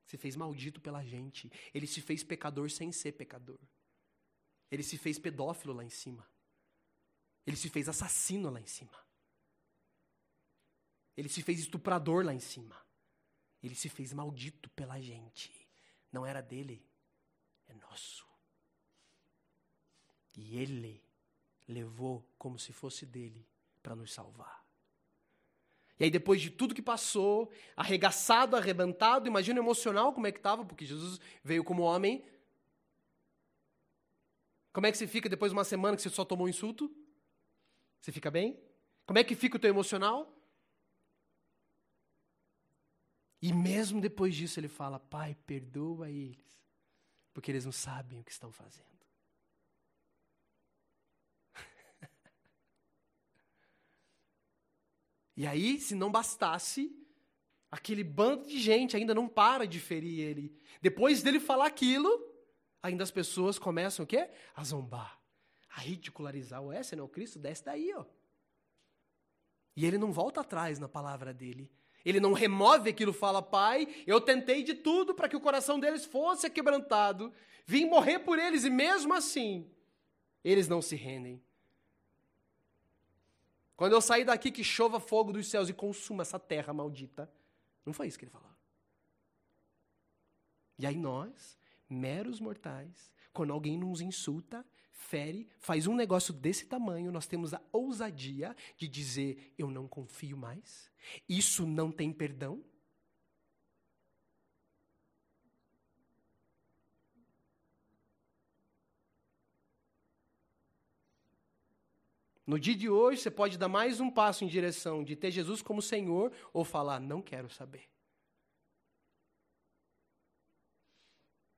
Se 0.08 0.16
fez 0.16 0.34
maldito 0.34 0.80
pela 0.80 1.04
gente. 1.04 1.52
Ele 1.74 1.86
se 1.86 2.00
fez 2.00 2.24
pecador 2.24 2.70
sem 2.70 2.90
ser 2.90 3.12
pecador. 3.12 3.60
Ele 4.70 4.82
se 4.82 4.96
fez 4.96 5.18
pedófilo 5.18 5.74
lá 5.74 5.84
em 5.84 5.90
cima. 5.90 6.26
Ele 7.46 7.56
se 7.56 7.68
fez 7.68 7.90
assassino 7.90 8.48
lá 8.48 8.58
em 8.58 8.66
cima. 8.66 8.98
Ele 11.14 11.28
se 11.28 11.42
fez 11.42 11.60
estuprador 11.60 12.24
lá 12.24 12.32
em 12.32 12.40
cima. 12.40 12.74
Ele 13.62 13.74
se 13.74 13.90
fez 13.90 14.14
maldito 14.14 14.70
pela 14.70 14.98
gente. 14.98 15.52
Não 16.10 16.24
era 16.24 16.40
dele, 16.40 16.82
é 17.66 17.74
nosso. 17.74 18.26
E 20.34 20.56
ele 20.56 21.04
levou 21.66 22.26
como 22.38 22.58
se 22.58 22.72
fosse 22.72 23.04
dele 23.04 23.46
para 23.82 23.94
nos 23.94 24.14
salvar. 24.14 24.66
E 25.98 26.04
aí, 26.04 26.10
depois 26.10 26.40
de 26.40 26.50
tudo 26.50 26.74
que 26.74 26.82
passou, 26.82 27.50
arregaçado, 27.76 28.56
arrebentado, 28.56 29.26
imagina 29.26 29.60
o 29.60 29.64
emocional 29.64 30.12
como 30.12 30.26
é 30.26 30.32
que 30.32 30.38
estava, 30.38 30.64
porque 30.64 30.86
Jesus 30.86 31.20
veio 31.42 31.64
como 31.64 31.82
homem. 31.82 32.24
Como 34.72 34.86
é 34.86 34.92
que 34.92 34.98
você 34.98 35.08
fica 35.08 35.28
depois 35.28 35.50
de 35.50 35.58
uma 35.58 35.64
semana 35.64 35.96
que 35.96 36.02
você 36.02 36.10
só 36.10 36.24
tomou 36.24 36.46
um 36.46 36.50
insulto? 36.50 36.88
Você 38.00 38.12
fica 38.12 38.30
bem? 38.30 38.60
Como 39.04 39.18
é 39.18 39.24
que 39.24 39.34
fica 39.34 39.56
o 39.56 39.60
teu 39.60 39.70
emocional? 39.70 40.32
E 43.40 43.52
mesmo 43.52 44.00
depois 44.00 44.36
disso 44.36 44.60
ele 44.60 44.68
fala: 44.68 45.00
Pai, 45.00 45.36
perdoa 45.46 46.10
eles, 46.10 46.62
porque 47.32 47.50
eles 47.50 47.64
não 47.64 47.72
sabem 47.72 48.20
o 48.20 48.24
que 48.24 48.30
estão 48.30 48.52
fazendo. 48.52 48.97
E 55.38 55.46
aí, 55.46 55.78
se 55.78 55.94
não 55.94 56.10
bastasse, 56.10 56.92
aquele 57.70 58.02
bando 58.02 58.44
de 58.44 58.58
gente 58.58 58.96
ainda 58.96 59.14
não 59.14 59.28
para 59.28 59.68
de 59.68 59.78
ferir 59.78 60.18
ele. 60.18 60.52
Depois 60.82 61.22
dele 61.22 61.38
falar 61.38 61.66
aquilo, 61.66 62.10
ainda 62.82 63.04
as 63.04 63.12
pessoas 63.12 63.56
começam 63.56 64.04
o 64.04 64.06
quê? 64.08 64.28
A 64.52 64.64
zombar, 64.64 65.16
a 65.70 65.80
ridicularizar. 65.80 66.60
O 66.60 66.72
esse 66.72 66.96
não 66.96 67.04
é 67.04 67.06
o 67.06 67.08
Cristo? 67.08 67.38
Desce 67.38 67.64
daí, 67.64 67.94
ó. 67.94 68.04
E 69.76 69.86
ele 69.86 69.96
não 69.96 70.10
volta 70.10 70.40
atrás 70.40 70.80
na 70.80 70.88
palavra 70.88 71.32
dele. 71.32 71.70
Ele 72.04 72.18
não 72.18 72.32
remove 72.32 72.90
aquilo, 72.90 73.12
fala, 73.12 73.40
Pai, 73.40 73.86
eu 74.08 74.20
tentei 74.20 74.64
de 74.64 74.74
tudo 74.74 75.14
para 75.14 75.28
que 75.28 75.36
o 75.36 75.40
coração 75.40 75.78
deles 75.78 76.04
fosse 76.04 76.50
quebrantado, 76.50 77.32
vim 77.64 77.84
morrer 77.84 78.18
por 78.18 78.40
eles 78.40 78.64
e 78.64 78.70
mesmo 78.70 79.14
assim, 79.14 79.70
eles 80.42 80.66
não 80.66 80.82
se 80.82 80.96
rendem. 80.96 81.40
Quando 83.78 83.92
eu 83.92 84.00
sair 84.00 84.24
daqui, 84.24 84.50
que 84.50 84.64
chova 84.64 84.98
fogo 84.98 85.32
dos 85.32 85.46
céus 85.46 85.68
e 85.68 85.72
consuma 85.72 86.22
essa 86.22 86.36
terra 86.36 86.72
maldita. 86.72 87.32
Não 87.86 87.92
foi 87.92 88.08
isso 88.08 88.18
que 88.18 88.24
ele 88.24 88.32
falou. 88.32 88.50
E 90.76 90.84
aí 90.84 90.96
nós, 90.96 91.56
meros 91.88 92.40
mortais, 92.40 93.12
quando 93.32 93.52
alguém 93.52 93.78
nos 93.78 94.00
insulta, 94.00 94.66
fere, 94.90 95.48
faz 95.60 95.86
um 95.86 95.94
negócio 95.94 96.34
desse 96.34 96.66
tamanho, 96.66 97.12
nós 97.12 97.28
temos 97.28 97.54
a 97.54 97.62
ousadia 97.70 98.56
de 98.76 98.88
dizer: 98.88 99.54
eu 99.56 99.70
não 99.70 99.86
confio 99.86 100.36
mais. 100.36 100.90
Isso 101.28 101.64
não 101.64 101.92
tem 101.92 102.12
perdão. 102.12 102.60
No 112.48 112.58
dia 112.58 112.74
de 112.74 112.88
hoje, 112.88 113.20
você 113.20 113.30
pode 113.30 113.56
dar 113.56 113.68
mais 113.68 114.00
um 114.00 114.10
passo 114.10 114.42
em 114.42 114.48
direção 114.48 115.04
de 115.04 115.14
ter 115.14 115.30
Jesus 115.30 115.62
como 115.62 115.80
Senhor 115.80 116.32
ou 116.52 116.64
falar: 116.64 116.98
não 116.98 117.22
quero 117.22 117.48
saber. 117.50 117.88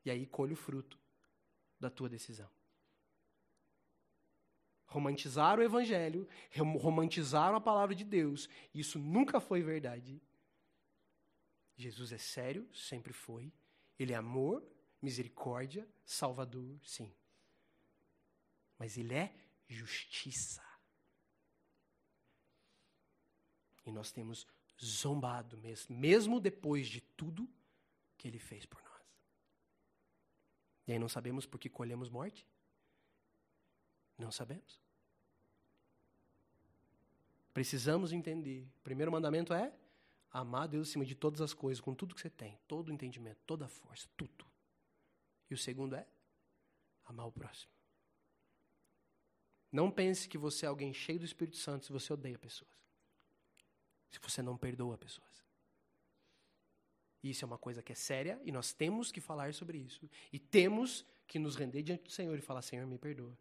E 0.05 0.11
aí 0.11 0.27
colhe 0.27 0.53
o 0.53 0.57
fruto 0.57 0.99
da 1.79 1.89
tua 1.89 2.09
decisão 2.09 2.51
romantizaram 4.91 5.63
o 5.63 5.65
evangelho, 5.65 6.29
romantizaram 6.81 7.57
a 7.57 7.61
palavra 7.61 7.95
de 7.95 8.05
Deus. 8.05 8.49
Isso 8.75 8.99
nunca 8.99 9.39
foi 9.41 9.63
verdade. 9.63 10.21
Jesus 11.77 12.13
é 12.13 12.19
sério, 12.19 12.69
sempre 12.75 13.13
foi. 13.13 13.53
Ele 13.97 14.13
é 14.13 14.17
amor, 14.17 14.67
misericórdia, 15.01 15.89
salvador, 16.05 16.77
sim. 16.85 17.15
Mas 18.77 18.99
ele 18.99 19.15
é 19.15 19.33
justiça. 19.69 20.70
E 23.85 23.91
nós 23.91 24.13
temos 24.13 24.47
zombado 24.83 25.57
mesmo, 25.59 25.97
mesmo 25.97 26.41
depois 26.41 26.89
de 26.89 27.01
tudo 27.01 27.49
que 28.17 28.29
ele 28.29 28.39
fez 28.39 28.67
por 28.67 28.83
nós. 28.83 28.91
E 30.87 30.93
aí 30.93 30.99
não 30.99 31.09
sabemos 31.09 31.47
por 31.47 31.59
que 31.59 31.69
colhemos 31.69 32.09
morte? 32.09 32.47
Não 34.19 34.31
sabemos. 34.31 34.81
Precisamos 37.53 38.13
entender. 38.13 38.67
O 38.79 38.83
primeiro 38.83 39.11
mandamento 39.11 39.53
é 39.53 39.73
amar 40.33 40.69
Deus 40.69 40.89
acima 40.89 41.05
de 41.05 41.15
todas 41.15 41.41
as 41.41 41.53
coisas, 41.53 41.81
com 41.81 41.95
tudo 41.95 42.15
que 42.15 42.21
você 42.21 42.31
tem, 42.31 42.59
todo 42.69 42.89
o 42.89 42.93
entendimento, 42.93 43.39
toda 43.47 43.65
a 43.65 43.69
força, 43.69 44.09
tudo. 44.17 44.47
E 45.51 45.55
o 45.55 45.59
segundo 45.59 45.97
é 45.97 46.07
amar 47.05 47.27
o 47.27 47.33
próximo. 47.33 47.73
Não 49.73 49.91
pense 49.91 50.29
que 50.29 50.39
você 50.39 50.67
é 50.67 50.69
alguém 50.69 50.93
cheio 50.93 51.19
do 51.19 51.25
Espírito 51.25 51.57
Santo 51.57 51.87
se 51.87 51.93
você 51.93 52.13
odeia 52.13 52.39
pessoas. 52.39 52.80
Se 54.11 54.19
você 54.19 54.43
não 54.43 54.57
perdoa 54.57 54.99
pessoas. 54.99 55.45
Isso 57.23 57.45
é 57.45 57.47
uma 57.47 57.59
coisa 57.59 57.83
que 57.83 57.93
é 57.93 57.95
séria 57.95 58.41
e 58.45 58.51
nós 58.51 58.73
temos 58.73 59.13
que 59.13 59.21
falar 59.21 59.53
sobre 59.53 59.79
isso. 59.79 60.09
E 60.33 60.39
temos 60.39 61.05
que 61.27 61.39
nos 61.39 61.55
render 61.55 61.83
diante 61.83 62.05
do 62.05 62.11
Senhor 62.11 62.37
e 62.37 62.41
falar: 62.41 62.63
Senhor, 62.63 62.87
me 62.87 62.99
perdoa. 62.99 63.37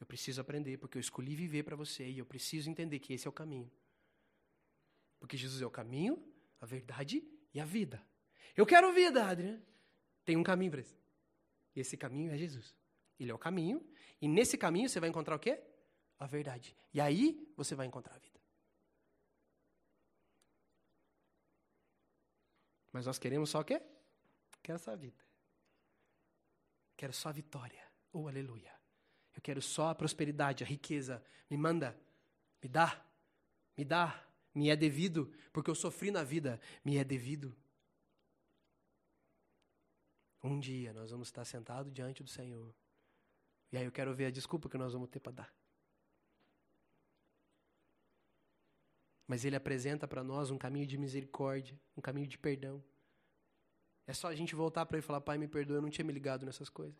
Eu 0.00 0.06
preciso 0.06 0.40
aprender, 0.40 0.78
porque 0.78 0.98
eu 0.98 1.00
escolhi 1.00 1.36
viver 1.36 1.62
para 1.62 1.76
você 1.76 2.08
e 2.08 2.18
eu 2.18 2.26
preciso 2.26 2.68
entender 2.68 2.98
que 2.98 3.12
esse 3.12 3.26
é 3.26 3.30
o 3.30 3.32
caminho. 3.32 3.70
Porque 5.20 5.36
Jesus 5.36 5.62
é 5.62 5.66
o 5.66 5.70
caminho, 5.70 6.20
a 6.60 6.66
verdade 6.66 7.22
e 7.54 7.60
a 7.60 7.64
vida. 7.64 8.04
Eu 8.56 8.66
quero 8.66 8.92
vida, 8.92 9.24
Adriano. 9.24 9.62
Tem 10.24 10.36
um 10.36 10.42
caminho 10.42 10.72
para 10.72 10.80
isso. 10.80 10.98
E 11.74 11.80
esse 11.80 11.96
caminho 11.96 12.32
é 12.32 12.36
Jesus. 12.36 12.74
Ele 13.18 13.30
é 13.30 13.34
o 13.34 13.38
caminho, 13.38 13.86
e 14.20 14.26
nesse 14.26 14.58
caminho 14.58 14.88
você 14.88 14.98
vai 14.98 15.08
encontrar 15.08 15.36
o 15.36 15.38
quê? 15.38 15.62
A 16.18 16.26
verdade. 16.26 16.76
E 16.92 17.00
aí 17.00 17.48
você 17.56 17.76
vai 17.76 17.86
encontrar 17.86 18.16
a 18.16 18.18
vida. 18.18 18.31
Mas 22.92 23.06
nós 23.06 23.18
queremos 23.18 23.50
só 23.50 23.60
o 23.60 23.64
quê? 23.64 23.82
Quero 24.62 24.78
só 24.78 24.92
a 24.92 24.96
vida. 24.96 25.24
Quero 26.96 27.12
só 27.12 27.30
a 27.30 27.32
vitória. 27.32 27.82
Oh, 28.12 28.28
aleluia. 28.28 28.72
Eu 29.34 29.40
quero 29.40 29.62
só 29.62 29.88
a 29.88 29.94
prosperidade, 29.94 30.62
a 30.62 30.66
riqueza. 30.66 31.24
Me 31.48 31.56
manda, 31.56 31.98
me 32.62 32.68
dá, 32.68 33.04
me 33.76 33.84
dá, 33.84 34.24
me 34.54 34.68
é 34.68 34.76
devido, 34.76 35.32
porque 35.52 35.70
eu 35.70 35.74
sofri 35.74 36.10
na 36.10 36.22
vida, 36.22 36.60
me 36.84 36.98
é 36.98 37.04
devido. 37.04 37.56
Um 40.44 40.60
dia 40.60 40.92
nós 40.92 41.10
vamos 41.10 41.28
estar 41.28 41.44
sentados 41.44 41.92
diante 41.92 42.22
do 42.22 42.28
Senhor. 42.28 42.74
E 43.70 43.76
aí 43.76 43.84
eu 43.84 43.92
quero 43.92 44.14
ver 44.14 44.26
a 44.26 44.30
desculpa 44.30 44.68
que 44.68 44.76
nós 44.76 44.92
vamos 44.92 45.08
ter 45.08 45.20
para 45.20 45.32
dar. 45.32 45.61
Mas 49.32 49.46
Ele 49.46 49.56
apresenta 49.56 50.06
para 50.06 50.22
nós 50.22 50.50
um 50.50 50.58
caminho 50.58 50.86
de 50.86 50.98
misericórdia, 50.98 51.74
um 51.96 52.02
caminho 52.02 52.26
de 52.26 52.36
perdão. 52.36 52.84
É 54.06 54.12
só 54.12 54.28
a 54.28 54.34
gente 54.34 54.54
voltar 54.54 54.84
para 54.84 54.98
Ele 54.98 55.02
e 55.02 55.06
falar: 55.06 55.22
Pai, 55.22 55.38
me 55.38 55.48
perdoa, 55.48 55.78
eu 55.78 55.80
não 55.80 55.88
tinha 55.88 56.04
me 56.04 56.12
ligado 56.12 56.44
nessas 56.44 56.68
coisas. 56.68 56.94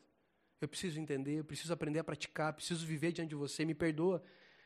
Eu 0.58 0.66
preciso 0.66 0.98
entender, 0.98 1.40
eu 1.40 1.44
preciso 1.44 1.74
aprender 1.74 1.98
a 1.98 2.04
praticar, 2.04 2.54
preciso 2.54 2.86
viver 2.86 3.12
diante 3.12 3.28
de 3.28 3.34
você, 3.34 3.66
me 3.66 3.74
perdoa. 3.74 4.24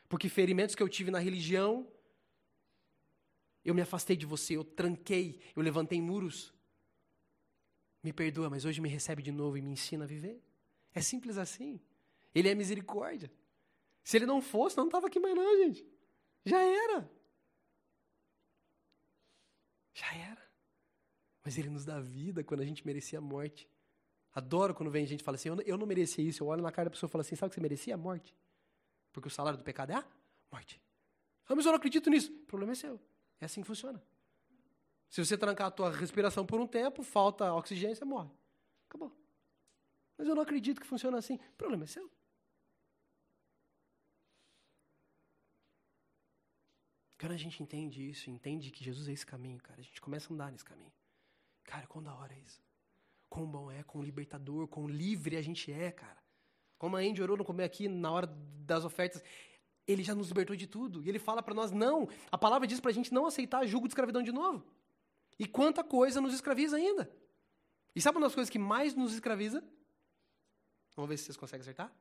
Porque 0.09 0.29
ferimentos 0.29 0.77
que 0.77 0.83
eu 0.85 0.89
tive 0.89 1.11
na 1.11 1.19
religião, 1.19 1.91
eu 3.65 3.75
me 3.75 3.83
afastei 3.83 4.15
de 4.15 4.27
você, 4.27 4.57
eu 4.57 4.63
tranquei, 4.63 5.41
eu 5.57 5.61
levantei 5.61 6.01
muros. 6.01 6.55
Me 8.01 8.13
perdoa, 8.13 8.49
mas 8.49 8.65
hoje 8.65 8.81
me 8.81 8.89
recebe 8.89 9.25
de 9.25 9.33
novo 9.33 9.57
e 9.57 9.61
me 9.61 9.73
ensina 9.73 10.05
a 10.05 10.07
viver. 10.07 10.41
É 10.95 11.01
simples 11.01 11.37
assim. 11.37 11.81
Ele 12.33 12.49
é 12.49 12.55
misericórdia. 12.55 13.29
Se 14.05 14.17
ele 14.17 14.25
não 14.25 14.41
fosse, 14.41 14.77
não 14.77 14.87
estava 14.87 15.09
aqui 15.09 15.19
mais 15.19 15.35
não, 15.35 15.65
gente. 15.65 15.85
Já 16.45 16.63
era. 16.63 17.16
Já 19.97 20.15
era. 20.15 20.43
Mas 21.43 21.57
ele 21.57 21.71
nos 21.71 21.87
dá 21.87 21.99
vida 21.99 22.45
quando 22.45 22.61
a 22.61 22.67
gente 22.67 22.85
merecia 22.87 23.19
a 23.19 23.23
morte. 23.23 23.67
Adoro 24.35 24.75
quando 24.75 24.91
vem 24.91 25.07
gente 25.07 25.21
e 25.21 25.25
fala 25.25 25.37
assim, 25.37 25.49
eu 25.65 25.79
não 25.79 25.87
merecia 25.87 26.23
isso. 26.23 26.43
Eu 26.43 26.49
olho 26.49 26.63
na 26.63 26.71
cara 26.71 26.87
da 26.87 26.91
pessoa 26.91 27.09
e 27.09 27.11
falo 27.11 27.23
assim, 27.23 27.35
sabe 27.35 27.49
o 27.49 27.51
que 27.51 27.55
você 27.55 27.61
merecia? 27.63 27.95
A 27.95 27.97
morte. 27.97 28.37
Porque 29.11 29.29
o 29.29 29.31
salário 29.31 29.59
do 29.59 29.65
pecado 29.65 29.93
é 29.93 29.95
a 29.95 30.05
morte. 30.53 30.79
Ah, 31.49 31.55
mas 31.55 31.65
eu 31.65 31.73
não 31.73 31.79
acredito 31.79 32.11
nisso. 32.11 32.31
O 32.31 32.47
problema 32.47 32.73
é 32.73 32.75
seu. 32.75 33.01
É 33.41 33.47
assim 33.47 33.63
que 33.63 33.67
funciona. 33.67 34.03
Se 35.09 35.25
você 35.25 35.39
trancar 35.39 35.69
a 35.69 35.71
tua 35.71 35.91
respiração 35.91 36.45
por 36.45 36.61
um 36.61 36.67
tempo, 36.67 37.03
falta 37.03 37.55
oxigênio, 37.55 37.97
você 37.97 38.05
morre. 38.05 38.31
Acabou. 38.89 39.17
Mas 40.19 40.29
eu 40.29 40.35
não 40.35 40.43
acredito 40.43 40.79
que 40.79 40.87
funciona 40.87 41.17
assim. 41.17 41.37
O 41.37 41.57
problema 41.57 41.85
é 41.85 41.87
seu. 41.87 42.11
Quando 47.27 47.35
a 47.35 47.39
gente 47.39 47.61
entende 47.61 48.09
isso, 48.09 48.31
entende 48.31 48.71
que 48.71 48.85
Jesus 48.85 49.09
é 49.09 49.13
esse 49.13 49.27
caminho, 49.27 49.59
cara, 49.59 49.81
a 49.81 49.83
gente 49.83 50.01
começa 50.01 50.33
a 50.33 50.33
andar 50.33 50.53
nesse 50.53 50.65
caminho. 50.65 50.93
Cara, 51.65 51.85
quão 51.85 52.01
da 52.01 52.15
hora 52.15 52.33
é 52.33 52.39
isso. 52.39 52.63
Quão 53.29 53.45
bom 53.45 53.69
é, 53.69 53.83
quão 53.83 54.01
libertador, 54.05 54.69
quão 54.69 54.87
livre 54.87 55.37
a 55.37 55.43
gente 55.43 55.73
é, 55.73 55.91
cara. 55.91 56.23
Como 56.79 56.97
a 56.97 57.01
Andy 57.01 57.21
orou 57.21 57.37
no 57.37 57.45
comer 57.45 57.65
aqui 57.65 57.89
na 57.89 58.13
hora 58.13 58.29
das 58.29 58.85
ofertas, 58.85 59.25
ele 59.89 60.05
já 60.05 60.15
nos 60.15 60.29
libertou 60.29 60.55
de 60.55 60.69
tudo. 60.69 61.03
E 61.03 61.09
ele 61.09 61.19
fala 61.19 61.43
para 61.43 61.53
nós 61.53 61.73
não. 61.73 62.09
A 62.31 62.39
palavra 62.39 62.65
diz 62.65 62.79
para 62.79 62.93
a 62.93 62.95
gente 62.95 63.13
não 63.13 63.27
aceitar 63.27 63.67
julgo 63.67 63.89
de 63.89 63.91
escravidão 63.91 64.23
de 64.23 64.31
novo. 64.31 64.65
E 65.37 65.49
quanta 65.49 65.83
coisa 65.83 66.21
nos 66.21 66.33
escraviza 66.33 66.77
ainda. 66.77 67.11
E 67.93 68.01
sabe 68.01 68.19
uma 68.19 68.27
das 68.27 68.37
coisas 68.37 68.49
que 68.49 68.59
mais 68.59 68.95
nos 68.95 69.13
escraviza? 69.13 69.65
Vamos 70.95 71.09
ver 71.09 71.17
se 71.17 71.25
vocês 71.25 71.37
conseguem 71.37 71.63
acertar? 71.63 71.93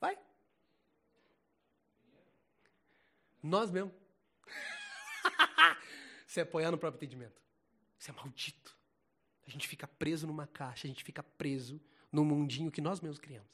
Vai. 0.00 0.16
Nós 3.42 3.70
mesmos. 3.70 3.92
Você 6.26 6.40
apoiar 6.40 6.70
no 6.70 6.78
próprio 6.78 6.98
entendimento. 6.98 7.40
Isso 7.98 8.10
é 8.10 8.14
maldito. 8.14 8.76
A 9.46 9.50
gente 9.50 9.66
fica 9.66 9.86
preso 9.86 10.26
numa 10.26 10.46
caixa, 10.46 10.86
a 10.86 10.88
gente 10.88 11.02
fica 11.02 11.22
preso 11.22 11.80
num 12.10 12.24
mundinho 12.24 12.70
que 12.70 12.80
nós 12.80 13.00
mesmos 13.00 13.18
criamos. 13.18 13.50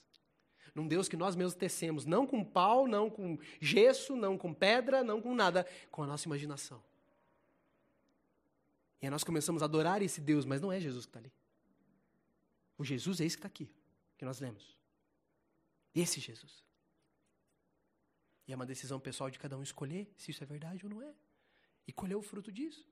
Num 0.74 0.86
Deus 0.86 1.08
que 1.08 1.16
nós 1.16 1.34
mesmos 1.34 1.54
tecemos, 1.54 2.04
não 2.04 2.26
com 2.26 2.44
pau, 2.44 2.86
não 2.86 3.08
com 3.08 3.38
gesso, 3.60 4.14
não 4.14 4.36
com 4.36 4.52
pedra, 4.52 5.02
não 5.02 5.20
com 5.20 5.34
nada, 5.34 5.66
com 5.90 6.02
a 6.02 6.06
nossa 6.06 6.28
imaginação. 6.28 6.82
E 9.00 9.06
aí 9.06 9.10
nós 9.10 9.24
começamos 9.24 9.62
a 9.62 9.64
adorar 9.64 10.02
esse 10.02 10.20
Deus, 10.20 10.44
mas 10.44 10.60
não 10.60 10.70
é 10.70 10.78
Jesus 10.78 11.04
que 11.04 11.10
está 11.10 11.20
ali. 11.20 11.32
O 12.76 12.84
Jesus 12.84 13.20
é 13.20 13.24
esse 13.24 13.36
que 13.36 13.40
está 13.40 13.48
aqui, 13.48 13.70
que 14.16 14.24
nós 14.24 14.40
lemos. 14.40 14.76
Esse 15.94 16.20
Jesus. 16.20 16.67
E 18.48 18.52
é 18.52 18.56
uma 18.56 18.64
decisão 18.64 18.98
pessoal 18.98 19.30
de 19.30 19.38
cada 19.38 19.58
um 19.58 19.62
escolher 19.62 20.10
se 20.16 20.30
isso 20.30 20.42
é 20.42 20.46
verdade 20.46 20.84
ou 20.86 20.90
não 20.90 21.02
é. 21.02 21.14
E 21.86 21.92
colher 21.92 22.16
o 22.16 22.22
fruto 22.22 22.50
disso. 22.50 22.88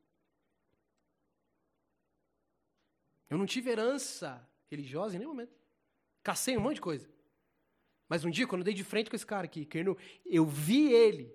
Eu 3.30 3.38
não 3.38 3.46
tive 3.46 3.70
herança 3.70 4.46
religiosa 4.70 5.16
em 5.16 5.18
nenhum 5.18 5.30
momento. 5.30 5.56
Cacei 6.22 6.58
um 6.58 6.60
monte 6.60 6.76
de 6.76 6.82
coisa. 6.82 7.10
Mas 8.06 8.22
um 8.22 8.30
dia, 8.30 8.46
quando 8.46 8.60
eu 8.60 8.66
dei 8.66 8.74
de 8.74 8.84
frente 8.84 9.08
com 9.08 9.16
esse 9.16 9.26
cara 9.26 9.46
aqui, 9.46 9.66
eu, 9.74 9.96
eu 10.26 10.44
vi 10.44 10.92
ele 10.92 11.34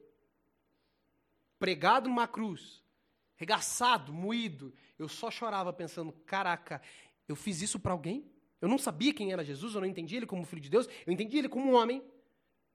pregado 1.58 2.08
numa 2.08 2.28
cruz, 2.28 2.84
regaçado, 3.36 4.14
moído. 4.14 4.74
Eu 5.00 5.10
só 5.10 5.32
chorava 5.32 5.74
pensando: 5.74 6.12
caraca, 6.26 6.80
eu 7.28 7.36
fiz 7.36 7.62
isso 7.62 7.80
para 7.80 7.92
alguém? 7.92 8.32
Eu 8.62 8.70
não 8.70 8.78
sabia 8.78 9.14
quem 9.14 9.34
era 9.34 9.44
Jesus, 9.44 9.74
eu 9.74 9.82
não 9.82 9.88
entendia 9.88 10.20
ele 10.20 10.28
como 10.28 10.46
filho 10.46 10.62
de 10.62 10.70
Deus, 10.70 10.88
eu 11.08 11.12
entendi 11.12 11.40
ele 11.40 11.50
como 11.50 11.72
um 11.72 11.74
homem 11.74 12.04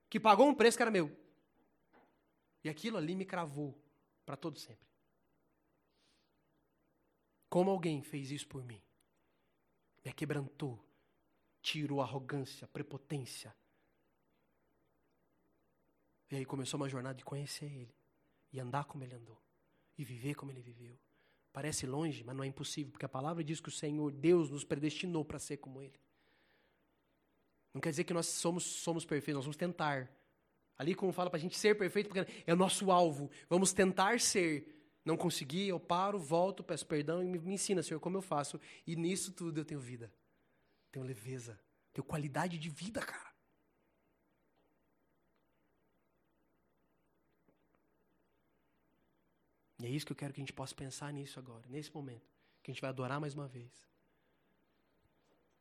que 0.09 0.19
pagou 0.19 0.47
um 0.47 0.53
preço 0.53 0.77
que 0.77 0.83
era 0.83 0.91
meu. 0.91 1.09
E 2.63 2.69
aquilo 2.69 2.97
ali 2.97 3.15
me 3.15 3.25
cravou 3.25 3.77
para 4.25 4.35
todo 4.35 4.59
sempre. 4.59 4.87
Como 7.49 7.71
alguém 7.71 8.01
fez 8.01 8.31
isso 8.31 8.47
por 8.47 8.63
mim? 8.63 8.81
Me 10.03 10.11
quebrantou, 10.13 10.83
tirou 11.61 12.01
a 12.01 12.03
arrogância, 12.03 12.65
a 12.65 12.67
prepotência. 12.67 13.55
E 16.29 16.35
aí 16.35 16.45
começou 16.45 16.79
uma 16.79 16.89
jornada 16.89 17.15
de 17.15 17.23
conhecer 17.23 17.65
Ele, 17.65 17.95
e 18.51 18.59
andar 18.59 18.85
como 18.85 19.03
Ele 19.03 19.15
andou, 19.15 19.41
e 19.97 20.03
viver 20.03 20.35
como 20.35 20.51
Ele 20.51 20.61
viveu. 20.61 20.99
Parece 21.53 21.87
longe, 21.87 22.23
mas 22.23 22.35
não 22.35 22.43
é 22.43 22.47
impossível, 22.47 22.91
porque 22.91 23.05
a 23.05 23.09
palavra 23.09 23.43
diz 23.43 23.59
que 23.61 23.69
o 23.69 23.71
Senhor, 23.71 24.11
Deus, 24.11 24.49
nos 24.49 24.63
predestinou 24.63 25.23
para 25.23 25.39
ser 25.39 25.57
como 25.57 25.81
Ele. 25.81 25.99
Não 27.73 27.81
quer 27.81 27.91
dizer 27.91 28.03
que 28.03 28.13
nós 28.13 28.27
somos, 28.27 28.63
somos 28.63 29.05
perfeitos, 29.05 29.35
nós 29.35 29.45
vamos 29.45 29.57
tentar. 29.57 30.11
Ali, 30.77 30.93
como 30.93 31.11
fala 31.11 31.29
para 31.29 31.37
a 31.37 31.41
gente 31.41 31.57
ser 31.57 31.75
perfeito, 31.75 32.09
porque 32.09 32.43
é 32.45 32.53
o 32.53 32.55
nosso 32.55 32.91
alvo. 32.91 33.29
Vamos 33.49 33.73
tentar 33.73 34.19
ser. 34.19 34.75
Não 35.03 35.17
consegui, 35.17 35.67
eu 35.69 35.79
paro, 35.79 36.19
volto, 36.19 36.63
peço 36.63 36.85
perdão 36.85 37.23
e 37.23 37.25
me, 37.25 37.53
ensina, 37.53 37.81
Senhor, 37.81 37.99
como 37.99 38.17
eu 38.17 38.21
faço. 38.21 38.59
E 38.85 38.95
nisso 38.95 39.31
tudo 39.31 39.59
eu 39.59 39.65
tenho 39.65 39.79
vida. 39.79 40.13
Tenho 40.91 41.05
leveza. 41.05 41.59
Tenho 41.93 42.05
qualidade 42.05 42.59
de 42.59 42.69
vida, 42.69 43.01
cara. 43.01 43.33
E 49.79 49.85
é 49.85 49.89
isso 49.89 50.05
que 50.05 50.11
eu 50.11 50.15
quero 50.15 50.33
que 50.33 50.41
a 50.41 50.43
gente 50.43 50.53
possa 50.53 50.75
pensar 50.75 51.11
nisso 51.13 51.39
agora, 51.39 51.65
nesse 51.69 51.93
momento. 51.93 52.27
Que 52.61 52.71
a 52.71 52.73
gente 52.73 52.81
vai 52.81 52.89
adorar 52.89 53.19
mais 53.19 53.33
uma 53.33 53.47
vez. 53.47 53.71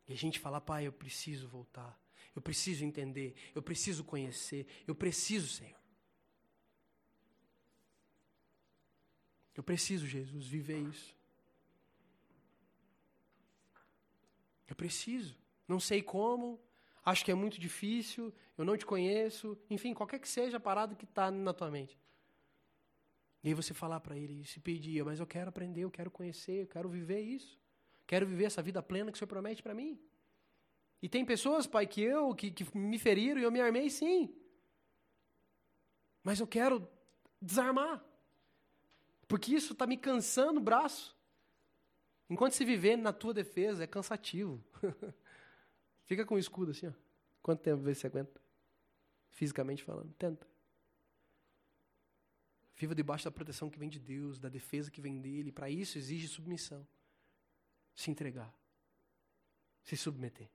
E 0.08 0.12
a 0.12 0.16
gente 0.16 0.38
falar, 0.38 0.60
Pai, 0.60 0.86
eu 0.86 0.92
preciso 0.92 1.48
voltar. 1.48 1.98
Eu 2.36 2.42
preciso 2.42 2.84
entender. 2.84 3.34
Eu 3.54 3.62
preciso 3.62 4.04
conhecer. 4.04 4.66
Eu 4.86 4.94
preciso, 4.94 5.48
Senhor. 5.48 5.80
Eu 9.54 9.62
preciso, 9.62 10.06
Jesus, 10.06 10.46
viver 10.46 10.78
isso. 10.78 11.16
Eu 14.68 14.76
preciso. 14.76 15.34
Não 15.66 15.80
sei 15.80 16.02
como, 16.02 16.60
acho 17.02 17.24
que 17.24 17.30
é 17.30 17.34
muito 17.34 17.58
difícil, 17.58 18.34
eu 18.58 18.64
não 18.64 18.76
te 18.76 18.84
conheço, 18.84 19.58
enfim, 19.70 19.94
qualquer 19.94 20.18
que 20.18 20.28
seja 20.28 20.58
a 20.58 20.60
parada 20.60 20.94
que 20.94 21.04
está 21.04 21.30
na 21.30 21.54
tua 21.54 21.70
mente. 21.70 21.98
E 23.42 23.48
aí 23.48 23.54
você 23.54 23.72
falar 23.72 24.00
para 24.00 24.18
ele, 24.18 24.44
se 24.44 24.60
pedir, 24.60 25.02
mas 25.04 25.20
eu 25.20 25.26
quero 25.26 25.48
aprender, 25.48 25.82
eu 25.82 25.90
quero 25.90 26.10
conhecer, 26.10 26.62
eu 26.62 26.66
quero 26.66 26.88
viver 26.88 27.20
isso. 27.20 27.58
Quero 28.06 28.26
viver 28.26 28.44
essa 28.44 28.60
vida 28.60 28.82
plena 28.82 29.10
que 29.10 29.16
o 29.16 29.18
Senhor 29.18 29.28
promete 29.28 29.62
para 29.62 29.74
mim. 29.74 29.98
E 31.02 31.08
tem 31.08 31.24
pessoas, 31.24 31.66
pai, 31.66 31.86
que 31.86 32.00
eu, 32.00 32.34
que, 32.34 32.50
que 32.50 32.76
me 32.76 32.98
feriram 32.98 33.40
e 33.40 33.44
eu 33.44 33.52
me 33.52 33.60
armei 33.60 33.90
sim. 33.90 34.34
Mas 36.22 36.40
eu 36.40 36.46
quero 36.46 36.88
desarmar. 37.40 38.04
Porque 39.28 39.54
isso 39.54 39.72
está 39.72 39.86
me 39.86 39.96
cansando 39.96 40.58
o 40.58 40.62
braço. 40.62 41.16
Enquanto 42.28 42.54
se 42.54 42.64
viver 42.64 42.96
na 42.96 43.12
tua 43.12 43.32
defesa 43.32 43.84
é 43.84 43.86
cansativo. 43.86 44.64
Fica 46.06 46.24
com 46.24 46.34
o 46.34 46.38
escudo 46.38 46.70
assim, 46.70 46.88
ó. 46.88 46.92
Quanto 47.42 47.62
tempo 47.62 47.82
você 47.82 48.06
aguenta? 48.06 48.40
Fisicamente 49.30 49.84
falando. 49.84 50.12
Tenta. 50.14 50.46
Viva 52.76 52.94
debaixo 52.94 53.24
da 53.24 53.30
proteção 53.30 53.70
que 53.70 53.78
vem 53.78 53.88
de 53.88 53.98
Deus, 53.98 54.38
da 54.38 54.48
defesa 54.48 54.90
que 54.90 55.00
vem 55.00 55.20
dele. 55.20 55.52
Para 55.52 55.70
isso 55.70 55.96
exige 55.96 56.26
submissão. 56.26 56.86
Se 57.94 58.10
entregar. 58.10 58.52
Se 59.84 59.96
submeter. 59.96 60.50